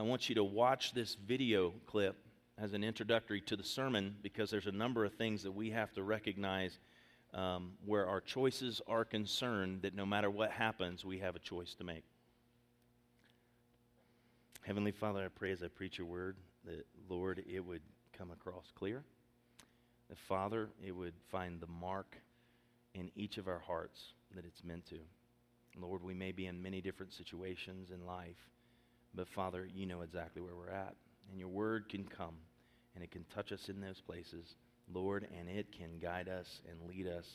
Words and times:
I 0.00 0.02
want 0.02 0.30
you 0.30 0.34
to 0.36 0.44
watch 0.44 0.94
this 0.94 1.14
video 1.14 1.74
clip 1.84 2.16
as 2.56 2.72
an 2.72 2.82
introductory 2.82 3.42
to 3.42 3.54
the 3.54 3.62
sermon 3.62 4.16
because 4.22 4.50
there's 4.50 4.66
a 4.66 4.72
number 4.72 5.04
of 5.04 5.12
things 5.12 5.42
that 5.42 5.52
we 5.52 5.68
have 5.72 5.92
to 5.92 6.02
recognize 6.02 6.78
um, 7.34 7.72
where 7.84 8.06
our 8.08 8.22
choices 8.22 8.80
are 8.86 9.04
concerned 9.04 9.82
that 9.82 9.94
no 9.94 10.06
matter 10.06 10.30
what 10.30 10.52
happens, 10.52 11.04
we 11.04 11.18
have 11.18 11.36
a 11.36 11.38
choice 11.38 11.74
to 11.74 11.84
make. 11.84 12.04
Heavenly 14.62 14.90
Father, 14.90 15.22
I 15.22 15.28
pray 15.28 15.52
as 15.52 15.62
I 15.62 15.68
preach 15.68 15.98
your 15.98 16.06
word 16.06 16.38
that, 16.64 16.86
Lord, 17.10 17.44
it 17.46 17.60
would 17.60 17.82
come 18.16 18.30
across 18.30 18.72
clear. 18.74 19.02
That, 20.08 20.16
Father, 20.18 20.70
it 20.82 20.92
would 20.92 21.12
find 21.30 21.60
the 21.60 21.66
mark 21.66 22.16
in 22.94 23.10
each 23.16 23.36
of 23.36 23.48
our 23.48 23.60
hearts 23.60 24.14
that 24.34 24.46
it's 24.46 24.64
meant 24.64 24.86
to. 24.86 24.98
Lord, 25.78 26.02
we 26.02 26.14
may 26.14 26.32
be 26.32 26.46
in 26.46 26.62
many 26.62 26.80
different 26.80 27.12
situations 27.12 27.90
in 27.90 28.06
life, 28.06 28.48
but 29.14 29.28
Father, 29.28 29.68
you 29.74 29.86
know 29.86 30.02
exactly 30.02 30.42
where 30.42 30.54
we're 30.54 30.70
at. 30.70 30.94
And 31.30 31.38
your 31.38 31.48
word 31.48 31.88
can 31.88 32.04
come 32.04 32.34
and 32.94 33.04
it 33.04 33.10
can 33.10 33.24
touch 33.34 33.52
us 33.52 33.68
in 33.68 33.80
those 33.80 34.00
places, 34.00 34.54
Lord, 34.92 35.26
and 35.38 35.48
it 35.48 35.72
can 35.72 35.98
guide 36.00 36.28
us 36.28 36.60
and 36.68 36.88
lead 36.88 37.06
us 37.06 37.26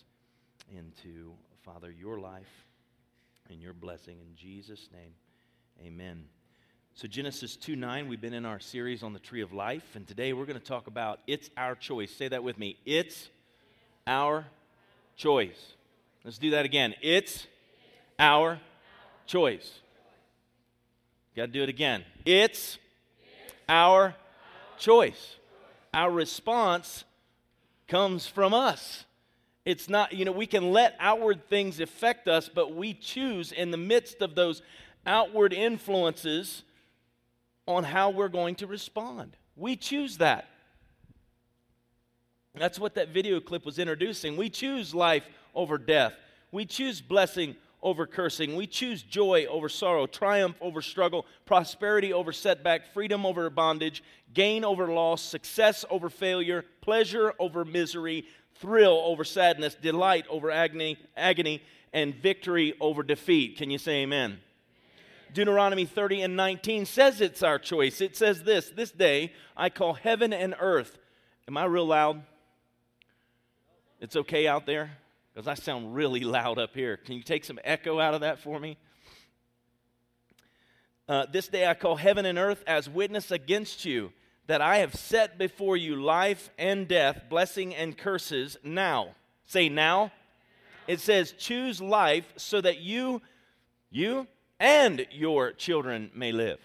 into, 0.75 1.31
Father, 1.63 1.91
your 1.91 2.19
life 2.19 2.65
and 3.49 3.61
your 3.61 3.73
blessing. 3.73 4.17
In 4.19 4.35
Jesus' 4.35 4.89
name, 4.91 5.13
amen. 5.85 6.25
So, 6.93 7.07
Genesis 7.07 7.55
2 7.55 7.75
9, 7.75 8.07
we've 8.07 8.21
been 8.21 8.33
in 8.33 8.45
our 8.45 8.59
series 8.59 9.03
on 9.03 9.13
the 9.13 9.19
tree 9.19 9.41
of 9.41 9.53
life, 9.53 9.95
and 9.95 10.07
today 10.07 10.33
we're 10.33 10.45
going 10.45 10.59
to 10.59 10.65
talk 10.65 10.87
about 10.87 11.19
it's 11.27 11.49
our 11.57 11.75
choice. 11.75 12.11
Say 12.11 12.27
that 12.29 12.43
with 12.43 12.57
me. 12.57 12.77
It's 12.85 13.29
our 14.07 14.45
choice. 15.15 15.73
Let's 16.23 16.37
do 16.37 16.51
that 16.51 16.65
again. 16.65 16.95
It's 17.01 17.47
our 18.17 18.59
choice. 19.27 19.79
Got 21.35 21.47
to 21.47 21.51
do 21.51 21.63
it 21.63 21.69
again. 21.69 22.05
It's 22.23 22.77
our 23.67 24.15
choice. 24.77 25.35
Our 25.93 26.09
response 26.09 27.03
comes 27.87 28.25
from 28.25 28.53
us. 28.53 29.03
It's 29.65 29.89
not, 29.89 30.13
you 30.13 30.23
know, 30.23 30.31
we 30.31 30.45
can 30.45 30.71
let 30.71 30.95
outward 30.99 31.49
things 31.49 31.79
affect 31.79 32.27
us, 32.27 32.47
but 32.47 32.73
we 32.73 32.93
choose 32.93 33.51
in 33.51 33.71
the 33.71 33.77
midst 33.77 34.21
of 34.21 34.35
those 34.35 34.61
outward 35.05 35.51
influences 35.51 36.63
on 37.67 37.83
how 37.83 38.11
we're 38.11 38.29
going 38.29 38.55
to 38.55 38.67
respond. 38.67 39.35
We 39.57 39.75
choose 39.75 40.17
that. 40.19 40.47
That's 42.53 42.79
what 42.79 42.95
that 42.95 43.09
video 43.09 43.41
clip 43.41 43.65
was 43.65 43.79
introducing. 43.79 44.37
We 44.37 44.49
choose 44.49 44.95
life 44.95 45.25
over 45.53 45.77
death. 45.77 46.13
We 46.51 46.65
choose 46.65 47.01
blessing 47.01 47.55
over 47.85 48.07
cursing. 48.07 48.55
We 48.55 48.65
choose 48.65 49.03
joy 49.03 49.45
over 49.45 49.69
sorrow, 49.69 50.07
triumph 50.07 50.57
over 50.59 50.81
struggle, 50.81 51.27
prosperity 51.45 52.11
over 52.11 52.33
setback, 52.33 52.91
freedom 52.93 53.27
over 53.27 53.47
bondage, 53.51 54.03
gain 54.33 54.65
over 54.65 54.87
loss, 54.87 55.21
success 55.21 55.85
over 55.91 56.09
failure, 56.09 56.65
pleasure 56.81 57.33
over 57.37 57.63
misery, 57.63 58.25
thrill 58.55 58.99
over 59.05 59.23
sadness, 59.23 59.75
delight 59.75 60.25
over 60.29 60.49
agony, 60.49 60.97
agony 61.15 61.61
and 61.93 62.15
victory 62.15 62.73
over 62.81 63.03
defeat. 63.03 63.55
Can 63.55 63.69
you 63.69 63.77
say 63.77 64.01
amen? 64.01 64.39
Deuteronomy 65.31 65.85
30 65.85 66.23
and 66.23 66.35
19 66.35 66.85
says 66.85 67.21
it's 67.21 67.43
our 67.43 67.59
choice. 67.59 68.01
It 68.01 68.17
says 68.17 68.43
this 68.43 68.69
This 68.69 68.91
day 68.91 69.31
I 69.55 69.69
call 69.69 69.93
heaven 69.93 70.33
and 70.33 70.55
earth. 70.59 70.97
Am 71.47 71.55
I 71.55 71.65
real 71.65 71.85
loud? 71.85 72.23
It's 74.01 74.15
okay 74.15 74.47
out 74.47 74.65
there? 74.65 74.97
Because 75.35 75.49
I 75.49 75.55
sound 75.55 75.93
really 75.93 76.21
loud 76.21 76.57
up 76.57 76.73
here. 76.73 76.95
Can 76.95 77.15
you 77.15 77.21
take 77.21 77.43
some 77.43 77.59
echo 77.65 77.99
out 77.99 78.13
of 78.13 78.21
that 78.21 78.39
for 78.39 78.57
me? 78.57 78.77
Uh, 81.09 81.25
this 81.29 81.49
day 81.49 81.67
I 81.67 81.73
call 81.73 81.97
heaven 81.97 82.25
and 82.25 82.39
earth 82.39 82.63
as 82.65 82.89
witness 82.89 83.31
against 83.31 83.83
you 83.83 84.13
that 84.47 84.61
I 84.61 84.77
have 84.77 84.95
set 84.95 85.37
before 85.37 85.75
you 85.75 85.97
life 85.97 86.49
and 86.57 86.87
death, 86.87 87.23
blessing 87.29 87.75
and 87.75 87.97
curses 87.97 88.55
now. 88.63 89.09
Say 89.45 89.67
now. 89.67 90.13
It 90.87 91.01
says, 91.01 91.33
choose 91.37 91.81
life 91.81 92.31
so 92.37 92.61
that 92.61 92.79
you, 92.79 93.21
you 93.91 94.27
and 94.57 95.05
your 95.11 95.51
children 95.51 96.11
may 96.15 96.31
live. 96.31 96.59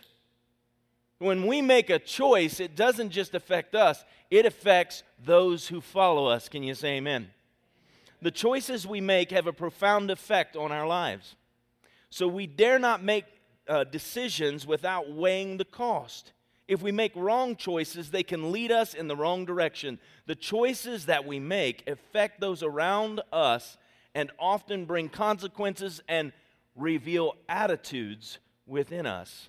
When 1.19 1.47
we 1.47 1.60
make 1.60 1.91
a 1.91 1.98
choice, 1.98 2.60
it 2.60 2.76
doesn't 2.76 3.10
just 3.10 3.34
affect 3.34 3.75
us, 3.75 4.04
it 4.30 4.47
affects 4.47 5.03
those 5.22 5.69
who 5.69 5.80
follow 5.80 6.26
us. 6.26 6.48
Can 6.48 6.62
you 6.62 6.75
say 6.75 6.98
amen? 6.98 7.30
The 8.22 8.31
choices 8.31 8.86
we 8.86 9.00
make 9.00 9.31
have 9.31 9.47
a 9.47 9.53
profound 9.53 10.10
effect 10.10 10.56
on 10.56 10.72
our 10.72 10.86
lives. 10.86 11.36
So 12.10 12.28
we 12.28 12.47
dare 12.47 12.78
not 12.78 13.03
make 13.03 13.25
uh, 13.69 13.84
decisions 13.84 14.66
without 14.66 15.10
weighing 15.10 15.56
the 15.56 15.64
cost. 15.64 16.32
If 16.69 16.82
we 16.82 16.92
make 16.92 17.12
wrong 17.16 17.56
choices, 17.56 18.10
they 18.10 18.22
can 18.22 18.53
lead 18.53 18.70
us 18.70 18.94
in 18.94 19.09
the 19.09 19.16
wrong 19.16 19.44
direction. 19.44 19.98
The 20.26 20.34
choices 20.34 21.06
that 21.06 21.25
we 21.25 21.38
make 21.38 21.88
affect 21.88 22.41
those 22.41 22.62
around 22.62 23.20
us 23.32 23.76
and 24.14 24.30
often 24.38 24.84
bring 24.84 25.09
consequences 25.09 26.03
and 26.09 26.32
reveal 26.76 27.34
attitudes 27.48 28.38
within 28.66 29.06
us. 29.06 29.48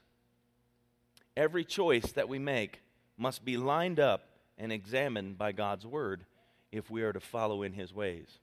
Every 1.35 1.63
choice 1.63 2.11
that 2.13 2.29
we 2.29 2.39
make 2.39 2.81
must 3.17 3.45
be 3.45 3.57
lined 3.57 3.99
up 3.99 4.29
and 4.57 4.71
examined 4.71 5.37
by 5.37 5.51
God's 5.51 5.85
Word 5.85 6.25
if 6.71 6.89
we 6.89 7.03
are 7.03 7.13
to 7.13 7.19
follow 7.19 7.63
in 7.63 7.73
His 7.73 7.93
ways. 7.93 8.39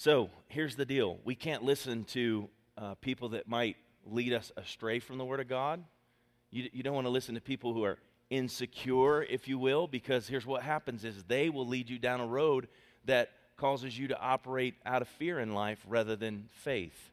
So 0.00 0.30
here's 0.46 0.76
the 0.76 0.84
deal 0.84 1.18
we 1.24 1.34
can't 1.34 1.64
listen 1.64 2.04
to 2.04 2.48
uh, 2.76 2.94
people 3.00 3.30
that 3.30 3.48
might 3.48 3.76
lead 4.06 4.32
us 4.32 4.52
astray 4.56 5.00
from 5.00 5.18
the 5.18 5.24
Word 5.24 5.40
of 5.40 5.48
God. 5.48 5.82
You, 6.52 6.70
you 6.72 6.84
don't 6.84 6.94
want 6.94 7.08
to 7.08 7.10
listen 7.10 7.34
to 7.34 7.40
people 7.40 7.74
who 7.74 7.82
are 7.82 7.98
insecure, 8.30 9.24
if 9.24 9.48
you 9.48 9.58
will, 9.58 9.88
because 9.88 10.28
here's 10.28 10.46
what 10.46 10.62
happens 10.62 11.02
is 11.04 11.24
they 11.24 11.50
will 11.50 11.66
lead 11.66 11.90
you 11.90 11.98
down 11.98 12.20
a 12.20 12.26
road 12.26 12.68
that 13.06 13.30
causes 13.56 13.98
you 13.98 14.06
to 14.06 14.20
operate 14.20 14.74
out 14.86 15.02
of 15.02 15.08
fear 15.08 15.40
in 15.40 15.52
life 15.52 15.84
rather 15.88 16.14
than 16.14 16.48
faith. 16.52 17.10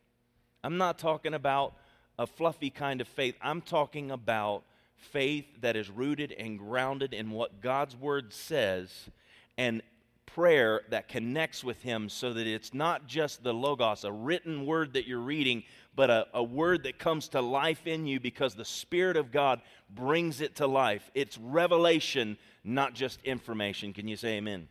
I'm 0.63 0.78
not 0.78 1.00
talking 1.00 1.34
about 1.34 1.73
a 2.19 2.28
fluffy 2.28 2.69
kind 2.69 3.02
of 3.02 3.07
faith. 3.07 3.35
I'm 3.41 3.62
talking 3.62 4.12
about 4.12 4.62
faith 4.96 5.47
that 5.62 5.75
is 5.75 5.90
rooted 5.90 6.34
and 6.34 6.59
grounded 6.59 7.16
in 7.16 7.31
what 7.31 7.62
God's 7.62 7.96
word 7.96 8.31
says 8.31 9.09
and 9.57 9.81
prayer 10.25 10.81
that 10.89 11.07
connects 11.07 11.63
with 11.63 11.81
Him 11.81 12.09
so 12.09 12.33
that 12.33 12.47
it's 12.47 12.73
not 12.73 13.07
just 13.07 13.43
the 13.43 13.53
Logos, 13.53 14.03
a 14.03 14.11
written 14.11 14.65
word 14.65 14.93
that 14.93 15.07
you're 15.07 15.19
reading, 15.19 15.63
but 15.95 16.09
a, 16.09 16.27
a, 16.33 16.43
word 16.43 16.83
that 16.83 16.99
comes 16.99 17.29
to 17.29 17.41
life 17.41 17.87
in 17.87 18.05
you 18.05 18.19
because 18.19 18.53
the 18.53 18.65
Spirit 18.65 19.17
of 19.17 19.31
God 19.31 19.61
brings 19.89 20.41
it 20.41 20.55
to 20.57 20.67
life. 20.67 21.09
It's 21.13 21.37
revelation, 21.37 22.37
not 22.63 22.93
just 22.93 23.21
information. 23.23 23.93
Can 23.93 24.07
you 24.07 24.17
say 24.17 24.37
amen? 24.37 24.67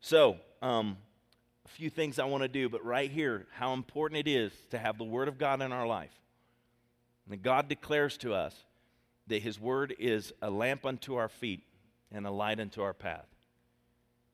So, 0.00 0.36
um, 0.62 0.96
a 1.64 1.68
few 1.68 1.90
things 1.90 2.18
I 2.18 2.24
want 2.24 2.42
to 2.42 2.48
do, 2.48 2.68
but 2.68 2.84
right 2.84 3.10
here, 3.10 3.46
how 3.52 3.72
important 3.72 4.26
it 4.26 4.30
is 4.30 4.52
to 4.70 4.78
have 4.78 4.98
the 4.98 5.04
Word 5.04 5.28
of 5.28 5.38
God 5.38 5.62
in 5.62 5.72
our 5.72 5.86
life. 5.86 6.12
And 7.30 7.42
God 7.42 7.68
declares 7.68 8.16
to 8.18 8.34
us 8.34 8.54
that 9.26 9.42
His 9.42 9.60
Word 9.60 9.94
is 9.98 10.32
a 10.42 10.50
lamp 10.50 10.86
unto 10.86 11.16
our 11.16 11.28
feet 11.28 11.62
and 12.12 12.26
a 12.26 12.30
light 12.30 12.60
unto 12.60 12.82
our 12.82 12.94
path 12.94 13.26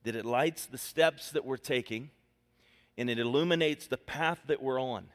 that 0.05 0.17
it 0.17 0.25
lights 0.25 0.67
the 0.67 0.79
steps 0.79 1.31
that 1.31 1.45
we're 1.45 1.57
taking 1.57 2.11
and 2.99 3.09
it 3.09 3.19
illuminates 3.19 3.87
the 3.87 3.97
path 3.97 4.41
that 4.47 4.63
we're 4.63 4.81
on. 4.81 5.07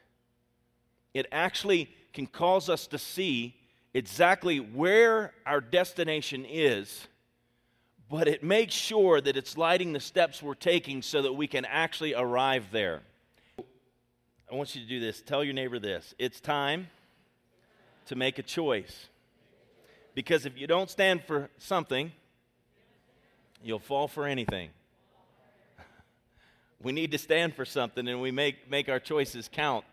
It 1.13 1.27
actually 1.31 1.89
can 2.13 2.27
cause 2.27 2.69
us 2.69 2.87
to 2.87 2.97
see 2.97 3.55
exactly 3.93 4.59
where 4.59 5.33
our 5.45 5.61
destination 5.61 6.45
is, 6.47 7.07
but 8.09 8.27
it 8.27 8.43
makes 8.43 8.73
sure 8.73 9.19
that 9.21 9.35
it's 9.35 9.57
lighting 9.57 9.93
the 9.93 9.99
steps 9.99 10.41
we're 10.41 10.53
taking 10.53 11.01
so 11.01 11.21
that 11.21 11.33
we 11.33 11.47
can 11.47 11.65
actually 11.65 12.13
arrive 12.13 12.67
there. 12.71 13.01
I 14.51 14.55
want 14.55 14.75
you 14.75 14.81
to 14.81 14.87
do 14.87 14.99
this. 14.99 15.21
Tell 15.21 15.43
your 15.43 15.53
neighbor 15.53 15.77
this. 15.77 16.15
It's 16.17 16.39
time 16.39 16.87
to 18.05 18.15
make 18.15 18.39
a 18.39 18.43
choice. 18.43 19.07
Because 20.15 20.45
if 20.45 20.57
you 20.57 20.67
don't 20.67 20.89
stand 20.89 21.23
for 21.23 21.49
something, 21.57 22.11
you'll 23.61 23.79
fall 23.79 24.07
for 24.07 24.25
anything 24.25 24.69
we 26.81 26.91
need 26.91 27.11
to 27.11 27.17
stand 27.17 27.55
for 27.55 27.65
something 27.65 28.07
and 28.07 28.21
we 28.21 28.31
make, 28.31 28.69
make 28.69 28.89
our 28.89 28.99
choices 28.99 29.49
count. 29.51 29.83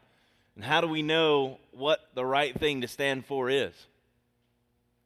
And 0.56 0.64
how 0.64 0.80
do 0.80 0.86
we 0.86 1.02
know 1.02 1.58
what 1.72 2.00
the 2.14 2.24
right 2.24 2.58
thing 2.58 2.82
to 2.82 2.88
stand 2.88 3.26
for 3.26 3.50
is? 3.50 3.72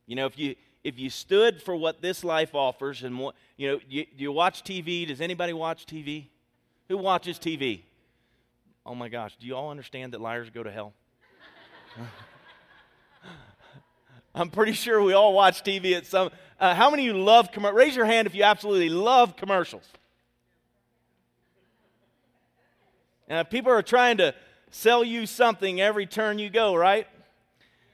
You 0.06 0.16
know, 0.16 0.26
if 0.26 0.38
you 0.38 0.56
if 0.84 0.98
you 0.98 1.10
stood 1.10 1.62
for 1.62 1.76
what 1.76 2.00
this 2.00 2.24
life 2.24 2.54
offers 2.54 3.02
and 3.02 3.18
what 3.18 3.34
you 3.56 3.68
know, 3.68 3.80
you, 3.88 4.06
you 4.16 4.32
watch 4.32 4.62
TV. 4.62 5.06
Does 5.06 5.20
anybody 5.20 5.52
watch 5.52 5.84
TV? 5.86 6.26
Who 6.88 6.96
watches 6.96 7.38
TV? 7.38 7.80
Oh 8.86 8.94
my 8.94 9.08
gosh, 9.08 9.36
do 9.38 9.46
you 9.46 9.54
all 9.54 9.70
understand 9.70 10.14
that 10.14 10.20
liars 10.20 10.48
go 10.50 10.62
to 10.62 10.70
hell? 10.70 10.94
I'm 14.34 14.50
pretty 14.50 14.72
sure 14.72 15.02
we 15.02 15.12
all 15.12 15.34
watch 15.34 15.62
TV 15.62 15.96
at 15.96 16.06
some. 16.06 16.30
Uh, 16.58 16.74
how 16.74 16.90
many 16.90 17.08
of 17.08 17.16
you 17.16 17.22
love 17.22 17.52
commercials? 17.52 17.76
Raise 17.76 17.96
your 17.96 18.06
hand 18.06 18.26
if 18.26 18.34
you 18.34 18.44
absolutely 18.44 18.88
love 18.88 19.36
commercials. 19.36 19.84
And 23.28 23.48
people 23.50 23.70
are 23.70 23.82
trying 23.82 24.16
to 24.18 24.34
sell 24.70 25.04
you 25.04 25.26
something 25.26 25.80
every 25.80 26.06
turn 26.06 26.38
you 26.38 26.50
go, 26.50 26.74
right? 26.74 27.06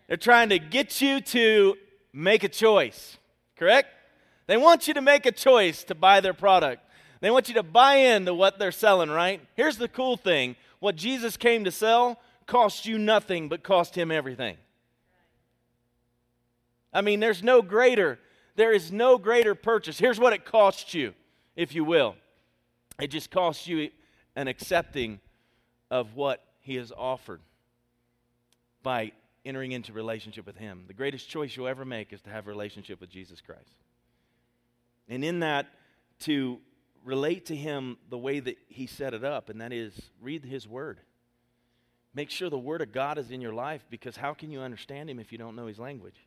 They're 0.07 0.17
trying 0.17 0.51
to 0.51 0.59
get 0.59 1.01
you 1.01 1.21
to 1.21 1.77
make 2.13 2.45
a 2.45 2.49
choice, 2.49 3.19
correct? 3.57 3.89
They 4.47 4.57
want 4.57 4.87
you 4.87 4.95
to 4.95 5.01
make 5.01 5.27
a 5.27 5.33
choice 5.33 5.85
to 5.85 5.95
buy 5.95 6.21
their 6.21 6.35
product. 6.35 6.83
They 7.21 7.31
want 7.31 7.49
you 7.49 7.55
to 7.55 7.63
buy 7.63 7.95
into 7.95 8.35
what 8.35 8.59
they're 8.59 8.73
selling, 8.73 9.11
right? 9.11 9.41
Here's 9.55 9.79
the 9.79 9.89
cool 9.89 10.17
thing 10.17 10.57
what 10.79 10.97
Jesus 10.97 11.37
came 11.37 11.65
to 11.65 11.71
sell 11.71 12.19
cost 12.47 12.85
you 12.85 12.99
nothing, 12.99 13.49
but 13.49 13.63
cost 13.63 13.97
him 13.97 14.11
everything. 14.11 14.57
I 16.93 17.01
mean, 17.01 17.21
there's 17.21 17.43
no 17.43 17.63
greater, 17.63 18.19
there 18.55 18.73
is 18.73 18.93
no 18.93 19.19
greater 19.19 19.55
purchase. 19.55 19.99
Here's 19.99 20.21
what 20.21 20.33
it 20.33 20.45
costs 20.45 20.95
you, 20.95 21.15
if 21.57 21.75
you 21.75 21.85
will. 21.85 22.15
It 23.01 23.09
just 23.09 23.31
costs 23.31 23.67
you 23.67 23.91
an 24.37 24.49
accepting 24.49 25.21
of 25.91 26.15
what 26.15 26.43
he 26.61 26.77
has 26.77 26.93
offered 26.97 27.41
by 28.83 29.13
entering 29.45 29.73
into 29.73 29.93
relationship 29.93 30.47
with 30.47 30.57
him. 30.57 30.85
The 30.87 30.95
greatest 30.95 31.29
choice 31.29 31.57
you'll 31.57 31.69
ever 31.69 31.85
make 31.85 32.13
is 32.13 32.23
to 32.23 32.31
have 32.31 32.47
a 32.47 32.51
relationship 32.51 33.01
with 33.01 33.11
Jesus 33.11 33.41
Christ. 33.41 33.71
And 35.09 35.25
in 35.25 35.41
that, 35.41 35.67
to 36.21 36.59
relate 37.05 37.47
to 37.47 37.57
him 37.57 37.99
the 38.09 38.19
way 38.19 38.41
that 38.41 38.57
he 38.69 38.87
set 38.87 39.13
it 39.13 39.25
up, 39.25 39.51
and 39.51 39.61
that 39.61 39.73
is 39.73 39.93
read 40.21 40.45
his 40.45 40.67
word. 40.67 40.99
Make 42.15 42.31
sure 42.31 42.49
the 42.49 42.59
word 42.59 42.81
of 42.81 42.93
God 42.93 43.19
is 43.19 43.31
in 43.31 43.41
your 43.41 43.53
life 43.53 43.85
because 43.91 44.17
how 44.17 44.35
can 44.35 44.51
you 44.51 44.61
understand 44.61 45.11
him 45.11 45.19
if 45.19 45.33
you 45.33 45.39
don't 45.39 45.57
know 45.57 45.67
his 45.67 45.79
language? 45.79 46.27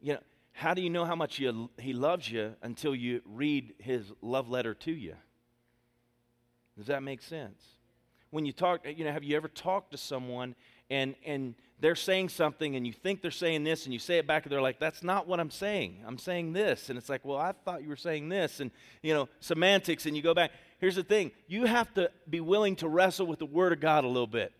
You 0.00 0.14
know, 0.14 0.20
how 0.52 0.74
do 0.74 0.82
you 0.82 0.90
know 0.90 1.04
how 1.04 1.14
much 1.14 1.38
you, 1.38 1.70
he 1.78 1.92
loves 1.92 2.30
you 2.30 2.54
until 2.62 2.94
you 2.94 3.22
read 3.24 3.74
his 3.78 4.12
love 4.20 4.48
letter 4.48 4.74
to 4.74 4.92
you? 4.92 5.14
Does 6.76 6.86
that 6.86 7.02
make 7.02 7.22
sense? 7.22 7.62
When 8.30 8.44
you 8.44 8.52
talk, 8.52 8.86
you 8.86 9.04
know, 9.04 9.12
have 9.12 9.24
you 9.24 9.36
ever 9.36 9.48
talked 9.48 9.92
to 9.92 9.96
someone 9.96 10.54
and 10.90 11.14
and 11.24 11.54
they're 11.78 11.94
saying 11.94 12.30
something 12.30 12.74
and 12.74 12.86
you 12.86 12.92
think 12.92 13.20
they're 13.20 13.30
saying 13.30 13.64
this 13.64 13.84
and 13.84 13.92
you 13.92 13.98
say 13.98 14.18
it 14.18 14.26
back 14.26 14.44
and 14.44 14.52
they're 14.52 14.62
like 14.62 14.78
that's 14.78 15.02
not 15.02 15.26
what 15.26 15.40
i'm 15.40 15.50
saying. 15.50 16.02
I'm 16.06 16.18
saying 16.18 16.52
this. 16.52 16.88
And 16.88 16.98
it's 16.98 17.08
like 17.08 17.24
well 17.24 17.38
i 17.38 17.52
thought 17.52 17.82
you 17.82 17.88
were 17.88 17.96
saying 17.96 18.28
this. 18.28 18.60
And 18.60 18.70
you 19.02 19.14
know 19.14 19.28
semantics 19.40 20.06
and 20.06 20.16
you 20.16 20.22
go 20.22 20.34
back. 20.34 20.52
Here's 20.78 20.96
the 20.96 21.02
thing. 21.02 21.32
You 21.46 21.64
have 21.64 21.92
to 21.94 22.10
be 22.28 22.40
willing 22.40 22.76
to 22.76 22.88
wrestle 22.88 23.26
with 23.26 23.38
the 23.38 23.46
word 23.46 23.72
of 23.72 23.80
god 23.80 24.04
a 24.04 24.08
little 24.08 24.26
bit. 24.26 24.52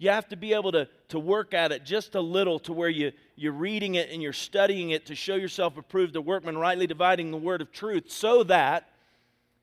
You 0.00 0.08
have 0.08 0.28
to 0.28 0.36
be 0.36 0.54
able 0.54 0.72
to, 0.72 0.88
to 1.08 1.18
work 1.18 1.52
at 1.52 1.72
it 1.72 1.84
just 1.84 2.14
a 2.14 2.20
little 2.22 2.58
to 2.60 2.72
where 2.72 2.88
you, 2.88 3.12
you're 3.36 3.52
reading 3.52 3.96
it 3.96 4.08
and 4.10 4.22
you're 4.22 4.32
studying 4.32 4.90
it 4.90 5.04
to 5.06 5.14
show 5.14 5.34
yourself 5.34 5.76
approved 5.76 6.16
a 6.16 6.22
workman 6.22 6.56
rightly 6.56 6.86
dividing 6.86 7.30
the 7.30 7.36
word 7.36 7.60
of 7.60 7.70
truth 7.70 8.04
so 8.10 8.42
that 8.44 8.88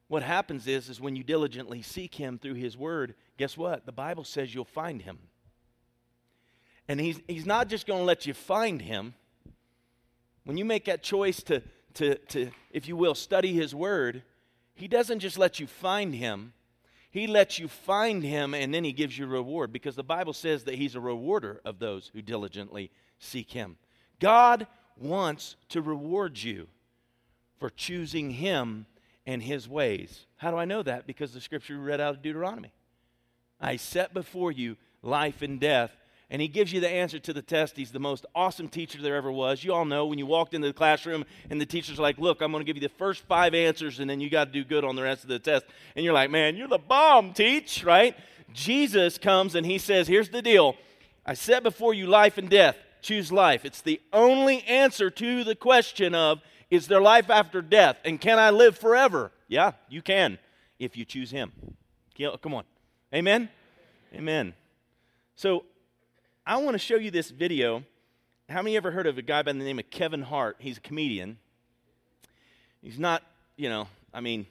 what 0.07 0.23
happens 0.23 0.67
is 0.67 0.89
is 0.89 1.01
when 1.01 1.15
you 1.15 1.23
diligently 1.23 1.81
seek 1.81 2.15
him 2.15 2.37
through 2.37 2.53
his 2.53 2.77
word 2.77 3.15
guess 3.37 3.57
what 3.57 3.85
the 3.85 3.91
bible 3.91 4.23
says 4.23 4.53
you'll 4.53 4.65
find 4.65 5.01
him 5.01 5.19
and 6.87 6.99
he's, 6.99 7.19
he's 7.27 7.45
not 7.45 7.67
just 7.67 7.85
going 7.85 7.99
to 7.99 8.05
let 8.05 8.25
you 8.25 8.33
find 8.33 8.81
him. 8.81 9.13
When 10.45 10.57
you 10.57 10.65
make 10.65 10.85
that 10.85 11.03
choice 11.03 11.43
to, 11.43 11.61
to, 11.95 12.15
to, 12.15 12.49
if 12.71 12.87
you 12.87 12.95
will, 12.95 13.15
study 13.15 13.53
his 13.53 13.75
word, 13.75 14.23
he 14.73 14.87
doesn't 14.87 15.19
just 15.19 15.37
let 15.37 15.59
you 15.59 15.67
find 15.67 16.15
him. 16.15 16.53
He 17.11 17.27
lets 17.27 17.59
you 17.59 17.67
find 17.67 18.23
him 18.23 18.53
and 18.53 18.73
then 18.73 18.83
he 18.83 18.93
gives 18.93 19.17
you 19.17 19.27
reward 19.27 19.73
because 19.73 19.95
the 19.95 20.03
Bible 20.03 20.33
says 20.33 20.63
that 20.63 20.75
he's 20.75 20.95
a 20.95 20.99
rewarder 20.99 21.61
of 21.65 21.79
those 21.79 22.11
who 22.13 22.21
diligently 22.21 22.91
seek 23.19 23.51
him. 23.51 23.77
God 24.19 24.67
wants 24.95 25.55
to 25.69 25.81
reward 25.81 26.37
you 26.41 26.67
for 27.59 27.69
choosing 27.69 28.31
him 28.31 28.85
and 29.27 29.43
his 29.43 29.67
ways. 29.67 30.25
How 30.37 30.49
do 30.49 30.57
I 30.57 30.65
know 30.65 30.81
that? 30.81 31.05
Because 31.05 31.33
the 31.33 31.41
scripture 31.41 31.77
read 31.77 32.01
out 32.01 32.15
of 32.15 32.21
Deuteronomy. 32.23 32.71
I 33.59 33.75
set 33.75 34.13
before 34.13 34.51
you 34.51 34.77
life 35.03 35.41
and 35.41 35.59
death, 35.59 35.91
and 36.29 36.41
he 36.41 36.47
gives 36.47 36.71
you 36.71 36.79
the 36.79 36.89
answer 36.89 37.19
to 37.19 37.33
the 37.33 37.41
test. 37.41 37.75
He's 37.75 37.91
the 37.91 37.99
most 37.99 38.25
awesome 38.33 38.69
teacher 38.69 39.01
there 39.01 39.15
ever 39.15 39.31
was. 39.31 39.63
You 39.63 39.73
all 39.73 39.85
know 39.85 40.05
when 40.05 40.17
you 40.17 40.25
walked 40.25 40.53
into 40.53 40.67
the 40.67 40.73
classroom 40.73 41.25
and 41.49 41.59
the 41.59 41.65
teacher's 41.65 41.99
like, 41.99 42.17
Look, 42.17 42.41
I'm 42.41 42.51
going 42.51 42.61
to 42.61 42.65
give 42.65 42.81
you 42.81 42.87
the 42.87 42.93
first 42.95 43.23
five 43.27 43.53
answers, 43.53 43.99
and 43.99 44.09
then 44.09 44.21
you 44.21 44.29
got 44.29 44.45
to 44.45 44.51
do 44.51 44.63
good 44.63 44.85
on 44.85 44.95
the 44.95 45.03
rest 45.03 45.23
of 45.23 45.29
the 45.29 45.39
test. 45.39 45.65
And 45.95 46.05
you're 46.05 46.13
like, 46.13 46.29
Man, 46.29 46.55
you're 46.55 46.67
the 46.67 46.77
bomb, 46.77 47.33
teach, 47.33 47.83
right? 47.83 48.15
Jesus 48.53 49.17
comes 49.17 49.55
and 49.55 49.65
he 49.65 49.77
says, 49.77 50.07
Here's 50.07 50.29
the 50.29 50.41
deal 50.41 50.75
I 51.25 51.33
set 51.33 51.63
before 51.63 51.93
you 51.93 52.07
life 52.07 52.37
and 52.37 52.49
death. 52.49 52.77
Choose 53.01 53.31
life. 53.31 53.65
It's 53.65 53.81
the 53.81 54.01
only 54.11 54.63
answer 54.63 55.09
to 55.09 55.43
the 55.43 55.55
question 55.55 56.15
of, 56.15 56.41
Is 56.69 56.87
there 56.87 57.01
life 57.01 57.29
after 57.29 57.61
death? 57.61 57.97
And 58.03 58.19
can 58.19 58.39
I 58.39 58.49
live 58.49 58.77
forever? 58.77 59.31
Yeah, 59.47 59.73
you 59.89 60.01
can 60.01 60.37
if 60.79 60.97
you 60.97 61.05
choose 61.05 61.31
him. 61.31 61.51
Come 62.41 62.53
on. 62.53 62.63
Amen? 63.13 63.49
Amen. 64.13 64.53
So 65.35 65.65
I 66.45 66.57
want 66.57 66.73
to 66.73 66.79
show 66.79 66.95
you 66.95 67.11
this 67.11 67.29
video. 67.29 67.83
How 68.49 68.61
many 68.61 68.75
ever 68.75 68.91
heard 68.91 69.07
of 69.07 69.17
a 69.17 69.21
guy 69.21 69.43
by 69.43 69.53
the 69.53 69.59
name 69.59 69.79
of 69.79 69.89
Kevin 69.89 70.21
Hart? 70.21 70.57
He's 70.59 70.77
a 70.77 70.81
comedian. 70.81 71.37
He's 72.81 72.99
not, 72.99 73.23
you 73.55 73.69
know, 73.69 73.87
I 74.13 74.21
mean, 74.21 74.45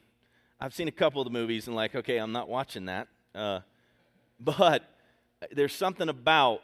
I've 0.60 0.74
seen 0.74 0.88
a 0.88 0.92
couple 0.92 1.20
of 1.20 1.26
the 1.26 1.32
movies 1.32 1.66
and 1.66 1.76
like, 1.76 1.94
okay, 1.94 2.18
I'm 2.18 2.32
not 2.32 2.48
watching 2.48 2.86
that. 2.86 3.08
Uh, 3.34 3.60
but 4.40 4.84
there's 5.52 5.74
something 5.74 6.08
about 6.08 6.62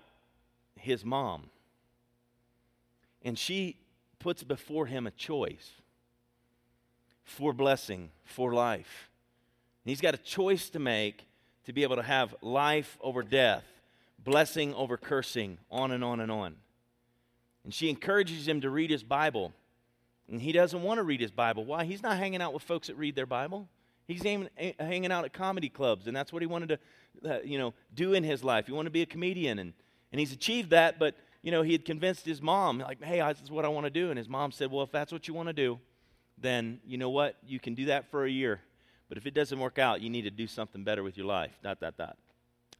his 0.77 1.05
mom. 1.05 1.51
And 3.23 3.39
she 3.39 3.77
puts 4.23 4.43
before 4.43 4.87
him 4.87 5.07
a 5.07 5.11
choice 5.11 5.71
for 7.25 7.53
blessing, 7.53 8.11
for 8.25 8.53
life. 8.55 9.11
And 9.85 9.91
he's 9.91 10.01
got 10.01 10.15
a 10.15 10.19
choice 10.19 10.71
to 10.71 10.79
make 10.79 11.27
to 11.65 11.73
be 11.73 11.83
able 11.83 11.97
to 11.97 12.03
have 12.03 12.35
life 12.43 12.99
over 13.01 13.23
death 13.23 13.65
blessing 14.25 14.75
over 14.75 14.97
cursing, 14.97 15.59
on 15.71 15.91
and 15.91 16.05
on 16.05 16.21
and 16.21 16.31
on. 16.31 16.57
And 17.65 17.73
she 17.73 17.89
encourages 17.89 18.47
him 18.47 18.61
to 18.61 18.71
read 18.71 18.91
his 18.91 19.03
Bible. 19.03 19.53
And 20.31 20.41
he 20.41 20.53
doesn't 20.53 20.83
want 20.83 20.99
to 20.99 21.03
read 21.03 21.21
his 21.21 21.31
Bible. 21.31 21.65
Why? 21.65 21.85
He's 21.85 22.03
not 22.03 22.17
hanging 22.17 22.41
out 22.41 22.53
with 22.53 22.63
folks 22.63 22.87
that 22.89 22.97
read 22.97 23.15
their 23.15 23.27
Bible. 23.27 23.69
He's 24.07 24.23
hanging 24.23 25.13
out 25.13 25.25
at 25.25 25.33
comedy 25.33 25.69
clubs, 25.69 26.07
and 26.07 26.17
that's 26.17 26.33
what 26.33 26.43
he 26.43 26.47
wanted 26.47 26.69
to, 27.23 27.31
uh, 27.31 27.39
you 27.45 27.57
know, 27.57 27.73
do 27.95 28.15
in 28.15 28.25
his 28.25 28.43
life. 28.43 28.67
He 28.67 28.73
wanted 28.73 28.89
to 28.89 28.93
be 28.93 29.03
a 29.03 29.07
comedian, 29.07 29.59
and, 29.59 29.73
and 30.11 30.19
he's 30.19 30.33
achieved 30.33 30.71
that. 30.71 30.99
But 30.99 31.15
you 31.43 31.51
know, 31.51 31.63
he 31.63 31.73
had 31.73 31.85
convinced 31.85 32.25
his 32.25 32.41
mom, 32.41 32.79
like, 32.79 33.03
"Hey, 33.03 33.19
this 33.33 33.43
is 33.43 33.51
what 33.51 33.65
I 33.65 33.69
want 33.69 33.85
to 33.85 33.91
do." 33.91 34.11
And 34.11 34.19
his 34.19 34.29
mom 34.29 34.53
said, 34.53 34.71
"Well, 34.71 34.83
if 34.83 34.93
that's 34.93 35.13
what 35.13 35.29
you 35.29 35.35
want 35.35 35.49
to 35.49 35.53
do, 35.53 35.79
then 36.39 36.81
you 36.87 36.99
know 36.99 37.11
what? 37.11 37.37
You 37.47 37.61
can 37.61 37.75
do 37.75 37.87
that 37.87 38.11
for 38.11 38.25
a 38.25 38.31
year. 38.31 38.61
But 39.09 39.19
if 39.19 39.27
it 39.27 39.35
doesn't 39.35 39.59
work 39.59 39.79
out, 39.79 40.01
you 40.01 40.09
need 40.09 40.23
to 40.23 40.31
do 40.31 40.47
something 40.47 40.85
better 40.85 41.03
with 41.03 41.17
your 41.17 41.27
life." 41.27 41.59
Dot 41.63 41.81
dot 41.81 41.97
dot. 41.97 42.17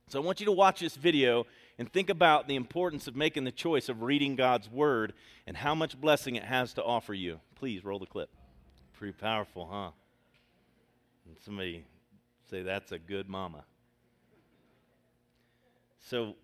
So 0.09 0.21
I 0.21 0.25
want 0.25 0.41
you 0.41 0.47
to 0.47 0.53
watch 0.53 0.81
this 0.81 0.97
video 0.97 1.47
and 1.79 1.91
think 1.91 2.11
about 2.11 2.47
the 2.47 2.55
importance 2.55 3.07
of 3.07 3.17
making 3.17 3.45
the 3.45 3.53
choice 3.53 3.89
of 3.89 4.03
reading 4.03 4.37
God's 4.37 4.71
Word 4.71 5.15
and 5.47 5.57
how 5.57 5.75
much 5.75 6.01
blessing 6.01 6.37
it 6.37 6.45
has 6.45 6.75
to 6.75 6.85
offer 6.85 7.15
you. 7.15 7.41
Please 7.55 7.85
roll 7.85 7.99
the 7.99 8.07
clip. 8.07 8.29
Pretty 8.93 9.15
powerful, 9.15 9.67
huh? 9.71 9.91
And 11.27 11.37
somebody 11.45 11.85
say, 12.51 12.63
that's 12.63 12.93
a 12.93 12.99
good 12.99 13.29
mama. 13.29 13.65
So 15.99 16.35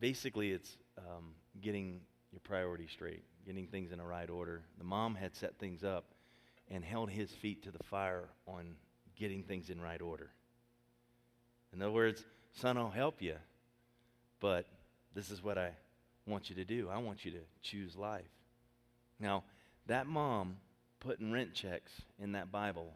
basically, 0.00 0.52
it's 0.52 0.78
um, 0.96 1.34
getting 1.60 2.00
your 2.32 2.40
priorities 2.40 2.90
straight, 2.90 3.24
getting 3.46 3.66
things 3.66 3.92
in 3.92 3.98
the 3.98 4.04
right 4.04 4.28
order. 4.28 4.62
The 4.78 4.84
mom 4.84 5.14
had 5.14 5.34
set 5.34 5.58
things 5.58 5.84
up 5.84 6.04
and 6.70 6.84
held 6.84 7.10
his 7.10 7.30
feet 7.30 7.62
to 7.64 7.70
the 7.70 7.82
fire 7.84 8.28
on 8.46 8.74
getting 9.16 9.42
things 9.42 9.70
in 9.70 9.80
right 9.80 10.00
order. 10.00 10.30
In 11.72 11.82
other 11.82 11.92
words, 11.92 12.24
Son, 12.52 12.78
I'll 12.78 12.90
help 12.90 13.20
you, 13.20 13.34
but 14.40 14.66
this 15.14 15.30
is 15.30 15.42
what 15.42 15.58
I 15.58 15.72
want 16.26 16.48
you 16.48 16.56
to 16.56 16.64
do. 16.64 16.88
I 16.88 16.98
want 16.98 17.24
you 17.24 17.32
to 17.32 17.40
choose 17.62 17.96
life. 17.96 18.30
Now, 19.18 19.44
that 19.86 20.06
mom 20.06 20.56
putting 21.00 21.32
rent 21.32 21.52
checks 21.52 21.92
in 22.18 22.32
that 22.32 22.52
Bible 22.52 22.92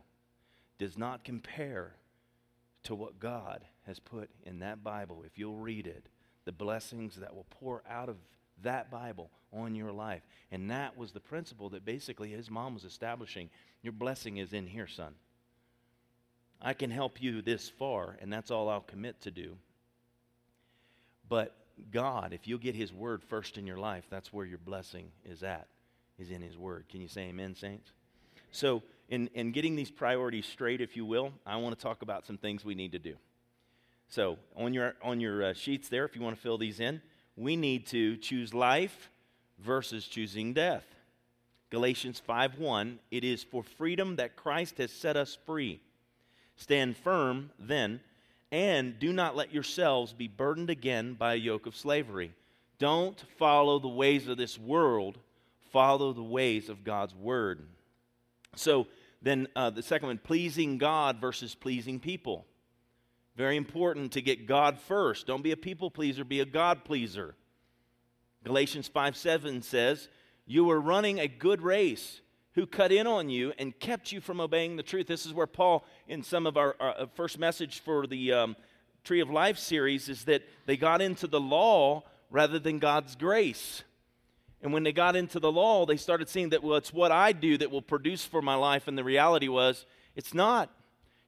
does 0.78 0.96
not 0.96 1.24
compare 1.24 1.94
to 2.84 2.94
what 2.94 3.18
God 3.18 3.64
has 3.86 3.98
put 3.98 4.30
in 4.44 4.60
that 4.60 4.84
Bible. 4.84 5.22
If 5.26 5.38
you'll 5.38 5.56
read 5.56 5.86
it, 5.86 6.08
the 6.44 6.52
blessings 6.52 7.16
that 7.16 7.34
will 7.34 7.46
pour 7.50 7.82
out 7.88 8.08
of 8.08 8.16
that 8.62 8.90
Bible 8.90 9.30
on 9.52 9.74
your 9.74 9.92
life. 9.92 10.22
And 10.50 10.70
that 10.70 10.96
was 10.96 11.12
the 11.12 11.20
principle 11.20 11.70
that 11.70 11.84
basically 11.84 12.30
his 12.30 12.50
mom 12.50 12.74
was 12.74 12.84
establishing. 12.84 13.50
Your 13.82 13.92
blessing 13.92 14.38
is 14.38 14.52
in 14.52 14.66
here, 14.66 14.86
son. 14.86 15.14
I 16.60 16.72
can 16.72 16.90
help 16.90 17.22
you 17.22 17.40
this 17.40 17.68
far, 17.68 18.16
and 18.20 18.32
that's 18.32 18.50
all 18.50 18.68
I'll 18.68 18.80
commit 18.80 19.20
to 19.22 19.30
do. 19.30 19.56
But 21.28 21.54
God, 21.92 22.32
if 22.32 22.48
you'll 22.48 22.58
get 22.58 22.74
His 22.74 22.92
Word 22.92 23.22
first 23.22 23.58
in 23.58 23.66
your 23.66 23.76
life, 23.76 24.04
that's 24.10 24.32
where 24.32 24.46
your 24.46 24.58
blessing 24.58 25.10
is 25.24 25.42
at, 25.42 25.68
is 26.18 26.30
in 26.30 26.42
His 26.42 26.58
Word. 26.58 26.86
Can 26.88 27.00
you 27.00 27.08
say 27.08 27.22
amen, 27.22 27.54
saints? 27.54 27.92
So, 28.50 28.82
in, 29.08 29.28
in 29.34 29.52
getting 29.52 29.76
these 29.76 29.90
priorities 29.90 30.46
straight, 30.46 30.80
if 30.80 30.96
you 30.96 31.04
will, 31.04 31.32
I 31.46 31.56
want 31.56 31.78
to 31.78 31.82
talk 31.82 32.02
about 32.02 32.26
some 32.26 32.36
things 32.36 32.64
we 32.64 32.74
need 32.74 32.92
to 32.92 32.98
do. 32.98 33.14
So, 34.08 34.38
on 34.56 34.74
your, 34.74 34.96
on 35.02 35.20
your 35.20 35.44
uh, 35.44 35.52
sheets 35.52 35.88
there, 35.88 36.04
if 36.04 36.16
you 36.16 36.22
want 36.22 36.36
to 36.36 36.42
fill 36.42 36.58
these 36.58 36.80
in, 36.80 37.00
we 37.38 37.54
need 37.54 37.86
to 37.86 38.16
choose 38.16 38.52
life 38.52 39.10
versus 39.58 40.06
choosing 40.06 40.52
death. 40.52 40.84
Galatians 41.70 42.20
5:1 42.20 42.98
It 43.10 43.24
is 43.24 43.44
for 43.44 43.62
freedom 43.62 44.16
that 44.16 44.36
Christ 44.36 44.78
has 44.78 44.90
set 44.90 45.16
us 45.16 45.36
free. 45.46 45.80
Stand 46.56 46.96
firm 46.96 47.52
then, 47.58 48.00
And 48.50 48.98
do 48.98 49.12
not 49.12 49.36
let 49.36 49.52
yourselves 49.52 50.14
be 50.14 50.26
burdened 50.26 50.70
again 50.70 51.12
by 51.12 51.34
a 51.34 51.36
yoke 51.36 51.66
of 51.66 51.76
slavery. 51.76 52.32
Don't 52.78 53.20
follow 53.36 53.78
the 53.78 53.88
ways 53.88 54.26
of 54.26 54.38
this 54.38 54.58
world, 54.58 55.18
follow 55.70 56.14
the 56.14 56.22
ways 56.22 56.70
of 56.70 56.82
God's 56.82 57.14
word. 57.14 57.68
So 58.56 58.86
then, 59.20 59.48
uh, 59.54 59.70
the 59.70 59.82
second 59.82 60.08
one 60.08 60.18
pleasing 60.18 60.78
God 60.78 61.20
versus 61.20 61.54
pleasing 61.54 62.00
people. 62.00 62.46
Very 63.38 63.56
important 63.56 64.10
to 64.12 64.20
get 64.20 64.48
God 64.48 64.80
first. 64.80 65.28
Don't 65.28 65.44
be 65.44 65.52
a 65.52 65.56
people 65.56 65.92
pleaser, 65.92 66.24
be 66.24 66.40
a 66.40 66.44
God 66.44 66.84
pleaser. 66.84 67.36
Galatians 68.42 68.88
5 68.88 69.16
7 69.16 69.62
says, 69.62 70.08
You 70.44 70.64
were 70.64 70.80
running 70.80 71.20
a 71.20 71.28
good 71.28 71.62
race. 71.62 72.20
Who 72.54 72.66
cut 72.66 72.90
in 72.90 73.06
on 73.06 73.28
you 73.28 73.52
and 73.56 73.78
kept 73.78 74.10
you 74.10 74.20
from 74.20 74.40
obeying 74.40 74.74
the 74.74 74.82
truth? 74.82 75.06
This 75.06 75.24
is 75.24 75.32
where 75.32 75.46
Paul, 75.46 75.84
in 76.08 76.24
some 76.24 76.48
of 76.48 76.56
our, 76.56 76.74
our 76.80 77.02
uh, 77.02 77.06
first 77.14 77.38
message 77.38 77.78
for 77.78 78.08
the 78.08 78.32
um, 78.32 78.56
Tree 79.04 79.20
of 79.20 79.30
Life 79.30 79.58
series, 79.58 80.08
is 80.08 80.24
that 80.24 80.42
they 80.66 80.76
got 80.76 81.00
into 81.00 81.28
the 81.28 81.38
law 81.38 82.02
rather 82.30 82.58
than 82.58 82.80
God's 82.80 83.14
grace. 83.14 83.84
And 84.62 84.72
when 84.72 84.82
they 84.82 84.92
got 84.92 85.14
into 85.14 85.38
the 85.38 85.52
law, 85.52 85.86
they 85.86 85.96
started 85.96 86.28
seeing 86.28 86.48
that, 86.48 86.64
well, 86.64 86.76
it's 86.76 86.92
what 86.92 87.12
I 87.12 87.30
do 87.30 87.56
that 87.58 87.70
will 87.70 87.82
produce 87.82 88.24
for 88.24 88.42
my 88.42 88.56
life. 88.56 88.88
And 88.88 88.98
the 88.98 89.04
reality 89.04 89.46
was, 89.46 89.86
it's 90.16 90.34
not. 90.34 90.72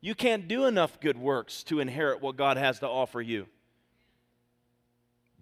You 0.00 0.14
can't 0.14 0.49
do 0.49 0.64
enough 0.64 0.99
good 1.00 1.19
works 1.19 1.62
to 1.64 1.80
inherit 1.80 2.23
what 2.23 2.37
God 2.37 2.57
has 2.57 2.78
to 2.80 2.88
offer 2.88 3.21
you. 3.21 3.47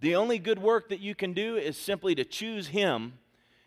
The 0.00 0.16
only 0.16 0.38
good 0.38 0.58
work 0.58 0.88
that 0.90 1.00
you 1.00 1.14
can 1.14 1.32
do 1.32 1.56
is 1.56 1.76
simply 1.76 2.14
to 2.16 2.24
choose 2.24 2.68
Him 2.68 3.14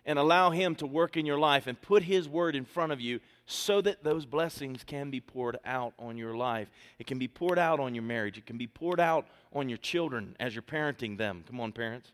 and 0.06 0.18
allow 0.18 0.50
Him 0.50 0.76
to 0.76 0.88
work 0.88 1.16
in 1.16 1.26
your 1.26 1.38
life 1.38 1.68
and 1.68 1.82
put 1.82 2.04
His 2.04 2.28
word 2.28 2.56
in 2.56 2.66
front 2.66 2.92
of 2.92 3.00
you 3.00 3.20
so 3.46 3.82
that 3.82 4.04
those 4.04 4.26
blessings 4.26 4.84
can 4.84 5.10
be 5.10 5.20
poured 5.20 5.58
out 5.66 5.94
on 6.00 6.18
your 6.18 6.36
life. 6.36 6.70
It 7.00 7.08
can 7.08 7.20
be 7.20 7.28
poured 7.28 7.60
out 7.60 7.80
on 7.80 7.94
your 7.94 8.04
marriage, 8.04 8.38
it 8.38 8.46
can 8.46 8.58
be 8.58 8.68
poured 8.68 9.00
out 9.00 9.28
on 9.54 9.70
your 9.70 9.78
children 9.78 10.36
as 10.40 10.56
you're 10.56 10.62
parenting 10.62 11.18
them. 11.18 11.44
Come 11.48 11.60
on, 11.60 11.72
parents. 11.72 12.12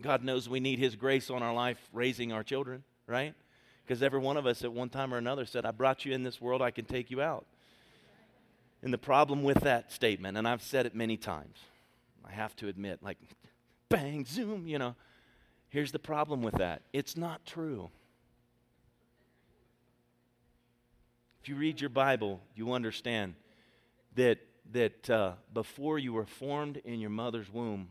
God 0.00 0.22
knows 0.22 0.48
we 0.48 0.60
need 0.60 0.78
His 0.78 0.96
grace 0.96 1.30
on 1.30 1.42
our 1.42 1.54
life 1.54 1.78
raising 1.92 2.32
our 2.32 2.42
children, 2.42 2.84
right? 3.06 3.34
Because 3.88 4.02
every 4.02 4.18
one 4.18 4.36
of 4.36 4.44
us 4.44 4.62
at 4.64 4.70
one 4.70 4.90
time 4.90 5.14
or 5.14 5.16
another 5.16 5.46
said, 5.46 5.64
I 5.64 5.70
brought 5.70 6.04
you 6.04 6.12
in 6.12 6.22
this 6.22 6.42
world, 6.42 6.60
I 6.60 6.70
can 6.70 6.84
take 6.84 7.10
you 7.10 7.22
out. 7.22 7.46
And 8.82 8.92
the 8.92 8.98
problem 8.98 9.42
with 9.42 9.60
that 9.60 9.90
statement, 9.90 10.36
and 10.36 10.46
I've 10.46 10.60
said 10.60 10.84
it 10.84 10.94
many 10.94 11.16
times, 11.16 11.56
I 12.22 12.32
have 12.32 12.54
to 12.56 12.68
admit, 12.68 12.98
like, 13.02 13.16
bang, 13.88 14.26
zoom, 14.26 14.68
you 14.68 14.78
know. 14.78 14.94
Here's 15.70 15.90
the 15.90 15.98
problem 15.98 16.42
with 16.42 16.56
that 16.56 16.82
it's 16.92 17.16
not 17.16 17.46
true. 17.46 17.88
If 21.40 21.48
you 21.48 21.56
read 21.56 21.80
your 21.80 21.88
Bible, 21.88 22.42
you 22.54 22.74
understand 22.74 23.36
that, 24.16 24.38
that 24.72 25.08
uh, 25.08 25.32
before 25.54 25.98
you 25.98 26.12
were 26.12 26.26
formed 26.26 26.76
in 26.84 27.00
your 27.00 27.08
mother's 27.08 27.50
womb, 27.50 27.88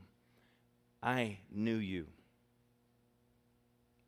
I 1.01 1.39
knew 1.51 1.77
you. 1.77 2.05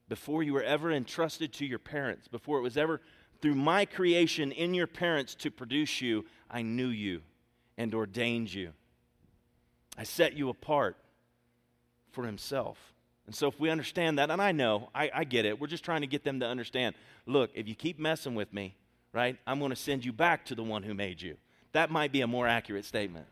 Before 0.10 0.42
you 0.42 0.54
were 0.54 0.63
ever 0.63 0.92
entrusted 0.92 1.54
to 1.54 1.66
your 1.66 1.80
parents, 1.80 2.28
before 2.28 2.58
it 2.58 2.63
was 2.63 2.78
ever 2.78 3.00
through 3.42 3.56
my 3.56 3.86
creation 3.86 4.51
in 4.51 4.74
your 4.74 4.88
parents 4.88 5.36
to 5.36 5.51
produce 5.51 6.01
you, 6.01 6.25
I 6.50 6.63
knew 6.63 6.88
you 6.88 7.22
and 7.78 7.94
ordained 7.94 8.51
you. 8.51 8.74
I 9.98 10.04
set 10.04 10.34
you 10.34 10.50
apart 10.50 10.98
for 12.12 12.25
Himself. 12.25 12.78
And 13.28 13.36
so, 13.36 13.48
if 13.48 13.60
we 13.60 13.70
understand 13.70 14.18
that, 14.18 14.32
and 14.32 14.42
I 14.42 14.51
know, 14.51 14.89
I, 14.96 15.12
I, 15.13 15.24
get 15.24 15.46
it, 15.46 15.62
we're 15.62 15.68
just 15.68 15.86
trying 15.86 16.01
to 16.01 16.08
get 16.08 16.24
them 16.24 16.39
to 16.39 16.48
understand 16.48 16.96
look, 17.28 17.51
if 17.54 17.68
you 17.68 17.75
keep 17.75 18.00
messing 18.00 18.34
with 18.34 18.51
me, 18.51 18.75
right, 19.13 19.38
I'm 19.46 19.60
going 19.60 19.70
to 19.70 19.75
send 19.75 20.04
you 20.04 20.12
back 20.12 20.46
to 20.46 20.56
the 20.56 20.63
one 20.63 20.82
who 20.82 20.96
made 20.96 21.22
you. 21.22 21.38
That 21.74 21.92
might 21.92 22.12
be 22.12 22.22
a 22.22 22.28
more 22.28 22.48
accurate 22.48 22.86
statement. 22.86 23.28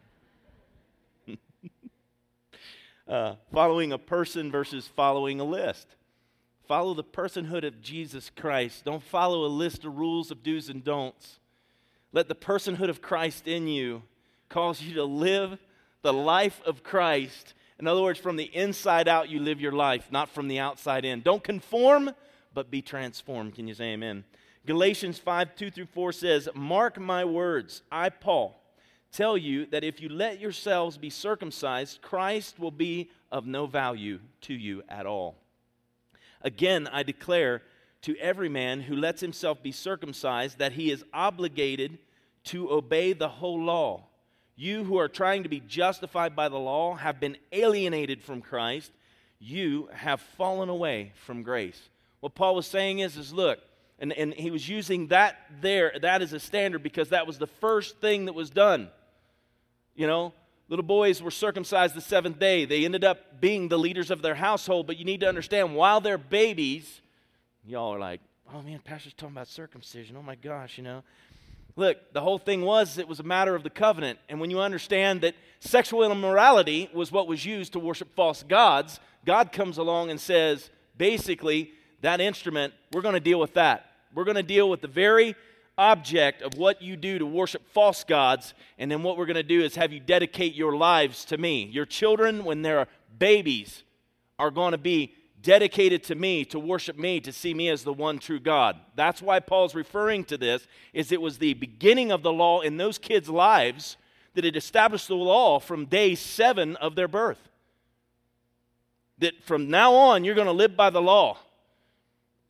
uh, 3.07 3.33
following 3.51 3.91
a 3.91 3.97
person 3.97 4.51
versus 4.51 4.87
following 4.87 5.39
a 5.39 5.43
list. 5.43 5.87
Follow 6.67 6.93
the 6.93 7.03
personhood 7.03 7.65
of 7.65 7.81
Jesus 7.81 8.29
Christ. 8.35 8.83
Don't 8.83 9.01
follow 9.01 9.45
a 9.45 9.47
list 9.47 9.85
of 9.85 9.97
rules 9.97 10.31
of 10.31 10.43
do's 10.43 10.67
and 10.67 10.83
don'ts. 10.83 11.39
Let 12.11 12.27
the 12.27 12.35
personhood 12.35 12.89
of 12.89 13.01
Christ 13.01 13.47
in 13.47 13.67
you 13.67 14.03
cause 14.49 14.81
you 14.81 14.95
to 14.95 15.05
live 15.05 15.59
the 16.01 16.11
life 16.11 16.61
of 16.65 16.83
Christ. 16.83 17.53
In 17.79 17.87
other 17.87 18.01
words, 18.01 18.19
from 18.19 18.35
the 18.35 18.55
inside 18.55 19.07
out, 19.07 19.29
you 19.29 19.39
live 19.39 19.61
your 19.61 19.71
life, 19.71 20.09
not 20.11 20.29
from 20.29 20.49
the 20.49 20.59
outside 20.59 21.05
in. 21.05 21.21
Don't 21.21 21.43
conform, 21.43 22.11
but 22.53 22.69
be 22.69 22.81
transformed. 22.81 23.55
Can 23.55 23.67
you 23.67 23.73
say 23.73 23.93
amen? 23.93 24.25
Galatians 24.65 25.17
5 25.19 25.55
2 25.55 25.71
through 25.71 25.85
4 25.85 26.11
says, 26.11 26.49
Mark 26.53 26.99
my 26.99 27.23
words, 27.23 27.81
I, 27.89 28.09
Paul, 28.09 28.61
tell 29.13 29.37
you 29.37 29.67
that 29.67 29.85
if 29.85 30.01
you 30.01 30.09
let 30.09 30.41
yourselves 30.41 30.97
be 30.97 31.09
circumcised, 31.09 32.01
Christ 32.01 32.59
will 32.59 32.71
be 32.71 33.09
of 33.31 33.45
no 33.45 33.67
value 33.67 34.19
to 34.41 34.53
you 34.53 34.83
at 34.89 35.05
all. 35.05 35.37
Again, 36.41 36.87
I 36.91 37.03
declare 37.03 37.61
to 38.03 38.15
every 38.17 38.49
man 38.49 38.81
who 38.81 38.95
lets 38.95 39.21
himself 39.21 39.61
be 39.61 39.71
circumcised 39.71 40.59
that 40.59 40.73
he 40.73 40.91
is 40.91 41.03
obligated 41.13 41.97
to 42.45 42.71
obey 42.71 43.13
the 43.13 43.27
whole 43.27 43.61
law. 43.61 44.05
You 44.55 44.83
who 44.83 44.97
are 44.97 45.07
trying 45.07 45.43
to 45.43 45.49
be 45.49 45.59
justified 45.59 46.35
by 46.35 46.49
the 46.49 46.57
law 46.57 46.95
have 46.95 47.19
been 47.19 47.37
alienated 47.51 48.23
from 48.23 48.41
Christ. 48.41 48.91
You 49.39 49.89
have 49.93 50.21
fallen 50.21 50.69
away 50.69 51.11
from 51.25 51.43
grace. 51.43 51.89
What 52.21 52.33
Paul 52.33 52.55
was 52.55 52.65
saying 52.65 52.99
is, 52.99 53.17
is 53.17 53.31
look, 53.31 53.59
and, 53.99 54.13
and 54.13 54.33
he 54.33 54.49
was 54.49 54.67
using 54.67 55.07
that 55.07 55.37
there, 55.61 55.93
that 56.01 56.21
as 56.21 56.33
a 56.33 56.39
standard 56.39 56.81
because 56.81 57.09
that 57.09 57.27
was 57.27 57.37
the 57.37 57.47
first 57.47 57.99
thing 57.99 58.25
that 58.25 58.33
was 58.33 58.49
done. 58.49 58.89
You 59.95 60.07
know, 60.07 60.33
little 60.69 60.83
boys 60.83 61.21
were 61.21 61.31
circumcised 61.31 61.95
the 61.95 62.01
seventh 62.01 62.39
day. 62.39 62.65
They 62.65 62.85
ended 62.85 63.03
up 63.03 63.39
being 63.39 63.69
the 63.69 63.79
leaders 63.79 64.11
of 64.11 64.21
their 64.21 64.35
household, 64.35 64.87
but 64.87 64.97
you 64.97 65.05
need 65.05 65.21
to 65.21 65.29
understand 65.29 65.75
while 65.75 66.01
they're 66.01 66.17
babies, 66.17 67.01
y'all 67.65 67.93
are 67.93 67.99
like, 67.99 68.21
oh 68.53 68.61
man, 68.61 68.79
Pastor's 68.83 69.13
talking 69.13 69.35
about 69.35 69.47
circumcision. 69.47 70.15
Oh 70.17 70.23
my 70.23 70.35
gosh, 70.35 70.77
you 70.77 70.83
know. 70.83 71.03
Look, 71.75 72.11
the 72.11 72.21
whole 72.21 72.39
thing 72.39 72.63
was 72.63 72.97
it 72.97 73.07
was 73.07 73.19
a 73.19 73.23
matter 73.23 73.53
of 73.53 73.61
the 73.61 73.69
covenant. 73.69 74.17
And 74.29 74.39
when 74.39 74.49
you 74.49 74.59
understand 74.59 75.21
that 75.21 75.35
sexual 75.59 76.03
immorality 76.03 76.89
was 76.91 77.11
what 77.11 77.27
was 77.27 77.45
used 77.45 77.73
to 77.73 77.79
worship 77.79 78.15
false 78.15 78.41
gods, 78.41 78.99
God 79.25 79.51
comes 79.51 79.77
along 79.77 80.09
and 80.09 80.19
says, 80.19 80.71
basically, 80.97 81.71
that 82.01 82.19
instrument, 82.19 82.73
we're 82.91 83.01
going 83.01 83.13
to 83.13 83.19
deal 83.19 83.39
with 83.39 83.53
that. 83.53 83.85
We're 84.13 84.23
going 84.23 84.37
to 84.37 84.43
deal 84.43 84.69
with 84.69 84.81
the 84.81 84.87
very 84.87 85.35
object 85.77 86.41
of 86.41 86.57
what 86.57 86.81
you 86.81 86.95
do 86.95 87.19
to 87.19 87.25
worship 87.25 87.67
false 87.71 88.03
gods. 88.03 88.53
And 88.77 88.89
then 88.89 89.03
what 89.03 89.17
we're 89.17 89.25
going 89.25 89.35
to 89.35 89.43
do 89.43 89.61
is 89.61 89.75
have 89.75 89.93
you 89.93 89.99
dedicate 89.99 90.55
your 90.55 90.75
lives 90.75 91.25
to 91.25 91.37
me. 91.37 91.65
Your 91.65 91.85
children, 91.85 92.43
when 92.43 92.61
they're 92.61 92.87
babies, 93.17 93.83
are 94.39 94.51
going 94.51 94.71
to 94.71 94.77
be 94.77 95.13
dedicated 95.41 96.03
to 96.03 96.15
me 96.15 96.43
to 96.45 96.59
worship 96.59 96.97
me 96.97 97.19
to 97.21 97.31
see 97.31 97.53
me 97.53 97.69
as 97.69 97.83
the 97.83 97.93
one 97.93 98.17
true 98.17 98.39
god 98.39 98.75
that's 98.95 99.21
why 99.21 99.39
paul's 99.39 99.75
referring 99.75 100.23
to 100.23 100.37
this 100.37 100.67
is 100.93 101.11
it 101.11 101.21
was 101.21 101.37
the 101.37 101.53
beginning 101.53 102.11
of 102.11 102.23
the 102.23 102.33
law 102.33 102.59
in 102.61 102.77
those 102.77 102.97
kids 102.97 103.29
lives 103.29 103.97
that 104.33 104.43
it 104.43 104.55
established 104.55 105.07
the 105.07 105.15
law 105.15 105.59
from 105.59 105.85
day 105.85 106.15
seven 106.15 106.75
of 106.77 106.95
their 106.95 107.07
birth 107.07 107.49
that 109.19 109.41
from 109.43 109.69
now 109.69 109.93
on 109.93 110.23
you're 110.23 110.35
going 110.35 110.47
to 110.47 110.51
live 110.51 110.75
by 110.75 110.89
the 110.89 111.01
law 111.01 111.37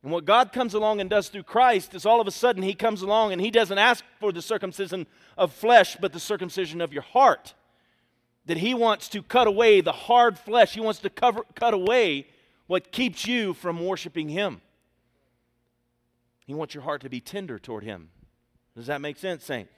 and 0.02 0.12
what 0.12 0.24
god 0.24 0.52
comes 0.52 0.74
along 0.74 1.00
and 1.00 1.10
does 1.10 1.28
through 1.28 1.42
christ 1.42 1.94
is 1.94 2.06
all 2.06 2.20
of 2.20 2.26
a 2.26 2.30
sudden 2.30 2.62
he 2.62 2.74
comes 2.74 3.02
along 3.02 3.32
and 3.32 3.40
he 3.40 3.50
doesn't 3.50 3.78
ask 3.78 4.04
for 4.20 4.32
the 4.32 4.42
circumcision 4.42 5.06
of 5.36 5.52
flesh 5.52 5.96
but 6.00 6.12
the 6.12 6.20
circumcision 6.20 6.80
of 6.80 6.92
your 6.92 7.02
heart 7.02 7.54
that 8.46 8.58
he 8.58 8.74
wants 8.74 9.08
to 9.08 9.22
cut 9.22 9.46
away 9.46 9.80
the 9.80 9.92
hard 9.92 10.38
flesh 10.38 10.74
he 10.74 10.80
wants 10.80 11.00
to 11.00 11.10
cover, 11.10 11.42
cut 11.54 11.74
away 11.74 12.26
what 12.68 12.92
keeps 12.92 13.26
you 13.26 13.54
from 13.54 13.84
worshiping 13.84 14.28
Him. 14.28 14.60
He 16.46 16.54
wants 16.54 16.74
your 16.74 16.84
heart 16.84 17.00
to 17.00 17.10
be 17.10 17.20
tender 17.20 17.58
toward 17.58 17.82
Him. 17.82 18.10
Does 18.76 18.86
that 18.86 19.00
make 19.00 19.18
sense, 19.18 19.44
Saint? 19.44 19.68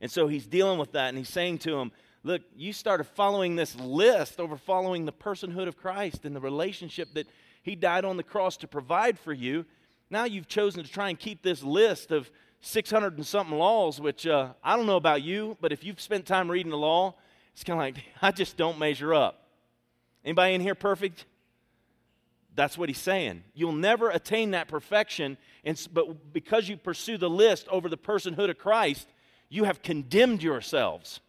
And 0.00 0.10
so 0.10 0.26
he's 0.26 0.46
dealing 0.46 0.78
with 0.78 0.92
that 0.92 1.08
and 1.08 1.16
he's 1.16 1.28
saying 1.28 1.58
to 1.58 1.78
him, 1.78 1.92
Look, 2.24 2.42
you 2.56 2.72
started 2.72 3.04
following 3.04 3.56
this 3.56 3.74
list 3.76 4.40
over 4.40 4.56
following 4.56 5.06
the 5.06 5.12
personhood 5.12 5.68
of 5.68 5.76
Christ 5.76 6.24
and 6.24 6.36
the 6.36 6.40
relationship 6.40 7.14
that 7.14 7.28
He 7.62 7.76
died 7.76 8.04
on 8.04 8.16
the 8.16 8.22
cross 8.22 8.56
to 8.58 8.68
provide 8.68 9.18
for 9.18 9.32
you. 9.32 9.64
Now 10.10 10.24
you've 10.24 10.48
chosen 10.48 10.82
to 10.82 10.90
try 10.90 11.08
and 11.08 11.18
keep 11.18 11.42
this 11.42 11.62
list 11.62 12.10
of 12.10 12.30
600 12.60 13.16
and 13.16 13.26
something 13.26 13.56
laws, 13.56 14.00
which 14.00 14.26
uh, 14.26 14.52
I 14.62 14.76
don't 14.76 14.86
know 14.86 14.96
about 14.96 15.22
you, 15.22 15.56
but 15.60 15.72
if 15.72 15.84
you've 15.84 16.00
spent 16.00 16.26
time 16.26 16.50
reading 16.50 16.70
the 16.70 16.78
law, 16.78 17.14
it's 17.52 17.64
kind 17.64 17.78
of 17.78 17.84
like, 17.84 18.04
I 18.22 18.30
just 18.30 18.56
don't 18.56 18.78
measure 18.78 19.14
up. 19.14 19.48
Anybody 20.24 20.54
in 20.54 20.60
here 20.60 20.74
perfect? 20.74 21.24
That's 22.54 22.76
what 22.76 22.88
he's 22.88 22.98
saying. 22.98 23.44
You'll 23.54 23.72
never 23.72 24.10
attain 24.10 24.50
that 24.50 24.68
perfection, 24.68 25.38
and, 25.64 25.88
but 25.92 26.32
because 26.32 26.68
you 26.68 26.76
pursue 26.76 27.16
the 27.16 27.30
list 27.30 27.66
over 27.68 27.88
the 27.88 27.96
personhood 27.96 28.50
of 28.50 28.58
Christ, 28.58 29.08
you 29.48 29.64
have 29.64 29.82
condemned 29.82 30.42
yourselves 30.42 31.20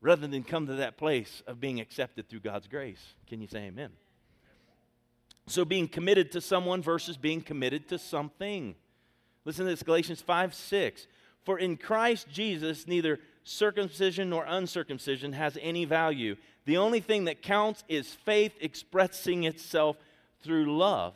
rather 0.00 0.26
than 0.26 0.44
come 0.44 0.66
to 0.66 0.74
that 0.74 0.96
place 0.96 1.42
of 1.46 1.60
being 1.60 1.80
accepted 1.80 2.28
through 2.28 2.40
God's 2.40 2.68
grace. 2.68 3.14
Can 3.26 3.40
you 3.40 3.48
say 3.48 3.60
amen? 3.60 3.90
So, 5.48 5.64
being 5.64 5.88
committed 5.88 6.32
to 6.32 6.40
someone 6.40 6.82
versus 6.82 7.16
being 7.16 7.40
committed 7.40 7.88
to 7.88 7.98
something. 7.98 8.74
Listen 9.44 9.64
to 9.64 9.70
this 9.70 9.82
Galatians 9.82 10.20
5 10.20 10.54
6. 10.54 11.06
For 11.44 11.58
in 11.58 11.76
Christ 11.76 12.28
Jesus, 12.30 12.86
neither 12.86 13.18
circumcision 13.44 14.28
nor 14.28 14.44
uncircumcision 14.44 15.32
has 15.32 15.56
any 15.62 15.86
value. 15.86 16.36
The 16.66 16.76
only 16.76 17.00
thing 17.00 17.24
that 17.24 17.40
counts 17.40 17.82
is 17.88 18.12
faith 18.12 18.52
expressing 18.60 19.44
itself 19.44 19.96
through 20.42 20.76
love. 20.76 21.14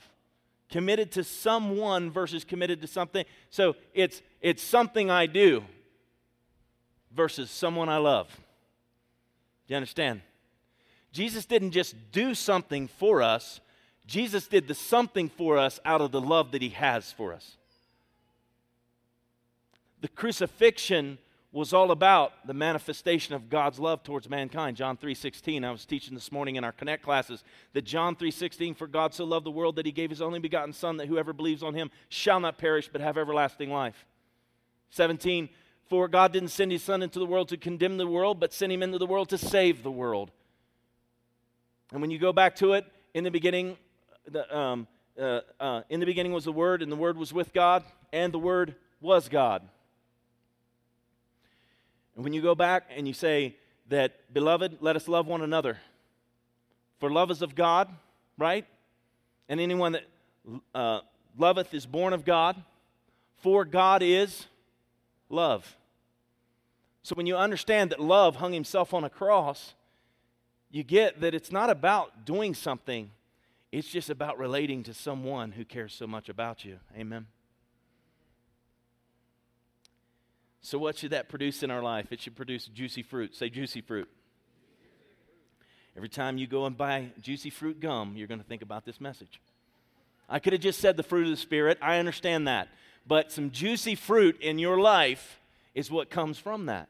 Committed 0.71 1.13
to 1.13 1.25
someone 1.25 2.11
versus 2.11 2.45
committed 2.45 2.81
to 2.81 2.87
something. 2.87 3.27
So 3.51 3.77
it's, 3.93 4.23
it's 4.41 4.63
something 4.63 5.11
I 5.11 5.27
do 5.27 5.65
versus 7.15 7.51
someone 7.51 7.91
I 7.91 7.99
love. 7.99 8.29
Do 9.67 9.75
you 9.75 9.77
understand? 9.77 10.23
Jesus 11.13 11.45
didn't 11.45 11.73
just 11.73 11.95
do 12.11 12.35
something 12.35 12.89
for 12.89 13.21
us, 13.21 13.61
Jesus 14.07 14.47
did 14.47 14.69
the 14.69 14.75
something 14.75 15.29
for 15.29 15.59
us 15.59 15.79
out 15.85 16.01
of 16.01 16.13
the 16.13 16.21
love 16.21 16.53
that 16.53 16.63
he 16.63 16.71
has 16.71 17.13
for 17.13 17.33
us. 17.33 17.57
The 20.01 20.09
crucifixion 20.09 21.19
was 21.53 21.75
all 21.75 21.91
about 21.91 22.47
the 22.47 22.55
manifestation 22.55 23.35
of 23.35 23.51
God's 23.51 23.79
love 23.79 24.03
towards 24.03 24.29
mankind. 24.29 24.77
John 24.77 24.97
3:16. 24.97 25.65
I 25.65 25.71
was 25.71 25.85
teaching 25.85 26.15
this 26.15 26.33
morning 26.33 26.57
in 26.57 26.65
our 26.65 26.73
connect 26.73 27.03
classes 27.03 27.45
that 27.75 27.83
John 27.83 28.17
3:16 28.17 28.75
for 28.75 28.87
God 28.87 29.13
so 29.13 29.25
loved 29.25 29.45
the 29.45 29.51
world 29.51 29.77
that 29.77 29.85
he 29.85 29.93
gave 29.93 30.09
his 30.09 30.23
only 30.23 30.39
begotten 30.39 30.73
son 30.73 30.97
that 30.97 31.09
whoever 31.09 31.35
believes 31.35 31.63
on 31.63 31.75
him 31.75 31.91
shall 32.09 32.41
not 32.41 32.57
perish 32.57 32.89
but 32.91 33.03
have 33.03 33.19
everlasting 33.19 33.71
life. 33.71 34.07
17 34.91 35.51
for 35.85 36.09
God 36.09 36.33
didn't 36.33 36.49
send 36.49 36.73
his 36.73 36.83
son 36.83 37.03
into 37.03 37.19
the 37.19 37.27
world 37.27 37.49
to 37.51 37.59
condemn 37.59 37.99
the 37.99 38.07
world 38.07 38.41
but 38.41 38.53
sent 38.53 38.73
him 38.73 38.83
into 38.83 38.99
the 38.99 39.07
world 39.07 39.29
to 39.29 39.39
save 39.39 39.83
the 39.83 39.91
world. 39.91 40.31
And 41.93 42.01
when 42.01 42.11
you 42.11 42.19
go 42.19 42.33
back 42.33 42.57
to 42.57 42.73
it 42.73 42.91
in 43.13 43.25
the 43.25 43.31
beginning 43.31 43.77
the, 44.29 44.57
um, 44.57 44.87
uh, 45.19 45.41
uh, 45.61 45.83
in 45.89 46.01
the 46.01 46.07
beginning 46.07 46.33
was 46.33 46.45
the 46.45 46.53
word 46.53 46.83
and 46.83 46.91
the 46.91 46.97
word 46.97 47.17
was 47.17 47.33
with 47.33 47.53
God 47.53 47.85
and 48.13 48.33
the 48.33 48.39
word 48.39 48.75
was 49.01 49.29
God. 49.29 49.63
And 52.15 52.25
when 52.25 52.33
you 52.33 52.43
go 52.43 52.55
back 52.55 52.91
and 52.95 53.09
you 53.09 53.15
say 53.15 53.57
that, 53.89 54.33
beloved, 54.33 54.79
let 54.81 54.97
us 54.97 55.09
love 55.09 55.27
one 55.27 55.43
another, 55.43 55.79
for 57.01 57.11
love 57.11 57.31
is 57.31 57.43
of 57.43 57.55
God, 57.55 57.89
right? 58.39 58.67
And 59.49 59.61
anyone 59.61 59.93
that 59.93 60.05
uh, 60.75 61.01
loveth 61.37 61.75
is 61.75 61.87
born 61.87 62.13
of 62.13 62.25
God, 62.25 62.63
for 63.39 63.65
God 63.65 64.03
is 64.03 64.47
love. 65.29 65.77
So 67.03 67.15
when 67.15 67.27
you 67.27 67.37
understand 67.37 67.91
that 67.91 68.01
love 68.01 68.37
hung 68.37 68.53
himself 68.53 68.95
on 68.95 69.05
a 69.05 69.11
cross, 69.11 69.75
you 70.71 70.83
get 70.83 71.21
that 71.21 71.35
it's 71.35 71.51
not 71.51 71.69
about 71.69 72.25
doing 72.25 72.55
something, 72.55 73.11
it's 73.73 73.89
just 73.89 74.11
about 74.11 74.39
relating 74.39 74.83
to 74.85 74.95
someone 74.95 75.53
who 75.53 75.65
cares 75.65 75.95
so 75.95 76.07
much 76.07 76.29
about 76.29 76.63
you. 76.65 76.79
Amen. 76.97 77.27
So, 80.61 80.79
what 80.79 80.97
should 80.97 81.11
that 81.11 81.29
produce 81.29 81.63
in 81.63 81.71
our 81.71 81.83
life? 81.83 82.13
It 82.13 82.21
should 82.21 82.37
produce 82.37 82.67
juicy 82.67 83.03
fruit. 83.03 83.35
Say 83.35 83.49
juicy 83.49 83.81
fruit. 83.81 84.09
Every 85.97 86.09
time 86.09 86.39
you 86.39 86.47
go 86.47 86.67
and 86.67 86.77
buy 86.77 87.11
juicy 87.21 87.51
fruit 87.51 87.81
gum, 87.81 88.15
you're 88.17 88.29
going 88.29 88.41
to 88.41 88.47
think 88.47 88.63
about 88.63 88.85
this 88.85 89.01
message. 89.01 89.41
I 90.29 90.39
could 90.39 90.53
have 90.53 90.63
just 90.63 90.81
said 90.81 90.97
the 90.97 91.03
fruit 91.03 91.25
of 91.25 91.31
the 91.31 91.37
Spirit. 91.37 91.79
I 91.83 91.99
understand 91.99 92.47
that. 92.49 92.69
But 93.07 93.33
some 93.33 93.51
juicy 93.51 93.95
fruit 93.95 94.41
in 94.41 94.59
your 94.59 94.79
life 94.79 95.41
is 95.75 95.91
what 95.91 96.11
comes 96.11 96.39
from 96.39 96.67
that. 96.67 96.89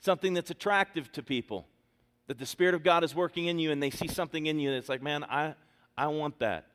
Something 0.00 0.34
that's 0.34 0.50
attractive 0.50 1.12
to 1.12 1.22
people. 1.22 1.66
That 2.26 2.38
the 2.38 2.46
Spirit 2.46 2.74
of 2.74 2.82
God 2.82 3.04
is 3.04 3.14
working 3.14 3.46
in 3.46 3.58
you 3.58 3.70
and 3.70 3.82
they 3.82 3.90
see 3.90 4.08
something 4.08 4.46
in 4.46 4.58
you 4.58 4.72
that's 4.72 4.88
like, 4.88 5.02
man, 5.02 5.24
I, 5.24 5.54
I 5.96 6.08
want 6.08 6.38
that. 6.40 6.66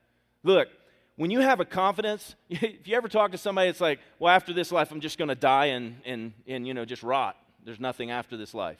Look, 0.42 0.68
when 1.16 1.30
you 1.30 1.40
have 1.40 1.60
a 1.60 1.64
confidence, 1.64 2.34
if 2.48 2.88
you 2.88 2.96
ever 2.96 3.08
talk 3.08 3.32
to 3.32 3.38
somebody, 3.38 3.68
it's 3.68 3.80
like, 3.80 4.00
well, 4.18 4.34
after 4.34 4.52
this 4.52 4.72
life, 4.72 4.90
I'm 4.90 5.00
just 5.00 5.18
going 5.18 5.28
to 5.28 5.34
die 5.34 5.66
and, 5.66 5.96
and, 6.04 6.32
and, 6.46 6.66
you 6.66 6.74
know, 6.74 6.84
just 6.84 7.02
rot. 7.02 7.36
There's 7.64 7.80
nothing 7.80 8.10
after 8.10 8.36
this 8.36 8.54
life. 8.54 8.78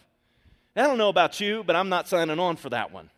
And 0.75 0.85
I 0.85 0.88
don't 0.88 0.99
know 0.99 1.11
about 1.11 1.40
you, 1.40 1.62
but 1.64 1.76
I'm 1.76 1.88
not 1.88 2.09
signing 2.09 2.38
on 2.38 2.56
for 2.56 2.70
that 2.70 2.92
one. 2.92 3.02
And 3.02 3.11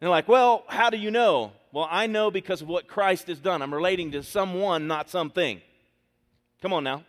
they're 0.00 0.08
like, 0.08 0.28
well, 0.28 0.64
how 0.68 0.88
do 0.88 0.96
you 0.96 1.10
know? 1.10 1.52
Well, 1.72 1.86
I 1.90 2.06
know 2.06 2.30
because 2.30 2.62
of 2.62 2.68
what 2.68 2.88
Christ 2.88 3.28
has 3.28 3.38
done. 3.38 3.60
I'm 3.60 3.74
relating 3.74 4.12
to 4.12 4.22
someone, 4.22 4.86
not 4.86 5.10
something. 5.10 5.60
Come 6.62 6.72
on 6.72 6.84
now. 6.84 7.04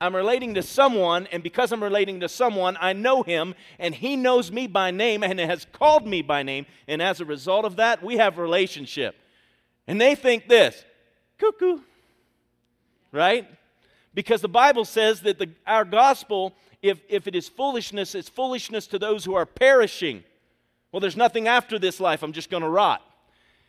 I'm 0.00 0.16
relating 0.16 0.54
to 0.54 0.62
someone, 0.62 1.26
and 1.30 1.42
because 1.42 1.72
I'm 1.72 1.82
relating 1.82 2.20
to 2.20 2.28
someone, 2.28 2.78
I 2.80 2.94
know 2.94 3.22
him, 3.22 3.54
and 3.78 3.94
he 3.94 4.16
knows 4.16 4.50
me 4.50 4.66
by 4.66 4.90
name 4.90 5.22
and 5.22 5.38
has 5.38 5.66
called 5.72 6.06
me 6.06 6.22
by 6.22 6.42
name. 6.42 6.64
And 6.88 7.02
as 7.02 7.20
a 7.20 7.26
result 7.26 7.66
of 7.66 7.76
that, 7.76 8.02
we 8.02 8.16
have 8.16 8.38
relationship. 8.38 9.14
And 9.86 10.00
they 10.00 10.14
think 10.14 10.48
this 10.48 10.84
cuckoo, 11.38 11.80
right? 13.12 13.46
Because 14.14 14.40
the 14.40 14.48
Bible 14.48 14.86
says 14.86 15.20
that 15.22 15.38
the, 15.38 15.50
our 15.66 15.84
gospel, 15.84 16.54
if, 16.80 17.00
if 17.08 17.26
it 17.26 17.34
is 17.34 17.48
foolishness, 17.48 18.14
it's 18.14 18.28
foolishness 18.28 18.86
to 18.88 18.98
those 18.98 19.24
who 19.24 19.34
are 19.34 19.46
perishing. 19.46 20.24
Well, 20.92 21.00
there's 21.00 21.16
nothing 21.16 21.46
after 21.46 21.78
this 21.78 22.00
life. 22.00 22.22
I'm 22.22 22.32
just 22.32 22.50
going 22.50 22.62
to 22.62 22.68
rot. 22.68 23.02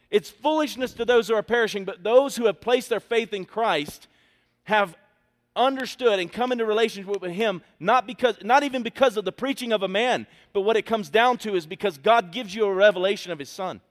It's 0.09 0.29
foolishness 0.29 0.93
to 0.93 1.05
those 1.05 1.27
who 1.27 1.35
are 1.35 1.43
perishing, 1.43 1.83
but 1.83 2.03
those 2.03 2.37
who 2.37 2.45
have 2.45 2.61
placed 2.61 2.89
their 2.89 2.99
faith 3.01 3.33
in 3.33 3.43
Christ 3.43 4.07
have 4.63 4.95
understood 5.55 6.19
and 6.19 6.31
come 6.31 6.51
into 6.51 6.65
relationship 6.65 7.21
with 7.21 7.31
him 7.31 7.61
not 7.79 8.07
because 8.07 8.37
not 8.41 8.63
even 8.63 8.83
because 8.83 9.17
of 9.17 9.25
the 9.25 9.31
preaching 9.31 9.73
of 9.73 9.83
a 9.83 9.87
man 9.87 10.25
but 10.53 10.61
what 10.61 10.77
it 10.77 10.85
comes 10.85 11.09
down 11.09 11.37
to 11.37 11.55
is 11.55 11.65
because 11.65 11.97
god 11.97 12.31
gives 12.31 12.55
you 12.55 12.63
a 12.63 12.73
revelation 12.73 13.33
of 13.33 13.39
his 13.39 13.49
son 13.49 13.81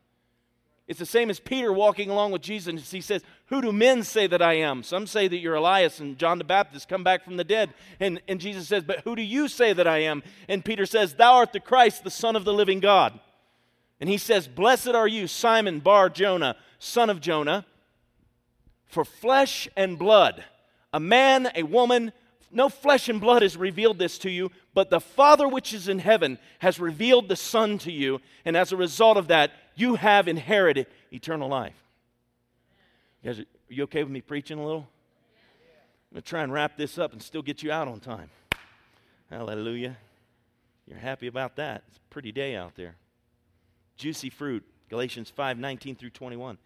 it's 0.90 0.98
the 0.98 1.06
same 1.06 1.30
as 1.30 1.38
Peter 1.38 1.72
walking 1.72 2.10
along 2.10 2.32
with 2.32 2.42
Jesus. 2.42 2.90
He 2.90 3.00
says, 3.00 3.22
Who 3.46 3.62
do 3.62 3.70
men 3.70 4.02
say 4.02 4.26
that 4.26 4.42
I 4.42 4.54
am? 4.54 4.82
Some 4.82 5.06
say 5.06 5.28
that 5.28 5.36
you're 5.36 5.54
Elias 5.54 6.00
and 6.00 6.18
John 6.18 6.38
the 6.38 6.42
Baptist 6.42 6.88
come 6.88 7.04
back 7.04 7.22
from 7.22 7.36
the 7.36 7.44
dead. 7.44 7.72
And, 8.00 8.20
and 8.26 8.40
Jesus 8.40 8.66
says, 8.66 8.82
But 8.82 9.02
who 9.02 9.14
do 9.14 9.22
you 9.22 9.46
say 9.46 9.72
that 9.72 9.86
I 9.86 9.98
am? 9.98 10.24
And 10.48 10.64
Peter 10.64 10.86
says, 10.86 11.14
Thou 11.14 11.34
art 11.34 11.52
the 11.52 11.60
Christ, 11.60 12.02
the 12.02 12.10
Son 12.10 12.34
of 12.34 12.44
the 12.44 12.52
living 12.52 12.80
God. 12.80 13.20
And 14.00 14.10
he 14.10 14.18
says, 14.18 14.48
Blessed 14.48 14.88
are 14.88 15.06
you, 15.06 15.28
Simon 15.28 15.78
Bar 15.78 16.10
Jonah, 16.10 16.56
son 16.80 17.08
of 17.08 17.20
Jonah, 17.20 17.66
for 18.88 19.04
flesh 19.04 19.68
and 19.76 19.96
blood, 19.96 20.44
a 20.92 21.00
man, 21.00 21.50
a 21.54 21.62
woman, 21.62 22.12
no 22.50 22.68
flesh 22.68 23.08
and 23.08 23.20
blood 23.20 23.42
has 23.42 23.56
revealed 23.56 23.98
this 23.98 24.18
to 24.18 24.30
you, 24.30 24.50
but 24.74 24.90
the 24.90 25.00
Father 25.00 25.46
which 25.46 25.72
is 25.72 25.88
in 25.88 26.00
heaven 26.00 26.38
has 26.58 26.80
revealed 26.80 27.28
the 27.28 27.36
Son 27.36 27.78
to 27.78 27.92
you. 27.92 28.20
And 28.44 28.56
as 28.56 28.72
a 28.72 28.76
result 28.76 29.16
of 29.16 29.28
that, 29.28 29.52
you 29.76 29.94
have 29.94 30.26
inherited 30.26 30.86
eternal 31.12 31.48
life. 31.48 31.76
You 33.22 33.30
guys, 33.30 33.40
are 33.40 33.46
you 33.68 33.84
okay 33.84 34.02
with 34.02 34.12
me 34.12 34.20
preaching 34.20 34.58
a 34.58 34.64
little? 34.64 34.88
I'm 36.10 36.16
going 36.16 36.22
to 36.22 36.28
try 36.28 36.42
and 36.42 36.52
wrap 36.52 36.76
this 36.76 36.98
up 36.98 37.12
and 37.12 37.22
still 37.22 37.42
get 37.42 37.62
you 37.62 37.70
out 37.70 37.86
on 37.86 38.00
time. 38.00 38.30
Hallelujah. 39.30 39.96
You're 40.88 40.98
happy 40.98 41.28
about 41.28 41.54
that. 41.56 41.84
It's 41.86 41.98
a 41.98 42.12
pretty 42.12 42.32
day 42.32 42.56
out 42.56 42.74
there. 42.74 42.96
Juicy 43.96 44.28
fruit, 44.28 44.64
Galatians 44.88 45.30
5 45.30 45.56
19 45.56 45.94
through 45.94 46.10
21. 46.10 46.58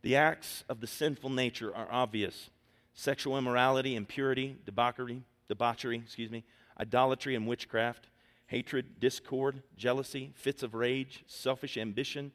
The 0.00 0.16
acts 0.16 0.64
of 0.70 0.80
the 0.80 0.86
sinful 0.86 1.28
nature 1.28 1.74
are 1.74 1.88
obvious 1.90 2.48
sexual 2.98 3.38
immorality, 3.38 3.94
impurity, 3.94 4.56
debauchery, 4.66 5.22
debauchery, 5.46 6.02
excuse 6.04 6.32
me, 6.32 6.42
idolatry 6.80 7.36
and 7.36 7.46
witchcraft, 7.46 8.08
hatred, 8.48 8.98
discord, 8.98 9.62
jealousy, 9.76 10.32
fits 10.34 10.64
of 10.64 10.74
rage, 10.74 11.22
selfish 11.28 11.76
ambition 11.76 12.32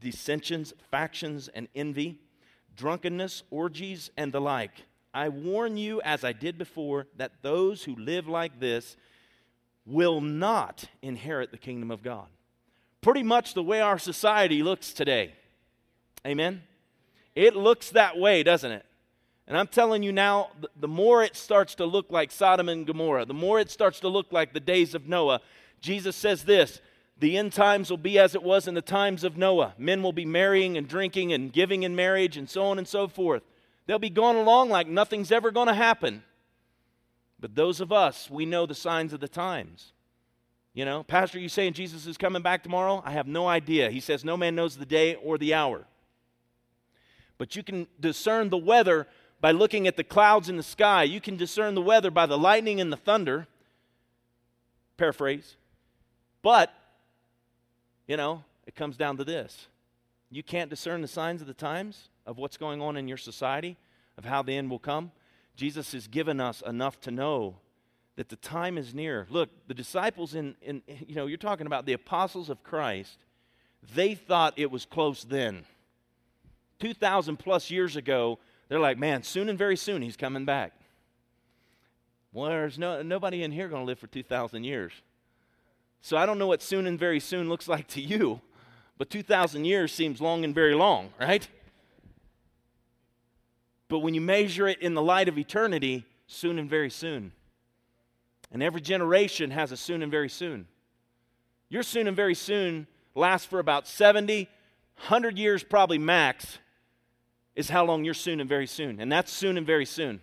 dissensions, 0.00 0.74
factions, 0.90 1.46
and 1.46 1.68
envy, 1.76 2.18
drunkenness, 2.74 3.44
orgies, 3.50 4.10
and 4.16 4.32
the 4.32 4.40
like. 4.40 4.72
I 5.14 5.28
warn 5.28 5.76
you, 5.76 6.00
as 6.02 6.24
I 6.24 6.32
did 6.32 6.58
before, 6.58 7.06
that 7.16 7.42
those 7.42 7.84
who 7.84 7.94
live 7.94 8.26
like 8.26 8.58
this 8.58 8.96
will 9.86 10.20
not 10.20 10.86
inherit 11.02 11.52
the 11.52 11.58
kingdom 11.58 11.92
of 11.92 12.02
God. 12.02 12.26
Pretty 13.00 13.22
much 13.22 13.54
the 13.54 13.62
way 13.62 13.80
our 13.80 13.98
society 13.98 14.64
looks 14.64 14.92
today. 14.92 15.34
Amen? 16.26 16.62
It 17.36 17.54
looks 17.54 17.90
that 17.90 18.18
way, 18.18 18.42
doesn't 18.42 18.72
it? 18.72 18.84
And 19.46 19.56
I'm 19.56 19.66
telling 19.66 20.02
you 20.02 20.12
now, 20.12 20.50
the 20.76 20.88
more 20.88 21.22
it 21.22 21.36
starts 21.36 21.74
to 21.76 21.84
look 21.84 22.10
like 22.10 22.30
Sodom 22.30 22.68
and 22.68 22.86
Gomorrah, 22.86 23.24
the 23.24 23.34
more 23.34 23.58
it 23.58 23.70
starts 23.70 24.00
to 24.00 24.08
look 24.08 24.32
like 24.32 24.52
the 24.52 24.60
days 24.60 24.94
of 24.94 25.08
Noah, 25.08 25.40
Jesus 25.80 26.16
says 26.16 26.44
this 26.44 26.80
the 27.18 27.36
end 27.36 27.52
times 27.52 27.90
will 27.90 27.98
be 27.98 28.18
as 28.18 28.34
it 28.34 28.42
was 28.42 28.66
in 28.66 28.74
the 28.74 28.82
times 28.82 29.22
of 29.22 29.36
Noah. 29.36 29.74
Men 29.78 30.02
will 30.02 30.12
be 30.12 30.24
marrying 30.24 30.76
and 30.76 30.88
drinking 30.88 31.32
and 31.32 31.52
giving 31.52 31.84
in 31.84 31.94
marriage 31.94 32.36
and 32.36 32.50
so 32.50 32.64
on 32.64 32.78
and 32.78 32.88
so 32.88 33.06
forth. 33.06 33.42
They'll 33.86 33.98
be 33.98 34.10
going 34.10 34.36
along 34.36 34.70
like 34.70 34.88
nothing's 34.88 35.30
ever 35.30 35.50
going 35.50 35.68
to 35.68 35.74
happen. 35.74 36.24
But 37.38 37.54
those 37.54 37.80
of 37.80 37.92
us, 37.92 38.30
we 38.30 38.46
know 38.46 38.66
the 38.66 38.74
signs 38.74 39.12
of 39.12 39.20
the 39.20 39.28
times. 39.28 39.92
You 40.74 40.84
know, 40.84 41.02
Pastor, 41.02 41.38
you 41.38 41.48
saying 41.48 41.74
Jesus 41.74 42.06
is 42.06 42.16
coming 42.16 42.42
back 42.42 42.62
tomorrow? 42.62 43.02
I 43.04 43.12
have 43.12 43.26
no 43.26 43.46
idea. 43.46 43.90
He 43.90 44.00
says, 44.00 44.24
No 44.24 44.36
man 44.36 44.54
knows 44.54 44.76
the 44.76 44.86
day 44.86 45.16
or 45.16 45.36
the 45.38 45.54
hour. 45.54 45.84
But 47.38 47.56
you 47.56 47.62
can 47.62 47.86
discern 48.00 48.48
the 48.48 48.56
weather 48.56 49.06
by 49.42 49.50
looking 49.50 49.86
at 49.86 49.98
the 49.98 50.04
clouds 50.04 50.48
in 50.48 50.56
the 50.56 50.62
sky. 50.62 51.02
You 51.02 51.20
can 51.20 51.36
discern 51.36 51.74
the 51.74 51.82
weather 51.82 52.10
by 52.10 52.24
the 52.24 52.38
lightning 52.38 52.80
and 52.80 52.90
the 52.90 52.96
thunder. 52.96 53.46
Paraphrase. 54.96 55.56
But 56.40 56.72
you 58.06 58.16
know, 58.16 58.44
it 58.66 58.74
comes 58.74 58.96
down 58.96 59.18
to 59.18 59.24
this 59.24 59.66
you 60.30 60.42
can't 60.42 60.70
discern 60.70 61.02
the 61.02 61.08
signs 61.08 61.42
of 61.42 61.46
the 61.46 61.52
times 61.52 62.08
of 62.24 62.38
what's 62.38 62.56
going 62.56 62.80
on 62.80 62.96
in 62.96 63.06
your 63.06 63.18
society, 63.18 63.76
of 64.16 64.24
how 64.24 64.42
the 64.42 64.56
end 64.56 64.70
will 64.70 64.78
come. 64.78 65.12
Jesus 65.56 65.92
has 65.92 66.06
given 66.06 66.40
us 66.40 66.62
enough 66.66 66.98
to 67.02 67.10
know 67.10 67.56
that 68.16 68.30
the 68.30 68.36
time 68.36 68.78
is 68.78 68.94
near. 68.94 69.26
Look, 69.28 69.50
the 69.68 69.74
disciples 69.74 70.34
in, 70.34 70.54
in 70.62 70.82
you 71.06 71.14
know, 71.14 71.26
you're 71.26 71.36
talking 71.36 71.66
about 71.66 71.84
the 71.84 71.92
apostles 71.92 72.48
of 72.48 72.62
Christ, 72.62 73.18
they 73.94 74.14
thought 74.14 74.54
it 74.56 74.70
was 74.70 74.86
close 74.86 75.22
then. 75.24 75.64
2,000 76.78 77.36
plus 77.36 77.70
years 77.70 77.96
ago, 77.96 78.38
they're 78.72 78.80
like, 78.80 78.96
man, 78.96 79.22
soon 79.22 79.50
and 79.50 79.58
very 79.58 79.76
soon 79.76 80.00
he's 80.00 80.16
coming 80.16 80.46
back. 80.46 80.72
Well, 82.32 82.48
there's 82.48 82.78
no, 82.78 83.02
nobody 83.02 83.42
in 83.42 83.52
here 83.52 83.68
going 83.68 83.82
to 83.82 83.86
live 83.86 83.98
for 83.98 84.06
2,000 84.06 84.64
years. 84.64 84.94
So 86.00 86.16
I 86.16 86.24
don't 86.24 86.38
know 86.38 86.46
what 86.46 86.62
soon 86.62 86.86
and 86.86 86.98
very 86.98 87.20
soon 87.20 87.50
looks 87.50 87.68
like 87.68 87.86
to 87.88 88.00
you, 88.00 88.40
but 88.96 89.10
2,000 89.10 89.66
years 89.66 89.92
seems 89.92 90.22
long 90.22 90.42
and 90.42 90.54
very 90.54 90.74
long, 90.74 91.10
right? 91.20 91.46
But 93.88 93.98
when 93.98 94.14
you 94.14 94.22
measure 94.22 94.66
it 94.66 94.80
in 94.80 94.94
the 94.94 95.02
light 95.02 95.28
of 95.28 95.36
eternity, 95.36 96.06
soon 96.26 96.58
and 96.58 96.70
very 96.70 96.88
soon. 96.88 97.32
And 98.52 98.62
every 98.62 98.80
generation 98.80 99.50
has 99.50 99.70
a 99.70 99.76
soon 99.76 100.00
and 100.02 100.10
very 100.10 100.30
soon. 100.30 100.66
Your 101.68 101.82
soon 101.82 102.08
and 102.08 102.16
very 102.16 102.34
soon 102.34 102.86
lasts 103.14 103.46
for 103.46 103.58
about 103.58 103.86
70, 103.86 104.48
100 104.96 105.38
years, 105.38 105.62
probably 105.62 105.98
max, 105.98 106.56
is 107.54 107.68
how 107.68 107.84
long 107.84 108.04
you're 108.04 108.14
soon 108.14 108.40
and 108.40 108.48
very 108.48 108.66
soon. 108.66 109.00
And 109.00 109.10
that's 109.10 109.30
soon 109.30 109.56
and 109.56 109.66
very 109.66 109.84
soon. 109.86 110.20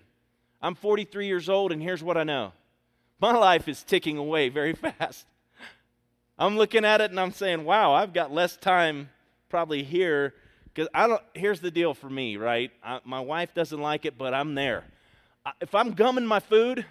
I'm 0.62 0.76
43 0.76 1.28
years 1.28 1.48
old, 1.48 1.72
and 1.72 1.82
here's 1.82 2.04
what 2.04 2.18
I 2.18 2.24
know 2.24 2.54
my 3.22 3.34
life 3.34 3.68
is 3.68 3.84
ticking 3.84 4.18
away 4.18 4.50
very 4.50 4.74
fast. 5.00 5.26
I'm 6.38 6.58
looking 6.58 6.86
at 6.86 7.02
it 7.02 7.12
and 7.12 7.20
I'm 7.20 7.34
saying, 7.34 7.66
wow, 7.66 7.94
I've 7.94 8.14
got 8.14 8.32
less 8.32 8.56
time 8.56 9.10
probably 9.50 9.84
here. 9.84 10.34
Because 10.64 10.88
I 10.94 11.08
don't, 11.08 11.22
here's 11.34 11.60
the 11.60 11.72
deal 11.72 11.94
for 11.94 12.10
me, 12.10 12.38
right? 12.38 12.72
I, 12.82 13.02
my 13.04 13.20
wife 13.20 13.54
doesn't 13.54 13.80
like 13.80 14.06
it, 14.06 14.18
but 14.18 14.34
I'm 14.34 14.56
there. 14.56 14.86
I, 15.46 15.52
if 15.60 15.76
I'm 15.76 15.92
gumming 15.92 16.26
my 16.26 16.40
food, 16.40 16.86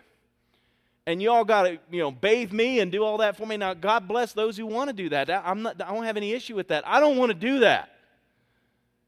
and 1.06 1.22
y'all 1.22 1.44
got 1.44 1.62
to 1.62 1.78
you 1.90 2.00
know 2.00 2.10
bathe 2.10 2.52
me 2.52 2.80
and 2.80 2.92
do 2.92 3.02
all 3.02 3.16
that 3.16 3.34
for 3.34 3.46
me 3.46 3.56
now 3.56 3.72
god 3.72 4.06
bless 4.06 4.34
those 4.34 4.58
who 4.58 4.66
want 4.66 4.88
to 4.88 4.92
do 4.92 5.08
that 5.08 5.30
i'm 5.30 5.62
not 5.62 5.80
i 5.80 5.94
don't 5.94 6.04
have 6.04 6.18
any 6.18 6.32
issue 6.32 6.54
with 6.54 6.68
that 6.68 6.86
i 6.86 7.00
don't 7.00 7.16
want 7.16 7.30
to 7.30 7.34
do 7.34 7.60
that 7.60 7.97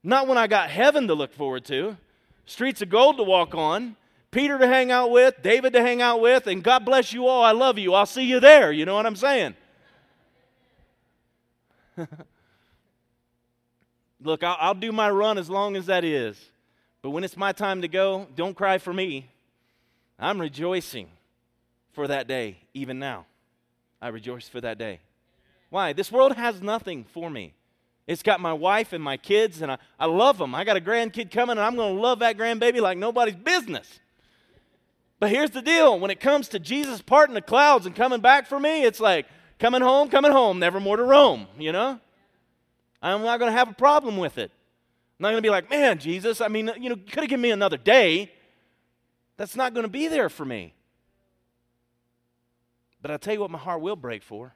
not 0.02 0.26
when 0.26 0.38
i 0.38 0.46
got 0.46 0.70
heaven 0.70 1.06
to 1.08 1.14
look 1.14 1.32
forward 1.32 1.64
to. 1.66 1.96
Streets 2.46 2.82
of 2.82 2.88
gold 2.88 3.16
to 3.18 3.22
walk 3.22 3.54
on. 3.54 3.96
Peter 4.30 4.58
to 4.58 4.66
hang 4.66 4.90
out 4.90 5.10
with. 5.10 5.42
David 5.42 5.72
to 5.74 5.82
hang 5.82 6.00
out 6.02 6.20
with. 6.20 6.46
And 6.46 6.62
god 6.62 6.84
bless 6.84 7.12
you 7.12 7.26
all. 7.26 7.42
I 7.42 7.52
love 7.52 7.78
you. 7.78 7.94
I'll 7.94 8.06
see 8.06 8.24
you 8.24 8.40
there. 8.40 8.72
You 8.72 8.86
know 8.86 8.94
what 8.94 9.06
i'm 9.06 9.16
saying? 9.16 9.54
Look 14.22 14.42
I'll, 14.42 14.56
I'll 14.58 14.74
do 14.74 14.92
my 14.92 15.10
run 15.10 15.38
as 15.38 15.50
long 15.50 15.76
as 15.76 15.86
that 15.86 16.04
is. 16.04 16.36
But 17.02 17.10
when 17.10 17.24
it's 17.24 17.36
my 17.36 17.52
time 17.52 17.82
to 17.82 17.88
go 17.88 18.26
don't 18.34 18.56
cry 18.56 18.78
for 18.78 18.92
me. 18.92 19.28
I'm 20.18 20.40
rejoicing 20.40 21.08
for 21.92 22.06
that 22.06 22.26
day, 22.28 22.58
even 22.74 22.98
now. 22.98 23.26
I 24.02 24.08
rejoice 24.08 24.48
for 24.48 24.60
that 24.60 24.78
day. 24.78 25.00
Why? 25.70 25.92
This 25.92 26.10
world 26.12 26.36
has 26.36 26.60
nothing 26.60 27.04
for 27.04 27.30
me. 27.30 27.54
It's 28.06 28.22
got 28.22 28.40
my 28.40 28.52
wife 28.52 28.92
and 28.92 29.02
my 29.02 29.16
kids, 29.16 29.62
and 29.62 29.70
I, 29.70 29.78
I 29.98 30.06
love 30.06 30.38
them. 30.38 30.54
I 30.54 30.64
got 30.64 30.76
a 30.76 30.80
grandkid 30.80 31.30
coming, 31.30 31.52
and 31.52 31.60
I'm 31.60 31.76
going 31.76 31.94
to 31.94 32.00
love 32.00 32.18
that 32.20 32.36
grandbaby 32.36 32.80
like 32.80 32.98
nobody's 32.98 33.36
business. 33.36 34.00
But 35.20 35.30
here's 35.30 35.50
the 35.50 35.62
deal 35.62 35.98
when 36.00 36.10
it 36.10 36.18
comes 36.18 36.48
to 36.48 36.58
Jesus 36.58 37.02
parting 37.02 37.34
the 37.34 37.42
clouds 37.42 37.86
and 37.86 37.94
coming 37.94 38.20
back 38.20 38.46
for 38.46 38.58
me, 38.58 38.84
it's 38.84 39.00
like 39.00 39.26
coming 39.58 39.82
home, 39.82 40.08
coming 40.08 40.32
home, 40.32 40.58
never 40.58 40.80
more 40.80 40.96
to 40.96 41.04
roam, 41.04 41.46
you 41.58 41.72
know? 41.72 42.00
I'm 43.02 43.22
not 43.22 43.38
going 43.38 43.52
to 43.52 43.56
have 43.56 43.68
a 43.68 43.74
problem 43.74 44.16
with 44.16 44.38
it. 44.38 44.50
I'm 45.18 45.22
not 45.24 45.30
going 45.30 45.42
to 45.42 45.46
be 45.46 45.50
like, 45.50 45.70
man, 45.70 45.98
Jesus, 45.98 46.40
I 46.40 46.48
mean, 46.48 46.70
you 46.78 46.88
know, 46.88 46.96
could 46.96 47.20
have 47.20 47.28
given 47.28 47.42
me 47.42 47.50
another 47.50 47.76
day. 47.76 48.32
That's 49.36 49.54
not 49.54 49.74
going 49.74 49.84
to 49.84 49.90
be 49.90 50.08
there 50.08 50.28
for 50.28 50.44
me. 50.44 50.74
But 53.02 53.10
I'll 53.10 53.18
tell 53.18 53.34
you 53.34 53.40
what 53.40 53.50
my 53.50 53.58
heart 53.58 53.80
will 53.80 53.96
break 53.96 54.22
for 54.22 54.54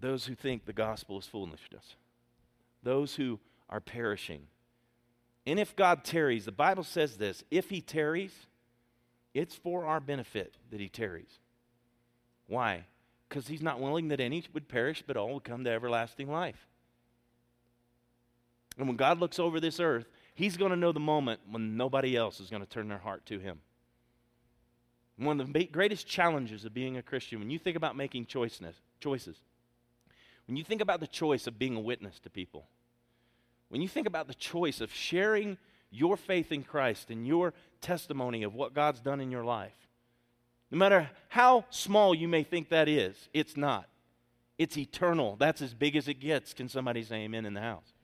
those 0.00 0.26
who 0.26 0.34
think 0.34 0.64
the 0.64 0.72
gospel 0.72 1.18
is 1.18 1.26
foolishness, 1.26 1.94
those 2.82 3.14
who 3.14 3.38
are 3.68 3.80
perishing. 3.80 4.46
And 5.46 5.58
if 5.58 5.76
God 5.76 6.04
tarries, 6.04 6.44
the 6.44 6.52
Bible 6.52 6.84
says 6.84 7.16
this 7.16 7.44
if 7.50 7.70
he 7.70 7.80
tarries, 7.80 8.34
it's 9.34 9.54
for 9.54 9.84
our 9.86 10.00
benefit 10.00 10.56
that 10.70 10.80
he 10.80 10.88
tarries. 10.88 11.38
Why? 12.46 12.86
Because 13.28 13.46
he's 13.46 13.62
not 13.62 13.80
willing 13.80 14.08
that 14.08 14.20
any 14.20 14.44
would 14.52 14.68
perish, 14.68 15.04
but 15.06 15.16
all 15.16 15.34
would 15.34 15.44
come 15.44 15.64
to 15.64 15.70
everlasting 15.70 16.30
life. 16.30 16.66
And 18.76 18.88
when 18.88 18.96
God 18.96 19.20
looks 19.20 19.38
over 19.38 19.60
this 19.60 19.78
earth, 19.78 20.06
he's 20.34 20.56
going 20.56 20.70
to 20.70 20.76
know 20.76 20.92
the 20.92 21.00
moment 21.00 21.40
when 21.50 21.76
nobody 21.76 22.16
else 22.16 22.40
is 22.40 22.50
going 22.50 22.62
to 22.62 22.68
turn 22.68 22.88
their 22.88 22.98
heart 22.98 23.26
to 23.26 23.38
him. 23.38 23.60
One 25.16 25.40
of 25.40 25.52
the 25.52 25.64
greatest 25.66 26.06
challenges 26.06 26.64
of 26.64 26.72
being 26.72 26.96
a 26.96 27.02
Christian, 27.02 27.40
when 27.40 27.50
you 27.50 27.58
think 27.58 27.76
about 27.76 27.94
making 27.94 28.26
choices, 28.26 28.74
when 30.46 30.56
you 30.56 30.64
think 30.64 30.80
about 30.80 31.00
the 31.00 31.06
choice 31.06 31.46
of 31.46 31.58
being 31.58 31.76
a 31.76 31.80
witness 31.80 32.18
to 32.20 32.30
people, 32.30 32.66
when 33.68 33.80
you 33.80 33.88
think 33.88 34.06
about 34.06 34.26
the 34.26 34.34
choice 34.34 34.80
of 34.80 34.92
sharing 34.92 35.58
your 35.90 36.16
faith 36.16 36.52
in 36.52 36.62
Christ 36.62 37.10
and 37.10 37.26
your 37.26 37.54
testimony 37.80 38.42
of 38.42 38.54
what 38.54 38.74
God's 38.74 39.00
done 39.00 39.20
in 39.20 39.30
your 39.30 39.44
life, 39.44 39.74
no 40.70 40.78
matter 40.78 41.10
how 41.28 41.64
small 41.70 42.14
you 42.14 42.28
may 42.28 42.42
think 42.42 42.68
that 42.68 42.88
is, 42.88 43.28
it's 43.32 43.56
not. 43.56 43.88
It's 44.58 44.76
eternal. 44.76 45.36
That's 45.36 45.62
as 45.62 45.72
big 45.72 45.96
as 45.96 46.06
it 46.06 46.14
gets. 46.14 46.52
Can 46.52 46.68
somebody 46.68 47.02
say 47.02 47.16
amen 47.16 47.46
in 47.46 47.54
the 47.54 47.60
house? 47.60 47.94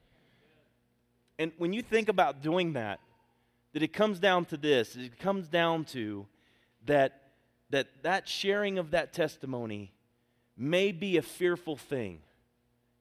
And 1.38 1.52
when 1.58 1.72
you 1.72 1.82
think 1.82 2.08
about 2.08 2.42
doing 2.42 2.72
that, 2.72 3.00
that 3.72 3.82
it 3.82 3.92
comes 3.92 4.18
down 4.18 4.46
to 4.46 4.56
this, 4.56 4.96
it 4.96 5.18
comes 5.18 5.48
down 5.48 5.84
to 5.86 6.26
that 6.86 7.22
that, 7.70 7.88
that 8.02 8.28
sharing 8.28 8.78
of 8.78 8.92
that 8.92 9.12
testimony 9.12 9.92
may 10.56 10.92
be 10.92 11.16
a 11.16 11.22
fearful 11.22 11.76
thing. 11.76 12.20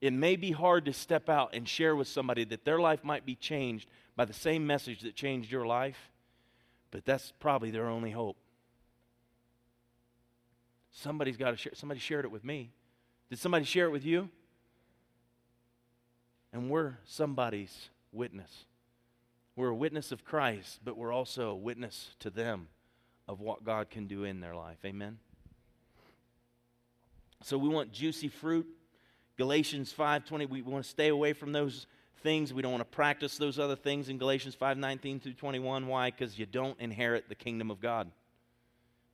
It 0.02 0.14
may 0.14 0.36
be 0.36 0.52
hard 0.52 0.86
to 0.86 0.94
step 0.94 1.30
out 1.30 1.56
and 1.56 1.68
share 1.68 1.96
with 1.96 2.08
somebody 2.08 2.44
that 2.46 2.66
their 2.66 2.80
life 2.80 3.04
might 3.04 3.26
be 3.26 3.36
changed 3.36 3.90
by 4.16 4.26
the 4.26 4.34
same 4.34 4.68
message 4.68 5.02
that 5.02 5.16
changed 5.16 5.52
your 5.52 5.66
life, 5.66 6.12
but 6.92 7.06
that's 7.06 7.34
probably 7.40 7.72
their 7.72 7.88
only 7.88 8.12
hope. 8.12 8.38
Somebody's 10.92 11.38
got 11.38 11.52
to 11.52 11.58
share. 11.58 11.74
Somebody 11.76 12.00
shared 12.00 12.26
it 12.26 12.32
with 12.32 12.44
me. 12.44 12.72
Did 13.30 13.40
somebody 13.40 13.66
share 13.66 13.86
it 13.86 13.92
with 13.92 14.06
you? 14.06 14.30
And 16.54 16.70
we're 16.70 16.98
somebody's 17.06 17.90
witness. 18.14 18.66
We're 19.58 19.70
a 19.70 19.76
witness 19.76 20.12
of 20.12 20.24
Christ, 20.24 20.80
but 20.84 20.98
we're 20.98 21.12
also 21.12 21.50
a 21.50 21.56
witness 21.56 22.12
to 22.20 22.30
them 22.30 22.68
of 23.28 23.42
what 23.42 23.64
God 23.64 23.90
can 23.90 24.08
do 24.08 24.24
in 24.24 24.40
their 24.40 24.56
life. 24.56 24.78
Amen. 24.86 25.18
So 27.42 27.58
we 27.58 27.70
want 27.70 27.92
juicy 27.92 28.28
fruit. 28.28 28.68
Galatians 29.38 29.94
5:20 29.94 30.50
we 30.50 30.62
want 30.62 30.84
to 30.84 30.90
stay 30.90 31.10
away 31.10 31.34
from 31.34 31.52
those 31.52 31.88
things. 32.18 32.54
We 32.54 32.62
don't 32.62 32.72
want 32.72 32.82
to 32.82 32.96
practice 32.96 33.38
those 33.38 33.60
other 33.60 33.76
things 33.76 34.10
in 34.10 34.18
Galatians 34.18 34.56
5:19 34.56 35.20
through 35.20 35.34
21. 35.34 35.88
Why? 35.88 36.12
Cuz 36.12 36.40
you 36.40 36.46
don't 36.46 36.80
inherit 36.80 37.30
the 37.30 37.36
kingdom 37.36 37.70
of 37.70 37.80
God. 37.80 38.12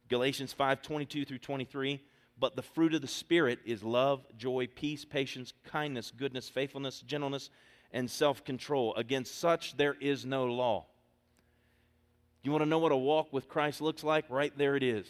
Galatians 0.10 0.53
5:22 0.53 1.25
through 1.25 1.39
23 1.39 2.01
but 2.41 2.55
the 2.55 2.63
fruit 2.63 2.95
of 2.95 3.01
the 3.01 3.07
spirit 3.07 3.60
is 3.65 3.84
love, 3.84 4.25
joy, 4.36 4.65
peace, 4.65 5.05
patience, 5.05 5.53
kindness, 5.63 6.10
goodness, 6.10 6.49
faithfulness, 6.49 7.01
gentleness, 7.01 7.51
and 7.91 8.10
self-control. 8.10 8.95
Against 8.95 9.36
such 9.36 9.77
there 9.77 9.95
is 10.01 10.25
no 10.25 10.45
law. 10.45 10.88
You 12.41 12.51
want 12.51 12.63
to 12.63 12.69
know 12.69 12.79
what 12.79 12.91
a 12.91 12.97
walk 12.97 13.31
with 13.31 13.47
Christ 13.47 13.79
looks 13.79 14.03
like? 14.03 14.25
Right 14.27 14.57
there 14.57 14.75
it 14.75 14.81
is. 14.81 15.05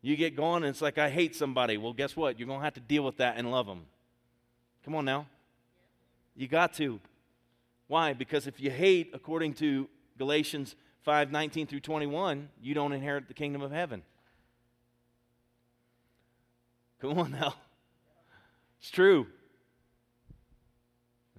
You 0.00 0.16
get 0.16 0.36
going 0.36 0.62
and 0.62 0.70
it's 0.70 0.82
like, 0.82 0.98
I 0.98 1.10
hate 1.10 1.34
somebody. 1.34 1.76
Well, 1.76 1.92
guess 1.92 2.16
what? 2.16 2.38
You're 2.38 2.46
going 2.46 2.60
to 2.60 2.64
have 2.64 2.74
to 2.74 2.80
deal 2.80 3.02
with 3.02 3.16
that 3.16 3.36
and 3.36 3.50
love 3.50 3.66
them. 3.66 3.86
Come 4.84 4.94
on 4.94 5.04
now. 5.04 5.26
You 6.36 6.46
got 6.46 6.74
to. 6.74 7.00
Why? 7.88 8.12
Because 8.12 8.46
if 8.46 8.60
you 8.60 8.70
hate, 8.70 9.10
according 9.12 9.54
to 9.54 9.88
Galatians 10.18 10.76
5 11.02 11.32
19 11.32 11.66
through 11.66 11.80
21, 11.80 12.48
you 12.62 12.74
don't 12.74 12.92
inherit 12.92 13.28
the 13.28 13.34
kingdom 13.34 13.62
of 13.62 13.72
heaven. 13.72 14.02
Come 17.00 17.18
on 17.18 17.32
now. 17.32 17.54
It's 18.80 18.90
true. 18.90 19.26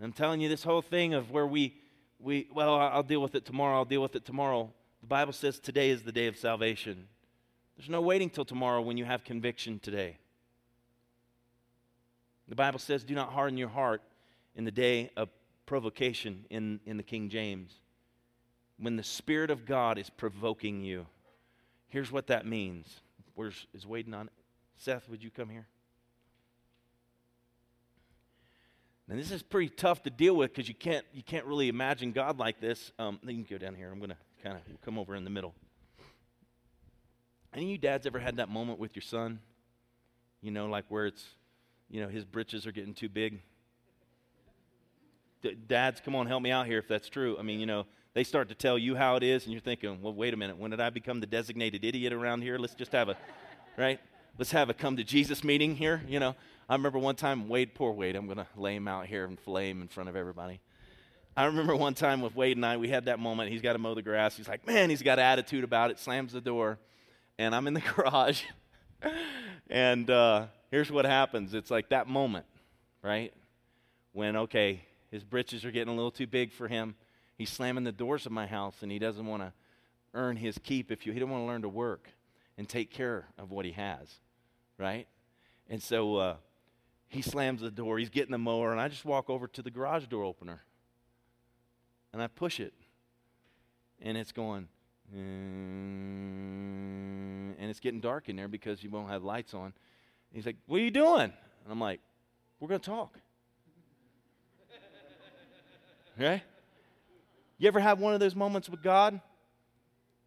I'm 0.01 0.13
telling 0.13 0.39
you, 0.39 0.47
this 0.49 0.63
whole 0.63 0.81
thing 0.81 1.13
of 1.13 1.31
where 1.31 1.47
we 1.47 1.73
we, 2.19 2.47
well, 2.53 2.75
I'll 2.75 3.03
deal 3.03 3.21
with 3.21 3.35
it 3.35 3.45
tomorrow, 3.45 3.77
I'll 3.77 3.85
deal 3.85 4.01
with 4.01 4.15
it 4.15 4.25
tomorrow. 4.25 4.71
The 5.01 5.07
Bible 5.07 5.33
says 5.33 5.59
today 5.59 5.89
is 5.89 6.03
the 6.03 6.11
day 6.11 6.27
of 6.27 6.37
salvation. 6.37 7.07
There's 7.79 7.89
no 7.89 8.01
waiting 8.01 8.29
till 8.29 8.43
tomorrow 8.43 8.81
when 8.81 8.97
you 8.97 9.05
have 9.05 9.23
conviction 9.23 9.79
today. 9.79 10.17
The 12.49 12.55
Bible 12.55 12.77
says, 12.77 13.05
do 13.05 13.15
not 13.15 13.31
harden 13.31 13.57
your 13.57 13.69
heart 13.69 14.01
in 14.53 14.65
the 14.65 14.71
day 14.71 15.11
of 15.15 15.29
provocation 15.65 16.43
in, 16.49 16.81
in 16.85 16.97
the 16.97 17.03
King 17.03 17.29
James. 17.29 17.71
When 18.79 18.97
the 18.97 19.03
Spirit 19.03 19.49
of 19.49 19.65
God 19.65 19.97
is 19.97 20.09
provoking 20.09 20.81
you. 20.81 21.05
Here's 21.87 22.11
what 22.11 22.27
that 22.27 22.45
means. 22.45 22.99
Where's 23.35 23.65
is 23.73 23.87
waiting 23.87 24.13
on 24.13 24.27
it? 24.27 24.33
Seth, 24.75 25.07
would 25.07 25.23
you 25.23 25.29
come 25.29 25.47
here? 25.47 25.65
And 29.07 29.17
this 29.17 29.31
is 29.31 29.41
pretty 29.41 29.69
tough 29.69 30.03
to 30.03 30.09
deal 30.09 30.35
with 30.35 30.53
because 30.53 30.67
you 30.67 30.75
can't, 30.75 31.05
you 31.13 31.23
can't 31.23 31.45
really 31.45 31.69
imagine 31.69 32.11
God 32.11 32.39
like 32.39 32.59
this. 32.59 32.91
Um, 32.99 33.21
you 33.23 33.35
can 33.35 33.47
go 33.49 33.57
down 33.57 33.73
here. 33.73 33.89
I'm 33.89 33.99
going 33.99 34.09
to 34.09 34.17
kind 34.43 34.57
of 34.57 34.81
come 34.81 34.99
over 34.99 35.15
in 35.15 35.23
the 35.23 35.29
middle. 35.29 35.55
Any 37.53 37.65
of 37.65 37.69
you 37.71 37.77
dads 37.77 38.05
ever 38.05 38.19
had 38.19 38.37
that 38.37 38.49
moment 38.49 38.79
with 38.79 38.95
your 38.95 39.01
son? 39.01 39.39
You 40.41 40.51
know, 40.51 40.67
like 40.67 40.85
where 40.89 41.07
it's, 41.07 41.25
you 41.89 42.01
know, 42.01 42.07
his 42.07 42.23
britches 42.23 42.67
are 42.67 42.71
getting 42.71 42.93
too 42.93 43.09
big. 43.09 43.41
D- 45.41 45.57
dads, 45.67 46.01
come 46.03 46.15
on, 46.15 46.27
help 46.27 46.43
me 46.43 46.51
out 46.51 46.67
here 46.67 46.77
if 46.77 46.87
that's 46.87 47.09
true. 47.09 47.37
I 47.39 47.41
mean, 47.41 47.59
you 47.59 47.65
know, 47.65 47.85
they 48.13 48.23
start 48.23 48.49
to 48.49 48.55
tell 48.55 48.77
you 48.77 48.95
how 48.95 49.15
it 49.15 49.23
is, 49.23 49.45
and 49.45 49.51
you're 49.53 49.61
thinking, 49.61 50.01
well, 50.01 50.13
wait 50.13 50.33
a 50.33 50.37
minute, 50.37 50.57
when 50.57 50.71
did 50.71 50.79
I 50.79 50.89
become 50.89 51.19
the 51.19 51.27
designated 51.27 51.83
idiot 51.83 52.13
around 52.13 52.41
here? 52.41 52.57
Let's 52.57 52.75
just 52.75 52.91
have 52.91 53.09
a, 53.09 53.17
right? 53.77 53.99
Let's 54.37 54.51
have 54.51 54.69
a 54.69 54.73
come 54.73 54.97
to 54.97 55.03
Jesus 55.03 55.43
meeting 55.43 55.75
here, 55.75 56.03
you 56.07 56.19
know. 56.19 56.35
I 56.67 56.75
remember 56.75 56.99
one 56.99 57.15
time, 57.15 57.49
Wade, 57.49 57.73
poor 57.73 57.91
Wade, 57.91 58.15
I'm 58.15 58.25
going 58.25 58.37
to 58.37 58.47
lay 58.55 58.75
him 58.75 58.87
out 58.87 59.07
here 59.07 59.25
and 59.25 59.39
flame 59.39 59.81
in 59.81 59.87
front 59.87 60.07
of 60.07 60.15
everybody. 60.15 60.59
I 61.35 61.45
remember 61.45 61.75
one 61.75 61.93
time 61.93 62.21
with 62.21 62.35
Wade 62.35 62.57
and 62.57 62.65
I, 62.65 62.77
we 62.77 62.89
had 62.89 63.05
that 63.05 63.19
moment. 63.19 63.51
He's 63.51 63.61
got 63.61 63.73
to 63.73 63.79
mow 63.79 63.95
the 63.95 64.01
grass. 64.01 64.37
He's 64.37 64.47
like, 64.47 64.67
man, 64.67 64.89
he's 64.89 65.01
got 65.01 65.19
attitude 65.19 65.63
about 65.63 65.89
it, 65.89 65.99
slams 65.99 66.33
the 66.33 66.41
door 66.41 66.77
and 67.39 67.55
I'm 67.55 67.65
in 67.67 67.73
the 67.73 67.79
garage. 67.95 68.43
and 69.69 70.09
uh, 70.09 70.47
here's 70.69 70.91
what 70.91 71.05
happens 71.05 71.55
it's 71.55 71.71
like 71.71 71.89
that 71.89 72.07
moment, 72.07 72.45
right? 73.01 73.33
When, 74.11 74.35
okay, 74.35 74.81
his 75.09 75.23
britches 75.23 75.65
are 75.65 75.71
getting 75.71 75.91
a 75.91 75.95
little 75.95 76.11
too 76.11 76.27
big 76.27 76.51
for 76.51 76.67
him. 76.67 76.95
He's 77.37 77.49
slamming 77.49 77.85
the 77.85 77.91
doors 77.91 78.25
of 78.25 78.33
my 78.33 78.45
house 78.45 78.75
and 78.81 78.91
he 78.91 78.99
doesn't 78.99 79.25
want 79.25 79.41
to 79.41 79.53
earn 80.13 80.35
his 80.35 80.59
keep 80.61 80.91
if 80.91 81.05
you, 81.05 81.13
he 81.13 81.19
don't 81.19 81.29
want 81.29 81.41
to 81.41 81.47
learn 81.47 81.61
to 81.61 81.69
work 81.69 82.09
and 82.57 82.67
take 82.67 82.91
care 82.91 83.27
of 83.37 83.51
what 83.51 83.65
he 83.65 83.71
has, 83.71 84.19
right? 84.77 85.07
And 85.69 85.81
so 85.81 86.17
uh, 86.17 86.35
he 87.07 87.21
slams 87.21 87.61
the 87.61 87.71
door, 87.71 87.97
he's 87.97 88.09
getting 88.09 88.31
the 88.31 88.37
mower, 88.37 88.71
and 88.71 88.81
I 88.81 88.89
just 88.89 89.05
walk 89.05 89.29
over 89.29 89.47
to 89.47 89.61
the 89.61 89.71
garage 89.71 90.07
door 90.07 90.25
opener 90.25 90.61
and 92.11 92.21
I 92.21 92.27
push 92.27 92.59
it. 92.59 92.73
And 94.01 94.17
it's 94.17 94.31
going, 94.31 94.67
Mm, 95.15 96.68
and 97.69 97.75
it's 97.75 97.79
getting 97.79 97.99
dark 97.99 98.29
in 98.29 98.35
there 98.35 98.47
because 98.47 98.83
you 98.83 98.89
won't 98.89 99.11
have 99.11 99.23
lights 99.23 99.53
on. 99.53 99.73
He's 100.33 100.47
like, 100.47 100.55
What 100.65 100.77
are 100.77 100.83
you 100.83 100.89
doing? 100.89 101.21
And 101.21 101.69
I'm 101.69 101.79
like, 101.79 101.99
We're 102.59 102.67
going 102.67 102.79
to 102.79 102.89
talk. 102.89 103.15
right? 106.19 106.41
You 107.59 107.67
ever 107.67 107.79
have 107.79 107.99
one 107.99 108.15
of 108.15 108.19
those 108.19 108.35
moments 108.35 108.69
with 108.69 108.81
God? 108.81 109.21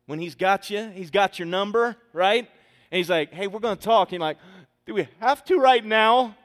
When 0.07 0.21
He's 0.21 0.37
got 0.37 0.71
you, 0.71 0.89
He's 0.91 1.11
got 1.11 1.41
your 1.41 1.47
number, 1.47 1.97
right? 2.13 2.49
And 2.93 2.97
He's 2.97 3.11
like, 3.11 3.33
Hey, 3.33 3.49
we're 3.49 3.59
going 3.59 3.77
to 3.77 3.83
talk. 3.83 4.11
And 4.11 4.21
you're 4.21 4.21
like, 4.21 4.39
Do 4.87 4.95
we 4.95 5.09
have 5.19 5.45
to 5.47 5.59
right 5.59 5.85
now? 5.85 6.37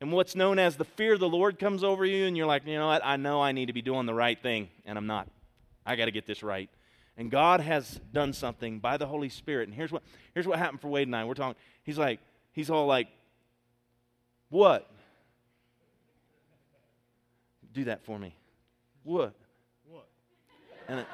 And 0.00 0.12
what's 0.12 0.36
known 0.36 0.60
as 0.60 0.76
the 0.76 0.84
fear 0.84 1.14
of 1.14 1.20
the 1.20 1.28
Lord 1.28 1.58
comes 1.58 1.82
over 1.82 2.04
you, 2.04 2.26
and 2.26 2.36
you're 2.36 2.46
like, 2.46 2.64
You 2.64 2.78
know 2.78 2.86
what? 2.86 3.04
I 3.04 3.16
know 3.16 3.42
I 3.42 3.50
need 3.50 3.66
to 3.66 3.72
be 3.72 3.82
doing 3.82 4.06
the 4.06 4.14
right 4.14 4.40
thing, 4.40 4.68
and 4.86 4.96
I'm 4.96 5.08
not. 5.08 5.26
I 5.84 5.96
got 5.96 6.04
to 6.04 6.12
get 6.12 6.26
this 6.26 6.44
right. 6.44 6.70
And 7.20 7.30
God 7.30 7.60
has 7.60 8.00
done 8.14 8.32
something 8.32 8.78
by 8.78 8.96
the 8.96 9.04
Holy 9.04 9.28
Spirit. 9.28 9.68
And 9.68 9.74
here's 9.76 9.92
what, 9.92 10.02
here's 10.32 10.46
what 10.46 10.58
happened 10.58 10.80
for 10.80 10.88
Wade 10.88 11.06
and 11.06 11.14
I. 11.14 11.26
We're 11.26 11.34
talking, 11.34 11.54
he's 11.82 11.98
like, 11.98 12.18
he's 12.52 12.70
all 12.70 12.86
like, 12.86 13.08
what? 14.48 14.90
Do 17.74 17.84
that 17.84 18.02
for 18.06 18.18
me. 18.18 18.34
What? 19.02 19.34
What? 19.86 20.06
And, 20.88 21.00
uh, 21.00 21.04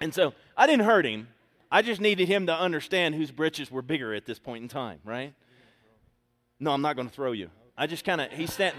and 0.00 0.14
so 0.14 0.32
I 0.56 0.66
didn't 0.66 0.86
hurt 0.86 1.04
him. 1.04 1.28
I 1.70 1.82
just 1.82 2.00
needed 2.00 2.26
him 2.26 2.46
to 2.46 2.58
understand 2.58 3.14
whose 3.14 3.30
britches 3.30 3.70
were 3.70 3.82
bigger 3.82 4.14
at 4.14 4.24
this 4.24 4.38
point 4.38 4.62
in 4.62 4.68
time, 4.70 4.98
right? 5.04 5.34
No, 6.58 6.70
I'm 6.70 6.80
not 6.80 6.96
going 6.96 7.06
to 7.06 7.14
throw 7.14 7.32
you. 7.32 7.50
I 7.76 7.86
just 7.86 8.02
kind 8.02 8.22
of, 8.22 8.32
he 8.32 8.46
stand, 8.46 8.76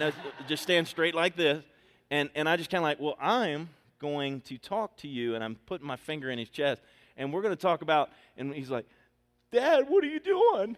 just 0.48 0.64
stand 0.64 0.88
straight 0.88 1.14
like 1.14 1.36
this. 1.36 1.64
And, 2.10 2.32
and 2.34 2.50
I 2.50 2.58
just 2.58 2.72
kind 2.72 2.80
of 2.80 2.86
like, 2.86 3.00
well, 3.00 3.18
I'm 3.22 3.70
going 4.00 4.42
to 4.42 4.58
talk 4.58 4.98
to 4.98 5.08
you. 5.08 5.36
And 5.36 5.44
I'm 5.44 5.56
putting 5.66 5.88
my 5.88 5.96
finger 5.96 6.30
in 6.30 6.40
his 6.40 6.50
chest. 6.50 6.82
And 7.18 7.34
we're 7.34 7.42
going 7.42 7.56
to 7.56 7.62
talk 7.62 7.82
about, 7.82 8.10
and 8.38 8.54
he's 8.54 8.70
like, 8.70 8.86
Dad, 9.52 9.86
what 9.90 10.04
are 10.04 10.08
you 10.08 10.20
doing? 10.20 10.78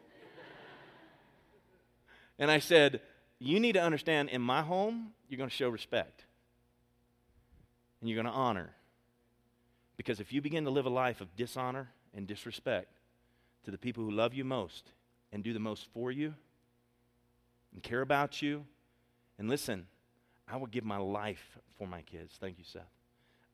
and 2.39 2.49
I 2.49 2.60
said, 2.60 3.01
You 3.39 3.60
need 3.60 3.73
to 3.73 3.81
understand 3.81 4.29
in 4.29 4.41
my 4.41 4.62
home, 4.62 5.13
you're 5.29 5.38
going 5.38 5.49
to 5.49 5.55
show 5.55 5.69
respect. 5.69 6.25
And 7.99 8.10
you're 8.10 8.21
going 8.21 8.31
to 8.31 8.38
honor. 8.38 8.71
Because 9.97 10.19
if 10.19 10.34
you 10.34 10.41
begin 10.41 10.63
to 10.63 10.71
live 10.71 10.88
a 10.88 10.89
life 10.89 11.21
of 11.21 11.36
dishonor 11.36 11.91
and 12.15 12.25
disrespect 12.25 12.88
to 13.65 13.71
the 13.71 13.77
people 13.77 14.03
who 14.03 14.10
love 14.10 14.34
you 14.34 14.43
most 14.43 14.91
and 15.31 15.43
do 15.43 15.53
the 15.53 15.60
most 15.60 15.88
for 15.93 16.12
you 16.12 16.34
and 17.73 17.84
care 17.84 18.01
about 18.01 18.41
you, 18.41 18.65
and 19.38 19.47
listen, 19.47 19.86
I 20.47 20.57
will 20.57 20.67
give 20.67 20.84
my 20.84 20.97
life 20.97 21.57
for 21.77 21.88
my 21.88 22.01
kids. 22.01 22.36
Thank 22.39 22.57
you, 22.57 22.63
Seth. 22.63 23.00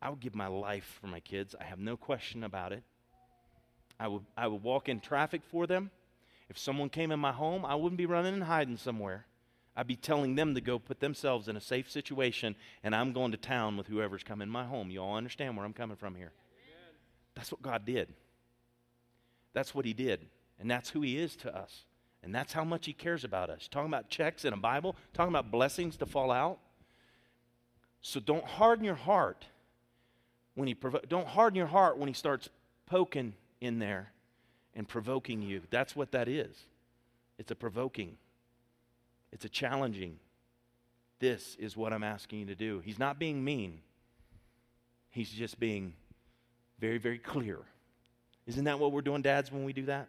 I 0.01 0.10
would 0.10 0.19
give 0.19 0.36
my 0.36 0.47
life 0.47 0.99
for 1.01 1.07
my 1.07 1.19
kids. 1.19 1.55
I 1.60 1.63
have 1.63 1.79
no 1.79 1.97
question 1.97 2.43
about 2.43 2.71
it. 2.71 2.83
I 3.99 4.07
would, 4.07 4.23
I 4.36 4.47
would 4.47 4.62
walk 4.62 4.89
in 4.89 4.99
traffic 4.99 5.41
for 5.43 5.65
them. 5.65 5.89
If 6.49 6.57
someone 6.57 6.89
came 6.89 7.12
in 7.12 7.19
my 7.19 7.31
home, 7.31 7.65
I 7.65 7.75
wouldn't 7.75 7.97
be 7.97 8.05
running 8.05 8.36
and 8.36 8.43
hiding 8.43 8.77
somewhere. 8.77 9.25
I'd 9.75 9.88
be 9.88 9.95
telling 9.95 10.36
them 10.36 10.55
to 10.55 10.62
go 10.62 10.79
put 10.79 10.99
themselves 10.99 11.47
in 11.47 11.57
a 11.57 11.62
safe 11.62 11.89
situation, 11.91 12.55
and 12.83 12.95
I'm 12.95 13.12
going 13.12 13.31
to 13.31 13.38
town 13.38 13.77
with 13.77 13.88
whoever's 13.88 14.23
come 14.23 14.41
in 14.41 14.49
my 14.49 14.65
home. 14.65 14.89
You 14.89 15.01
all 15.01 15.17
understand 15.17 15.55
where 15.55 15.65
I'm 15.65 15.73
coming 15.73 15.97
from 15.97 16.15
here? 16.15 16.31
Amen. 16.31 16.95
That's 17.36 17.51
what 17.51 17.62
God 17.62 17.86
did. 17.86 18.13
That's 19.53 19.75
what 19.75 19.86
He 19.86 19.93
did. 19.93 20.25
And 20.60 20.69
that's 20.69 20.89
who 20.89 21.01
He 21.01 21.17
is 21.17 21.36
to 21.38 21.55
us. 21.55 21.86
And 22.23 22.33
that's 22.33 22.53
how 22.53 22.63
much 22.63 22.86
He 22.86 22.93
cares 22.93 23.23
about 23.23 23.49
us. 23.49 23.67
Talking 23.67 23.89
about 23.89 24.10
checks 24.10 24.45
in 24.45 24.53
a 24.53 24.57
Bible, 24.57 24.95
talking 25.13 25.31
about 25.31 25.51
blessings 25.51 25.97
to 25.97 26.05
fall 26.05 26.31
out. 26.31 26.60
So 28.01 28.19
don't 28.19 28.45
harden 28.45 28.86
your 28.86 28.95
heart 28.95 29.45
when 30.58 30.67
he 30.67 30.74
provo- 30.74 31.02
don't 31.08 31.28
harden 31.28 31.56
your 31.56 31.67
heart 31.67 32.00
when 32.00 32.08
he 32.08 32.13
starts 32.13 32.50
poking 32.88 33.34
in 33.62 33.78
there 33.78 34.12
and 34.74 34.88
provoking 34.88 35.43
you. 35.43 35.62
That's 35.70 35.96
what 35.96 36.12
that 36.13 36.28
is. 36.28 36.56
It's 37.38 37.52
a 37.52 37.56
provoking. 37.56 38.17
It's 39.32 39.46
a 39.46 39.50
challenging. 39.50 40.17
This 41.20 41.56
is 41.60 41.78
what 41.78 41.93
I'm 41.93 42.04
asking 42.04 42.39
you 42.39 42.46
to 42.48 42.56
do. 42.56 42.82
He's 42.84 42.98
not 42.98 43.20
being 43.20 43.43
mean. 43.43 43.82
He's 45.12 45.30
just 45.30 45.60
being 45.60 45.93
very, 46.80 46.98
very 46.98 47.20
clear. 47.20 47.60
Isn't 48.48 48.63
that 48.63 48.80
what 48.80 48.91
we're 48.91 49.02
doing, 49.02 49.22
dads, 49.22 49.52
when 49.52 49.63
we 49.63 49.74
do 49.74 49.86
that? 49.86 50.08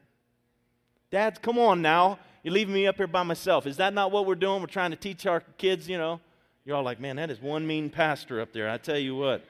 Dads, 1.10 1.38
come 1.38 1.58
on 1.58 1.82
now. 1.82 2.18
You're 2.42 2.54
leaving 2.54 2.72
me 2.72 2.86
up 2.86 2.96
here 2.96 3.06
by 3.06 3.22
myself. 3.22 3.66
Is 3.66 3.76
that 3.76 3.92
not 3.92 4.12
what 4.12 4.24
we're 4.24 4.34
doing? 4.34 4.62
We're 4.62 4.68
trying 4.68 4.92
to 4.92 4.96
teach 4.96 5.26
our 5.26 5.40
kids, 5.58 5.90
you 5.90 5.98
know. 5.98 6.20
You're 6.64 6.76
all 6.76 6.82
like, 6.82 7.00
man, 7.00 7.16
that 7.16 7.30
is 7.30 7.38
one 7.38 7.66
mean 7.66 7.90
pastor 7.90 8.40
up 8.40 8.54
there. 8.54 8.70
I 8.70 8.78
tell 8.78 8.98
you 8.98 9.14
what. 9.14 9.44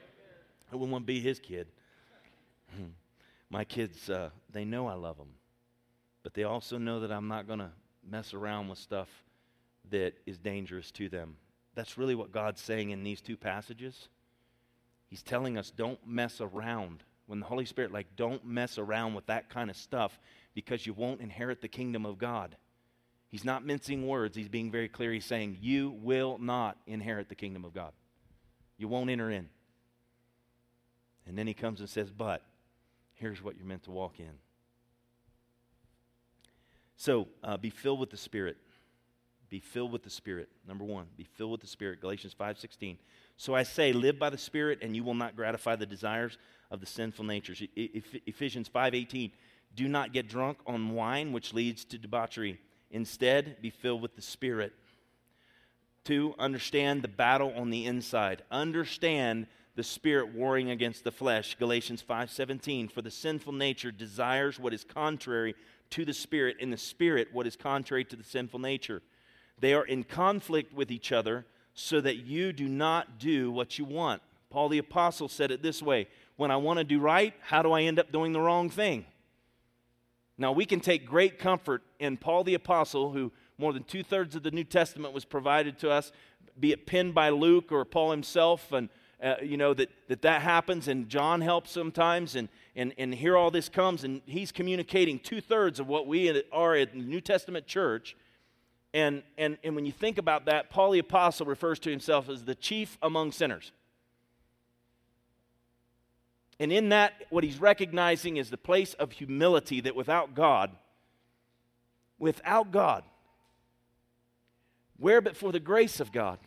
I 0.70 0.76
wouldn't 0.76 0.92
want 0.92 1.04
to 1.04 1.07
be 1.07 1.20
his 1.20 1.38
kid. 1.38 1.68
Hmm. 2.76 2.88
My 3.50 3.64
kids, 3.64 4.11
uh, 4.11 4.31
they 4.52 4.64
know 4.64 4.87
I 4.87 4.94
love 4.94 5.16
them, 5.16 5.35
but 6.22 6.35
they 6.35 6.44
also 6.44 6.76
know 6.76 7.00
that 7.00 7.11
I'm 7.11 7.28
not 7.28 7.46
going 7.46 7.61
to 7.61 7.70
mess 8.09 8.35
around 8.35 8.68
with 8.68 8.78
stuff 8.78 9.09
that 9.90 10.14
is 10.26 10.38
dangerous 10.38 10.90
to 10.92 11.09
them. 11.09 11.37
That's 11.74 11.96
really 11.96 12.14
what 12.14 12.33
God's 12.33 12.61
saying 12.61 12.90
in 12.90 13.02
these 13.02 13.20
two 13.20 13.37
passages. 13.37 14.09
He's 15.09 15.22
telling 15.22 15.57
us 15.57 15.70
don't 15.70 15.98
mess 16.07 16.40
around. 16.40 17.02
When 17.26 17.40
the 17.40 17.46
Holy 17.46 17.64
Spirit, 17.66 17.92
like, 17.92 18.16
don't 18.16 18.44
mess 18.44 18.78
around 18.78 19.14
with 19.14 19.26
that 19.26 19.50
kind 19.50 19.70
of 19.70 19.76
stuff 19.76 20.18
because 20.54 20.87
you 20.87 20.92
won't 20.92 21.20
inherit 21.20 21.61
the 21.61 21.68
kingdom 21.68 22.07
of 22.07 22.18
God. 22.18 22.57
He's 23.28 23.44
not 23.44 23.64
mincing 23.64 24.07
words. 24.07 24.37
He's 24.37 24.48
being 24.48 24.70
very 24.70 24.88
clear. 24.88 25.12
He's 25.12 25.26
saying, 25.26 25.59
You 25.61 25.90
will 26.02 26.38
not 26.38 26.78
inherit 26.87 27.28
the 27.28 27.35
kingdom 27.35 27.64
of 27.64 27.74
God. 27.74 27.92
You 28.78 28.88
won't 28.88 29.11
enter 29.11 29.31
in. 29.31 29.48
And 31.29 31.37
then 31.37 31.47
he 31.47 31.55
comes 31.55 31.81
and 31.81 31.88
says, 31.88 32.11
But 32.11 32.43
here's 33.14 33.43
what 33.43 33.57
you're 33.57 33.67
meant 33.67 33.85
to 33.85 33.91
walk 33.91 34.19
in. 34.19 34.33
So 36.97 37.29
uh, 37.45 37.57
be 37.57 37.71
filled 37.71 38.01
with 38.01 38.11
the 38.11 38.17
Spirit. 38.17 38.57
Be 39.51 39.61
filled 39.61 39.93
with 39.93 40.03
the 40.03 40.11
Spirit. 40.11 40.49
Number 40.67 40.85
one, 40.85 41.07
be 41.17 41.25
filled 41.25 41.53
with 41.53 41.61
the 41.61 41.67
Spirit. 41.67 42.01
Galatians 42.01 42.35
5.16. 42.38 42.97
So 43.37 43.55
I 43.55 43.62
say, 43.62 43.93
live 43.93 44.19
by 44.19 44.31
the 44.31 44.38
Spirit, 44.38 44.81
and 44.83 44.97
you 44.97 45.05
will 45.05 45.14
not 45.14 45.37
gratify 45.37 45.77
the 45.77 45.87
desires 45.87 46.37
of 46.71 46.81
the 46.81 46.87
sinful 46.87 47.25
natures. 47.25 47.62
Ephesians 47.77 48.69
5.18. 48.69 49.31
Do 49.75 49.87
not 49.87 50.12
get 50.12 50.29
drunk 50.29 50.59
on 50.67 50.91
wine, 50.91 51.33
which 51.33 51.55
leads 51.55 51.85
to 51.87 51.99
debauchery. 51.99 52.59
Instead, 52.91 53.57
be 53.62 53.71
filled 53.71 54.03
with 54.03 54.17
the 54.17 54.23
Spirit. 54.23 54.73
Two, 56.05 56.35
understand 56.38 57.03
the 57.03 57.09
battle 57.09 57.53
on 57.55 57.71
the 57.71 57.87
inside. 57.87 58.43
Understand 58.51 59.47
the 59.79 59.85
spirit 59.85 60.35
warring 60.35 60.71
against 60.71 61.05
the 61.05 61.12
flesh. 61.12 61.55
Galatians 61.57 62.03
5:17 62.03 62.88
for 62.88 63.01
the 63.01 63.12
sinful 63.12 63.53
nature 63.53 63.93
desires 63.93 64.59
what 64.59 64.75
is 64.75 64.83
contrary 64.83 65.55
to 65.91 66.05
the 66.05 66.12
spirit 66.12 66.57
and 66.61 66.73
the 66.73 66.77
spirit 66.77 67.29
what 67.33 67.47
is 67.47 67.55
contrary 67.55 68.05
to 68.05 68.17
the 68.17 68.25
sinful 68.25 68.59
nature. 68.59 69.03
They 69.61 69.75
are 69.75 69.85
in 69.85 70.03
conflict 70.03 70.73
with 70.73 70.91
each 70.91 71.12
other 71.12 71.47
so 71.75 72.01
that 72.01 72.17
you 72.17 72.53
do 72.53 72.67
not 72.67 73.21
do 73.21 73.53
what 73.53 73.79
you 73.79 73.85
want. 73.85 74.21
Paul 74.51 74.69
the 74.69 74.79
apostle 74.79 75.29
said 75.29 75.53
it 75.53 75.62
this 75.62 75.81
way 75.81 76.09
when 76.35 76.51
i 76.51 76.57
want 76.57 76.79
to 76.79 76.85
do 76.85 76.99
right 76.99 77.33
how 77.41 77.62
do 77.62 77.71
i 77.71 77.83
end 77.83 78.01
up 78.01 78.11
doing 78.11 78.33
the 78.33 78.41
wrong 78.41 78.71
thing? 78.71 79.07
Now 80.37 80.51
we 80.51 80.64
can 80.64 80.81
take 80.81 81.07
great 81.07 81.38
comfort 81.38 81.85
in 82.01 82.17
paul 82.17 82.43
the 82.43 82.55
apostle 82.55 83.12
who 83.12 83.31
more 83.59 83.73
than 83.73 83.85
two-thirds 83.85 84.35
of 84.35 84.43
the 84.43 84.51
new 84.51 84.64
testament 84.64 85.14
was 85.14 85.25
provided 85.25 85.79
to 85.79 85.88
us 85.88 86.11
be 86.59 86.73
it 86.73 86.85
penned 86.85 87.14
by 87.14 87.29
luke 87.29 87.71
or 87.71 87.85
paul 87.85 88.11
himself 88.11 88.73
and 88.73 88.88
uh, 89.22 89.35
you 89.42 89.57
know, 89.57 89.74
that, 89.74 89.90
that 90.09 90.22
that 90.22 90.42
happens, 90.42 90.88
and 90.88 91.09
John 91.09 91.40
helps 91.40 91.70
sometimes, 91.70 92.37
and, 92.37 92.48
and, 92.76 92.94
and 92.98 93.14
here 93.14 93.37
all 93.37 93.50
this 93.50 93.68
comes, 93.68 94.04
and 94.04 94.22
he's 94.26 94.52
communicating 94.52 95.18
two 95.18 95.40
thirds 95.40 95.81
of 95.81 95.88
what 95.88 96.07
we 96.07 96.42
are 96.52 96.76
in 96.76 96.88
the 96.92 97.04
New 97.04 97.20
Testament 97.20 97.66
church. 97.66 98.16
And, 98.94 99.22
and, 99.37 99.59
and 99.64 99.74
when 99.74 99.85
you 99.85 99.92
think 99.92 100.18
about 100.18 100.46
that, 100.46 100.70
Paul 100.70 100.92
the 100.92 101.00
Apostle 101.00 101.46
refers 101.46 101.78
to 101.81 101.90
himself 101.90 102.28
as 102.28 102.44
the 102.44 102.54
chief 102.54 102.96
among 103.02 103.33
sinners. 103.33 103.72
And 106.61 106.72
in 106.72 106.88
that, 106.88 107.12
what 107.31 107.44
he's 107.44 107.61
recognizing 107.61 108.37
is 108.37 108.50
the 108.50 108.57
place 108.57 108.94
of 108.94 109.12
humility 109.12 109.81
that 109.83 109.94
without 109.94 110.35
God, 110.35 110.70
without 112.18 112.72
God, 112.72 113.04
where 114.96 115.20
but 115.20 115.37
for 115.37 115.52
the 115.52 115.61
grace 115.61 116.00
of 116.00 116.11
God, 116.11 116.38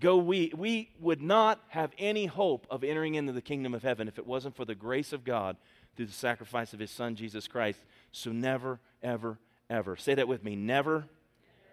go 0.00 0.16
we. 0.16 0.52
We 0.56 0.90
would 1.00 1.22
not 1.22 1.60
have 1.68 1.92
any 1.98 2.26
hope 2.26 2.66
of 2.70 2.84
entering 2.84 3.14
into 3.14 3.32
the 3.32 3.42
kingdom 3.42 3.74
of 3.74 3.82
heaven 3.82 4.08
if 4.08 4.18
it 4.18 4.26
wasn't 4.26 4.56
for 4.56 4.64
the 4.64 4.74
grace 4.74 5.12
of 5.12 5.24
God 5.24 5.56
through 5.96 6.06
the 6.06 6.12
sacrifice 6.12 6.72
of 6.72 6.80
his 6.80 6.90
son, 6.90 7.14
Jesus 7.14 7.46
Christ. 7.46 7.80
So 8.12 8.32
never, 8.32 8.80
ever, 9.02 9.38
ever. 9.70 9.96
Say 9.96 10.14
that 10.14 10.28
with 10.28 10.42
me. 10.44 10.56
Never, 10.56 11.06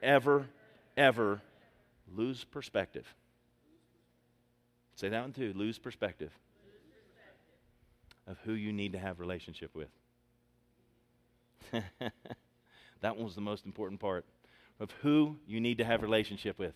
ever, 0.02 0.48
ever 0.96 1.42
lose 2.16 2.44
perspective. 2.44 3.14
Say 4.96 5.10
that 5.10 5.22
one 5.22 5.34
too. 5.34 5.54
Lose 5.56 5.80
perspective 5.80 6.32
of 8.28 8.38
who 8.44 8.54
you 8.54 8.72
need 8.72 8.94
to 8.94 9.00
have 9.00 9.20
relationship 9.20 9.72
with. 9.74 9.90
that 13.02 13.16
one 13.16 13.26
was 13.26 13.36
the 13.36 13.42
most 13.42 13.66
important 13.66 14.00
part 14.00 14.26
of 14.80 14.92
who 15.02 15.38
you 15.48 15.60
need 15.60 15.78
to 15.78 15.86
have 15.86 16.02
relationship 16.02 16.60
with. 16.60 16.74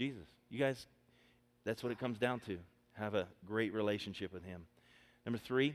Jesus. 0.00 0.24
You 0.48 0.58
guys, 0.58 0.86
that's 1.66 1.82
what 1.82 1.92
it 1.92 1.98
comes 1.98 2.16
down 2.16 2.40
to. 2.46 2.56
Have 2.94 3.14
a 3.14 3.28
great 3.46 3.74
relationship 3.74 4.32
with 4.32 4.42
Him. 4.42 4.64
Number 5.26 5.36
three, 5.36 5.74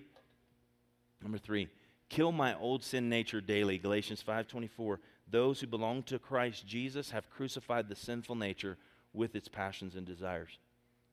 number 1.22 1.38
three, 1.38 1.68
kill 2.10 2.32
my 2.32 2.58
old 2.58 2.84
sin 2.84 3.08
nature 3.08 3.40
daily. 3.40 3.78
Galatians 3.78 4.24
5:24. 4.24 5.00
Those 5.30 5.60
who 5.60 5.68
belong 5.68 6.02
to 6.04 6.18
Christ 6.18 6.66
Jesus 6.66 7.12
have 7.12 7.30
crucified 7.30 7.88
the 7.88 7.96
sinful 7.96 8.34
nature 8.34 8.80
with 9.14 9.36
its 9.36 9.48
passions 9.48 9.96
and 9.96 10.08
desires. 10.08 10.58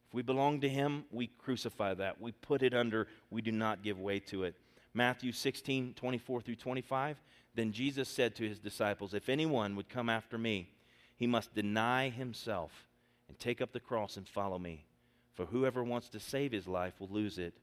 If 0.09 0.14
we 0.14 0.22
belong 0.22 0.62
to 0.62 0.68
Him, 0.70 1.05
we 1.11 1.27
crucify 1.27 1.92
that. 1.92 2.18
We 2.18 2.33
put 2.33 2.62
it 2.62 2.72
under, 2.72 3.09
we 3.29 3.42
do 3.42 3.53
not 3.53 3.83
give 3.83 4.01
way 4.01 4.20
to 4.20 4.44
it. 4.44 4.55
Matthew 4.94 5.33
16, 5.33 5.92
24 5.92 6.40
through 6.40 6.57
25. 6.57 7.18
Then 7.55 7.72
Jesus 7.72 8.09
said 8.09 8.35
to 8.37 8.48
his 8.48 8.59
disciples, 8.59 9.12
If 9.12 9.29
anyone 9.29 9.77
would 9.77 9.90
come 9.90 10.09
after 10.09 10.38
me, 10.38 10.70
he 11.14 11.27
must 11.27 11.55
deny 11.55 12.09
himself 12.09 12.87
and 13.32 13.40
take 13.40 13.62
up 13.62 13.72
the 13.72 13.80
cross 13.80 14.18
and 14.18 14.28
follow 14.28 14.58
me. 14.58 14.84
For 15.32 15.46
whoever 15.46 15.82
wants 15.82 16.10
to 16.10 16.20
save 16.20 16.52
his 16.52 16.68
life 16.68 16.92
will 17.00 17.08
lose 17.08 17.38
it, 17.38 17.54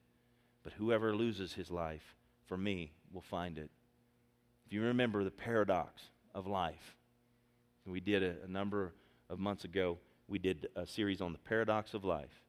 but 0.64 0.74
whoever 0.74 1.16
loses 1.16 1.54
his 1.54 1.70
life 1.70 2.16
for 2.48 2.58
me 2.58 2.92
will 3.14 3.22
find 3.22 3.60
it. 3.60 3.70
If 4.66 4.74
you 4.74 4.82
remember 4.82 5.24
the 5.24 5.30
paradox 5.30 6.02
of 6.34 6.48
life, 6.48 6.96
we 7.86 8.00
did 8.00 8.24
a, 8.24 8.34
a 8.44 8.48
number 8.48 8.94
of 9.30 9.38
months 9.38 9.64
ago, 9.64 10.00
we 10.28 10.40
did 10.40 10.70
a 10.76 10.88
series 10.88 11.22
on 11.22 11.34
the 11.34 11.38
paradox 11.38 11.94
of 11.94 12.04
life. 12.04 12.42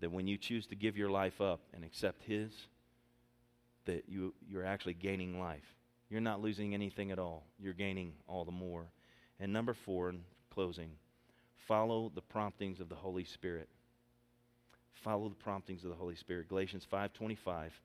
That 0.00 0.12
when 0.12 0.26
you 0.26 0.36
choose 0.36 0.66
to 0.66 0.74
give 0.74 0.94
your 0.94 1.08
life 1.08 1.40
up 1.40 1.60
and 1.72 1.84
accept 1.84 2.22
His, 2.24 2.52
that 3.86 4.04
you, 4.08 4.34
you're 4.46 4.66
actually 4.66 4.92
gaining 4.92 5.40
life. 5.40 5.74
You're 6.10 6.20
not 6.20 6.42
losing 6.42 6.74
anything 6.74 7.10
at 7.12 7.18
all, 7.18 7.44
you're 7.58 7.72
gaining 7.72 8.12
all 8.28 8.44
the 8.44 8.52
more. 8.52 8.84
And 9.40 9.54
number 9.54 9.72
four, 9.72 10.10
in 10.10 10.20
closing, 10.50 10.90
follow 11.66 12.10
the 12.14 12.22
promptings 12.22 12.80
of 12.80 12.88
the 12.88 12.94
Holy 12.94 13.24
Spirit. 13.24 13.68
Follow 14.92 15.28
the 15.28 15.34
promptings 15.34 15.84
of 15.84 15.90
the 15.90 15.96
Holy 15.96 16.16
Spirit. 16.16 16.48
Galatians 16.48 16.84
5:25. 16.84 17.80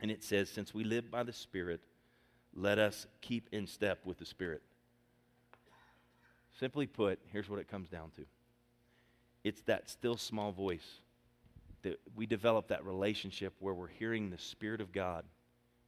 And 0.00 0.10
it 0.10 0.22
says, 0.22 0.50
"Since 0.50 0.74
we 0.74 0.84
live 0.84 1.10
by 1.10 1.22
the 1.22 1.32
Spirit, 1.32 1.80
let 2.52 2.78
us 2.78 3.06
keep 3.20 3.48
in 3.52 3.66
step 3.66 4.04
with 4.04 4.18
the 4.18 4.26
Spirit." 4.26 4.62
Simply 6.58 6.86
put, 6.86 7.20
here's 7.26 7.48
what 7.48 7.58
it 7.58 7.68
comes 7.68 7.88
down 7.88 8.10
to. 8.12 8.26
It's 9.42 9.60
that 9.62 9.88
still 9.90 10.16
small 10.16 10.52
voice 10.52 11.00
that 11.82 12.00
we 12.14 12.26
develop 12.26 12.68
that 12.68 12.84
relationship 12.84 13.54
where 13.60 13.74
we're 13.74 13.88
hearing 13.88 14.30
the 14.30 14.38
Spirit 14.38 14.80
of 14.80 14.92
God. 14.92 15.24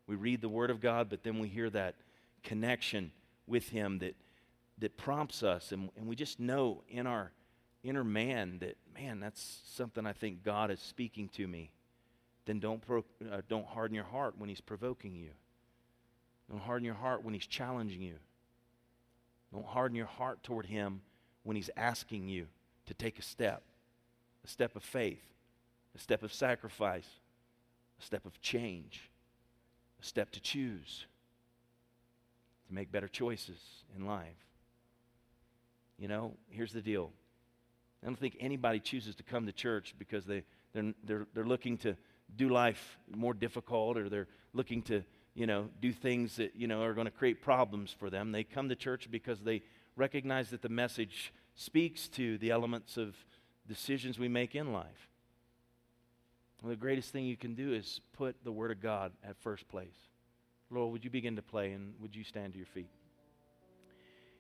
We 0.07 0.17
read 0.17 0.41
the 0.41 0.49
Word 0.49 0.71
of 0.71 0.81
God, 0.81 1.09
but 1.09 1.23
then 1.23 1.39
we 1.39 1.49
hear 1.49 1.71
that 1.71 1.97
connection 2.43 3.13
with 3.47 3.71
Him 3.71 3.99
that 4.01 4.15
that 4.79 4.97
prompts 4.97 5.43
us, 5.43 5.73
and, 5.73 5.91
and 5.97 6.07
we 6.07 6.17
just 6.17 6.39
know 6.39 6.83
in 6.89 7.07
our 7.07 7.33
inner 7.83 8.05
man 8.05 8.59
that, 8.61 8.77
man, 8.95 9.21
that's 9.21 9.61
something 9.75 10.07
I 10.07 10.13
think 10.13 10.43
God 10.43 10.71
is 10.71 10.81
speaking 10.81 11.29
to 11.31 11.47
me, 11.47 11.71
then 12.45 12.61
don't, 12.61 12.85
pro, 12.85 13.05
uh, 13.31 13.43
don't 13.49 13.67
harden 13.67 13.95
your 13.95 14.05
heart 14.05 14.35
when 14.39 14.49
He's 14.49 14.61
provoking 14.61 15.15
you. 15.15 15.31
Don't 16.51 16.61
harden 16.61 16.85
your 16.85 16.95
heart 16.95 17.25
when 17.25 17.35
He's 17.35 17.47
challenging 17.47 18.03
you. 18.03 18.17
Don't 19.53 19.67
harden 19.67 19.97
your 19.97 20.07
heart 20.07 20.43
toward 20.43 20.67
Him 20.67 21.01
when 21.43 21.57
He's 21.57 21.71
asking 21.77 22.29
you 22.29 22.47
to 22.87 22.95
take 22.95 23.19
a 23.19 23.23
step 23.23 23.63
a 24.45 24.49
step 24.49 24.77
of 24.77 24.85
faith, 24.85 25.25
a 25.97 25.99
step 25.99 26.23
of 26.23 26.33
sacrifice, 26.33 27.09
a 28.01 28.05
step 28.05 28.25
of 28.25 28.41
change, 28.41 29.11
a 30.01 30.05
step 30.05 30.31
to 30.31 30.41
choose, 30.41 31.07
to 32.69 32.75
make 32.75 32.93
better 32.93 33.09
choices 33.09 33.59
in 33.97 34.07
life. 34.07 34.47
You 35.99 36.09
know, 36.09 36.35
here's 36.51 36.73
the 36.73 36.83
deal. 36.83 37.11
I 38.03 38.07
don't 38.07 38.19
think 38.19 38.37
anybody 38.41 38.81
chooses 38.81 39.15
to 39.17 39.23
come 39.23 39.47
to 39.47 39.53
church 39.53 39.95
because 39.99 40.25
they, 40.25 40.45
they're, 40.73 40.95
they're, 41.05 41.27
they're 41.35 41.47
looking 41.47 41.79
to 41.79 41.97
do 42.37 42.49
life 42.49 42.99
more 43.15 43.35
difficult 43.35 43.97
or 43.97 44.09
they're 44.09 44.29
looking 44.53 44.83
to, 44.83 45.03
you 45.35 45.47
know, 45.47 45.69
do 45.81 45.93
things 45.93 46.37
that, 46.37 46.55
you 46.55 46.67
know, 46.67 46.83
are 46.83 46.93
going 46.93 47.07
to 47.07 47.11
create 47.11 47.41
problems 47.41 47.95
for 47.99 48.11
them. 48.11 48.33
They 48.33 48.45
come 48.45 48.69
to 48.69 48.77
church 48.77 49.09
because 49.11 49.41
they 49.41 49.63
recognize 49.97 50.51
that 50.51 50.63
the 50.63 50.69
message 50.69 51.33
speaks 51.55 52.09
to 52.09 52.37
the 52.39 52.51
elements 52.51 52.97
of 52.97 53.17
decisions 53.67 54.19
we 54.19 54.29
make 54.29 54.55
in 54.55 54.73
life. 54.73 55.09
Well, 56.63 56.71
the 56.71 56.77
greatest 56.77 57.11
thing 57.11 57.25
you 57.25 57.37
can 57.37 57.55
do 57.55 57.73
is 57.73 58.01
put 58.13 58.37
the 58.45 58.53
Word 58.53 58.71
of 58.71 58.81
God 58.81 59.13
at 59.23 59.37
first 59.39 59.69
place. 59.69 59.97
Lord, 60.71 60.93
would 60.93 61.05
you 61.05 61.11
begin 61.11 61.37
to 61.37 61.43
play 61.43 61.73
and 61.73 61.95
would 62.01 62.15
you 62.15 62.25
stand 62.25 62.53
to 62.53 62.59
your 62.59 62.67
feet? 62.67 62.89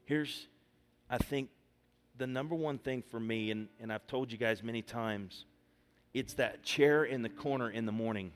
Here's, 0.04 0.46
I 1.08 1.18
think 1.18 1.50
the 2.18 2.26
number 2.26 2.54
one 2.54 2.78
thing 2.78 3.02
for 3.10 3.20
me, 3.20 3.50
and, 3.50 3.68
and 3.80 3.92
I've 3.92 4.06
told 4.06 4.32
you 4.32 4.38
guys 4.38 4.62
many 4.62 4.82
times, 4.82 5.44
it's 6.14 6.34
that 6.34 6.62
chair 6.62 7.04
in 7.04 7.22
the 7.22 7.28
corner 7.28 7.70
in 7.70 7.86
the 7.86 7.92
morning. 7.92 8.32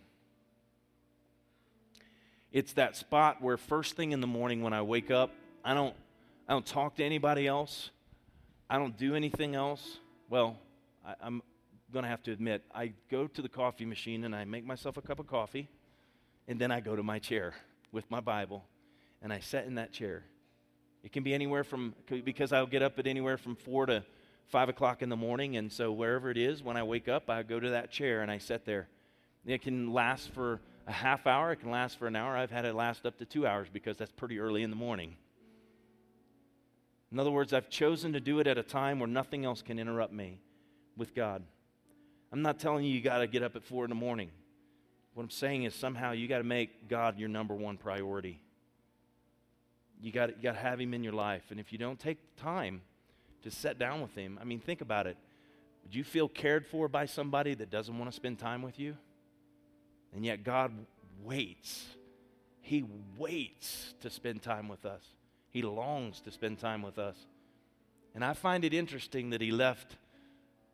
It's 2.52 2.72
that 2.74 2.96
spot 2.96 3.40
where 3.40 3.56
first 3.56 3.96
thing 3.96 4.12
in 4.12 4.20
the 4.20 4.26
morning 4.26 4.62
when 4.62 4.72
I 4.72 4.82
wake 4.82 5.10
up, 5.10 5.30
I 5.64 5.74
don't, 5.74 5.94
I 6.48 6.52
don't 6.52 6.66
talk 6.66 6.96
to 6.96 7.04
anybody 7.04 7.46
else. 7.46 7.90
I 8.68 8.76
don't 8.78 8.96
do 8.96 9.14
anything 9.14 9.54
else. 9.54 9.98
Well, 10.28 10.58
I, 11.06 11.14
I'm 11.20 11.42
going 11.92 12.02
to 12.04 12.08
have 12.08 12.22
to 12.24 12.32
admit, 12.32 12.62
I 12.74 12.92
go 13.10 13.26
to 13.26 13.42
the 13.42 13.48
coffee 13.48 13.84
machine 13.84 14.24
and 14.24 14.34
I 14.34 14.44
make 14.44 14.64
myself 14.64 14.96
a 14.96 15.02
cup 15.02 15.18
of 15.18 15.26
coffee, 15.26 15.68
and 16.46 16.60
then 16.60 16.70
I 16.70 16.80
go 16.80 16.94
to 16.94 17.02
my 17.02 17.18
chair 17.18 17.54
with 17.92 18.08
my 18.10 18.20
Bible, 18.20 18.64
and 19.22 19.32
I 19.32 19.40
sit 19.40 19.64
in 19.64 19.74
that 19.76 19.92
chair 19.92 20.24
it 21.02 21.12
can 21.12 21.22
be 21.22 21.32
anywhere 21.32 21.64
from, 21.64 21.94
because 22.24 22.52
I'll 22.52 22.66
get 22.66 22.82
up 22.82 22.98
at 22.98 23.06
anywhere 23.06 23.38
from 23.38 23.56
4 23.56 23.86
to 23.86 24.04
5 24.48 24.68
o'clock 24.68 25.02
in 25.02 25.08
the 25.08 25.16
morning. 25.16 25.56
And 25.56 25.72
so 25.72 25.92
wherever 25.92 26.30
it 26.30 26.36
is, 26.36 26.62
when 26.62 26.76
I 26.76 26.82
wake 26.82 27.08
up, 27.08 27.30
I 27.30 27.42
go 27.42 27.58
to 27.58 27.70
that 27.70 27.90
chair 27.90 28.22
and 28.22 28.30
I 28.30 28.38
sit 28.38 28.64
there. 28.64 28.88
It 29.46 29.62
can 29.62 29.92
last 29.92 30.30
for 30.32 30.60
a 30.86 30.92
half 30.92 31.26
hour, 31.26 31.52
it 31.52 31.56
can 31.56 31.70
last 31.70 31.98
for 31.98 32.06
an 32.06 32.16
hour. 32.16 32.36
I've 32.36 32.50
had 32.50 32.64
it 32.64 32.74
last 32.74 33.06
up 33.06 33.16
to 33.18 33.24
two 33.24 33.46
hours 33.46 33.68
because 33.72 33.96
that's 33.96 34.12
pretty 34.12 34.38
early 34.38 34.62
in 34.62 34.70
the 34.70 34.76
morning. 34.76 35.16
In 37.12 37.18
other 37.18 37.30
words, 37.30 37.52
I've 37.52 37.70
chosen 37.70 38.12
to 38.12 38.20
do 38.20 38.38
it 38.38 38.46
at 38.46 38.58
a 38.58 38.62
time 38.62 38.98
where 38.98 39.08
nothing 39.08 39.44
else 39.44 39.62
can 39.62 39.78
interrupt 39.78 40.12
me 40.12 40.40
with 40.96 41.14
God. 41.14 41.42
I'm 42.32 42.42
not 42.42 42.58
telling 42.58 42.84
you 42.84 42.92
you 42.92 43.00
got 43.00 43.18
to 43.18 43.26
get 43.26 43.42
up 43.42 43.56
at 43.56 43.64
4 43.64 43.84
in 43.84 43.88
the 43.88 43.96
morning. 43.96 44.30
What 45.14 45.24
I'm 45.24 45.30
saying 45.30 45.64
is 45.64 45.74
somehow 45.74 46.12
you 46.12 46.28
got 46.28 46.38
to 46.38 46.44
make 46.44 46.88
God 46.88 47.18
your 47.18 47.28
number 47.28 47.54
one 47.54 47.76
priority 47.76 48.40
you 50.02 50.12
got 50.12 50.30
you 50.30 50.42
got 50.42 50.54
to 50.54 50.60
have 50.60 50.80
him 50.80 50.94
in 50.94 51.04
your 51.04 51.12
life. 51.12 51.44
And 51.50 51.60
if 51.60 51.72
you 51.72 51.78
don't 51.78 51.98
take 51.98 52.18
time 52.36 52.82
to 53.42 53.50
sit 53.50 53.78
down 53.78 54.00
with 54.00 54.14
him, 54.14 54.38
I 54.40 54.44
mean, 54.44 54.60
think 54.60 54.80
about 54.80 55.06
it. 55.06 55.16
Would 55.84 55.94
you 55.94 56.04
feel 56.04 56.28
cared 56.28 56.66
for 56.66 56.88
by 56.88 57.06
somebody 57.06 57.54
that 57.54 57.70
doesn't 57.70 57.98
want 57.98 58.10
to 58.10 58.14
spend 58.14 58.38
time 58.38 58.62
with 58.62 58.78
you? 58.78 58.96
And 60.14 60.24
yet 60.24 60.44
God 60.44 60.72
waits. 61.24 61.86
He 62.60 62.84
waits 63.16 63.94
to 64.00 64.10
spend 64.10 64.42
time 64.42 64.68
with 64.68 64.84
us. 64.84 65.02
He 65.50 65.62
longs 65.62 66.20
to 66.20 66.30
spend 66.30 66.58
time 66.58 66.82
with 66.82 66.98
us. 66.98 67.16
And 68.14 68.24
I 68.24 68.34
find 68.34 68.64
it 68.64 68.74
interesting 68.74 69.30
that 69.30 69.40
he 69.40 69.50
left 69.50 69.96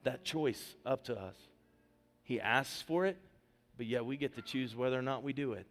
that 0.04 0.24
choice 0.24 0.74
up 0.84 1.04
to 1.04 1.18
us. 1.18 1.34
He 2.22 2.40
asks 2.40 2.82
for 2.82 3.06
it, 3.06 3.16
but 3.76 3.86
yet 3.86 4.04
we 4.04 4.16
get 4.16 4.34
to 4.36 4.42
choose 4.42 4.74
whether 4.74 4.98
or 4.98 5.02
not 5.02 5.22
we 5.22 5.32
do 5.32 5.52
it. 5.52 5.66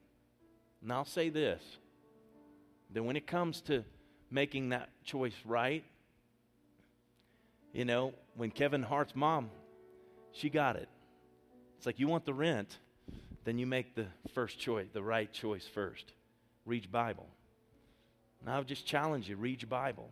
And 0.81 0.91
I'll 0.91 1.05
say 1.05 1.29
this 1.29 1.61
then 2.95 3.03
when 3.03 3.17
it 3.17 3.27
comes 3.27 3.59
to 3.59 3.83
making 4.31 4.69
that 4.69 4.87
choice 5.03 5.35
right, 5.43 5.83
you 7.73 7.83
know, 7.83 8.13
when 8.37 8.51
Kevin 8.51 8.83
Hart's 8.83 9.13
mom, 9.13 9.49
she 10.31 10.49
got 10.49 10.77
it. 10.77 10.87
It's 11.77 11.85
like 11.85 11.99
you 11.99 12.07
want 12.07 12.25
the 12.25 12.33
rent, 12.33 12.77
then 13.43 13.59
you 13.59 13.65
make 13.65 13.95
the 13.95 14.05
first 14.33 14.57
choice, 14.59 14.87
the 14.93 15.03
right 15.03 15.31
choice 15.31 15.67
first. 15.67 16.13
Read 16.65 16.89
Bible. 16.89 17.27
And 18.39 18.49
I 18.49 18.57
would 18.59 18.67
just 18.67 18.85
challenge 18.85 19.27
you 19.27 19.35
read 19.35 19.61
your 19.61 19.69
Bible. 19.69 20.09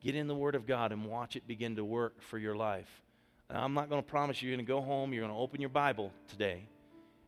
Get 0.00 0.14
in 0.14 0.26
the 0.26 0.34
Word 0.34 0.54
of 0.54 0.66
God 0.66 0.92
and 0.92 1.04
watch 1.04 1.36
it 1.36 1.46
begin 1.46 1.76
to 1.76 1.84
work 1.84 2.22
for 2.22 2.38
your 2.38 2.56
life. 2.56 2.88
I'm 3.50 3.74
not 3.74 3.90
going 3.90 4.02
to 4.02 4.08
promise 4.08 4.40
you 4.40 4.48
you're 4.48 4.56
going 4.56 4.64
to 4.64 4.72
go 4.72 4.80
home, 4.80 5.12
you're 5.12 5.22
going 5.22 5.34
to 5.34 5.38
open 5.38 5.60
your 5.60 5.68
Bible 5.68 6.10
today, 6.28 6.66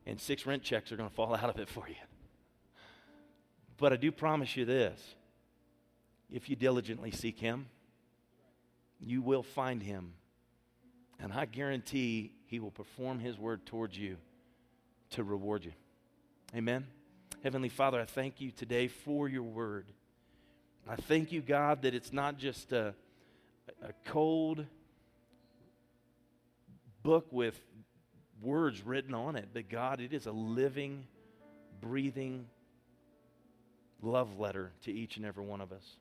and 0.06 0.18
six 0.18 0.46
rent 0.46 0.62
checks 0.62 0.90
are 0.90 0.96
going 0.96 1.10
to 1.10 1.14
fall 1.14 1.34
out 1.40 1.50
of 1.50 1.58
it 1.58 1.68
for 1.68 1.86
you. 1.86 1.96
But 3.78 3.92
I 3.92 3.96
do 3.96 4.10
promise 4.10 4.56
you 4.56 4.64
this 4.64 5.00
if 6.30 6.48
you 6.48 6.56
diligently 6.56 7.10
seek 7.10 7.38
Him, 7.38 7.66
you 9.00 9.22
will 9.22 9.42
find 9.42 9.82
Him. 9.82 10.14
And 11.20 11.32
I 11.32 11.44
guarantee 11.46 12.32
He 12.46 12.60
will 12.60 12.70
perform 12.70 13.18
His 13.18 13.38
word 13.38 13.66
towards 13.66 13.96
you 13.96 14.16
to 15.10 15.24
reward 15.24 15.64
you. 15.64 15.72
Amen. 16.54 16.86
Heavenly 17.42 17.68
Father, 17.68 18.00
I 18.00 18.04
thank 18.04 18.40
you 18.40 18.50
today 18.50 18.88
for 18.88 19.28
your 19.28 19.42
word. 19.42 19.86
I 20.88 20.96
thank 20.96 21.32
you, 21.32 21.42
God, 21.42 21.82
that 21.82 21.94
it's 21.94 22.12
not 22.12 22.38
just 22.38 22.72
a, 22.72 22.94
a 23.82 23.92
cold 24.04 24.64
book 27.02 27.26
with 27.30 27.60
words 28.40 28.84
written 28.84 29.14
on 29.14 29.36
it, 29.36 29.48
but 29.52 29.68
God, 29.68 30.00
it 30.00 30.12
is 30.12 30.26
a 30.26 30.32
living, 30.32 31.06
breathing 31.80 32.46
love 34.02 34.38
letter 34.38 34.72
to 34.82 34.92
each 34.92 35.16
and 35.16 35.26
every 35.26 35.44
one 35.44 35.60
of 35.60 35.72
us. 35.72 35.96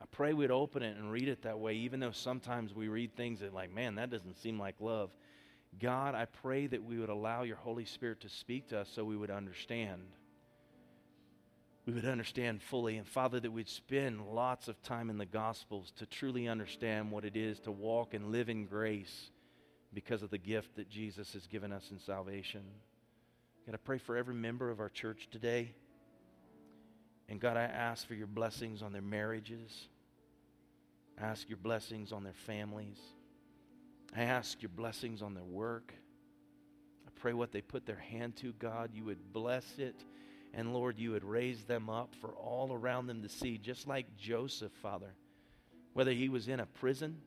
I 0.00 0.06
pray 0.10 0.32
we'd 0.32 0.50
open 0.50 0.82
it 0.82 0.96
and 0.96 1.12
read 1.12 1.28
it 1.28 1.42
that 1.42 1.58
way, 1.58 1.74
even 1.74 2.00
though 2.00 2.10
sometimes 2.10 2.74
we 2.74 2.88
read 2.88 3.14
things 3.14 3.40
that, 3.40 3.52
like, 3.52 3.72
man, 3.72 3.96
that 3.96 4.10
doesn't 4.10 4.38
seem 4.38 4.58
like 4.58 4.76
love. 4.80 5.10
God, 5.78 6.14
I 6.14 6.24
pray 6.24 6.66
that 6.66 6.82
we 6.82 6.98
would 6.98 7.10
allow 7.10 7.42
your 7.42 7.56
Holy 7.56 7.84
Spirit 7.84 8.20
to 8.22 8.28
speak 8.28 8.68
to 8.68 8.80
us 8.80 8.88
so 8.92 9.04
we 9.04 9.16
would 9.16 9.30
understand. 9.30 10.02
We 11.86 11.92
would 11.92 12.06
understand 12.06 12.62
fully. 12.62 12.96
And 12.96 13.06
Father, 13.06 13.40
that 13.40 13.52
we'd 13.52 13.68
spend 13.68 14.26
lots 14.26 14.68
of 14.68 14.82
time 14.82 15.10
in 15.10 15.18
the 15.18 15.26
Gospels 15.26 15.92
to 15.98 16.06
truly 16.06 16.48
understand 16.48 17.10
what 17.10 17.24
it 17.24 17.36
is 17.36 17.60
to 17.60 17.70
walk 17.70 18.14
and 18.14 18.32
live 18.32 18.48
in 18.48 18.64
grace 18.66 19.30
because 19.92 20.22
of 20.22 20.30
the 20.30 20.38
gift 20.38 20.76
that 20.76 20.88
Jesus 20.88 21.32
has 21.34 21.46
given 21.46 21.72
us 21.72 21.90
in 21.90 21.98
salvation. 21.98 22.62
God, 23.66 23.74
I 23.74 23.78
pray 23.78 23.98
for 23.98 24.16
every 24.16 24.34
member 24.34 24.70
of 24.70 24.80
our 24.80 24.88
church 24.88 25.28
today. 25.30 25.74
And 27.30 27.38
God, 27.40 27.56
I 27.56 27.62
ask 27.62 28.06
for 28.06 28.14
your 28.14 28.26
blessings 28.26 28.82
on 28.82 28.92
their 28.92 29.00
marriages. 29.00 29.86
I 31.16 31.26
ask 31.26 31.48
your 31.48 31.58
blessings 31.58 32.10
on 32.10 32.24
their 32.24 32.34
families. 32.34 32.98
I 34.16 34.22
ask 34.22 34.60
your 34.60 34.70
blessings 34.70 35.22
on 35.22 35.34
their 35.34 35.44
work. 35.44 35.94
I 37.06 37.10
pray 37.20 37.32
what 37.32 37.52
they 37.52 37.60
put 37.60 37.86
their 37.86 37.94
hand 37.94 38.34
to, 38.38 38.52
God, 38.54 38.90
you 38.92 39.04
would 39.04 39.32
bless 39.32 39.78
it. 39.78 39.94
And 40.52 40.74
Lord, 40.74 40.98
you 40.98 41.12
would 41.12 41.22
raise 41.22 41.62
them 41.62 41.88
up 41.88 42.16
for 42.20 42.30
all 42.30 42.72
around 42.72 43.06
them 43.06 43.22
to 43.22 43.28
see, 43.28 43.56
just 43.58 43.86
like 43.86 44.16
Joseph, 44.16 44.72
Father. 44.82 45.14
Whether 45.92 46.12
he 46.12 46.28
was 46.28 46.48
in 46.48 46.58
a 46.58 46.66
prison, 46.66 47.18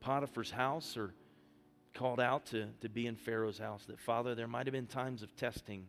Potiphar's 0.00 0.50
house, 0.50 0.96
or 0.96 1.14
called 1.94 2.18
out 2.18 2.46
to, 2.46 2.66
to 2.80 2.88
be 2.88 3.06
in 3.06 3.14
Pharaoh's 3.14 3.58
house, 3.58 3.84
that 3.86 4.00
Father, 4.00 4.34
there 4.34 4.48
might 4.48 4.66
have 4.66 4.72
been 4.72 4.86
times 4.86 5.22
of 5.22 5.36
testing 5.36 5.86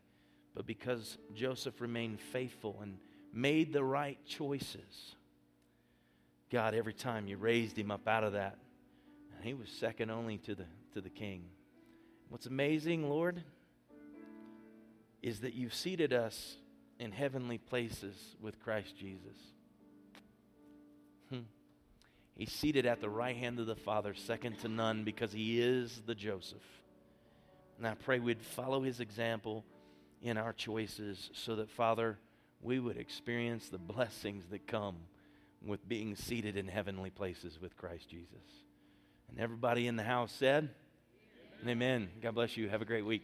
but 0.53 0.65
because 0.65 1.17
Joseph 1.33 1.79
remained 1.79 2.19
faithful 2.19 2.79
and 2.81 2.97
made 3.33 3.71
the 3.71 3.83
right 3.83 4.17
choices, 4.25 5.15
God, 6.51 6.73
every 6.73 6.93
time 6.93 7.27
you 7.27 7.37
raised 7.37 7.77
him 7.77 7.91
up 7.91 8.07
out 8.07 8.23
of 8.23 8.33
that, 8.33 8.57
and 9.35 9.45
he 9.45 9.53
was 9.53 9.69
second 9.69 10.11
only 10.11 10.37
to 10.39 10.55
the, 10.55 10.65
to 10.93 11.01
the 11.01 11.09
king. 11.09 11.45
What's 12.29 12.45
amazing, 12.45 13.09
Lord, 13.09 13.41
is 15.21 15.41
that 15.41 15.53
you've 15.53 15.73
seated 15.73 16.13
us 16.13 16.57
in 16.99 17.11
heavenly 17.11 17.57
places 17.57 18.15
with 18.41 18.59
Christ 18.59 18.97
Jesus. 18.97 19.37
Hmm. 21.29 21.39
He's 22.35 22.51
seated 22.51 22.85
at 22.85 23.01
the 23.01 23.09
right 23.09 23.35
hand 23.35 23.59
of 23.59 23.67
the 23.67 23.75
Father, 23.75 24.13
second 24.13 24.59
to 24.59 24.67
none, 24.67 25.03
because 25.03 25.31
he 25.31 25.61
is 25.61 26.01
the 26.05 26.15
Joseph. 26.15 26.65
And 27.77 27.87
I 27.87 27.95
pray 27.95 28.19
we'd 28.19 28.41
follow 28.41 28.81
his 28.81 28.99
example 28.99 29.63
in 30.21 30.37
our 30.37 30.53
choices 30.53 31.29
so 31.33 31.55
that, 31.55 31.69
Father, 31.69 32.17
we 32.61 32.79
would 32.79 32.97
experience 32.97 33.69
the 33.69 33.77
blessings 33.77 34.45
that 34.51 34.67
come 34.67 34.95
with 35.65 35.87
being 35.87 36.15
seated 36.15 36.57
in 36.57 36.67
heavenly 36.67 37.09
places 37.09 37.59
with 37.59 37.75
Christ 37.77 38.09
Jesus. 38.09 38.43
And 39.29 39.39
everybody 39.39 39.87
in 39.87 39.95
the 39.95 40.03
house 40.03 40.31
said, 40.31 40.69
Amen. 41.63 41.71
Amen. 41.71 42.09
God 42.21 42.35
bless 42.35 42.57
you. 42.57 42.69
Have 42.69 42.81
a 42.81 42.85
great 42.85 43.05
week. 43.05 43.23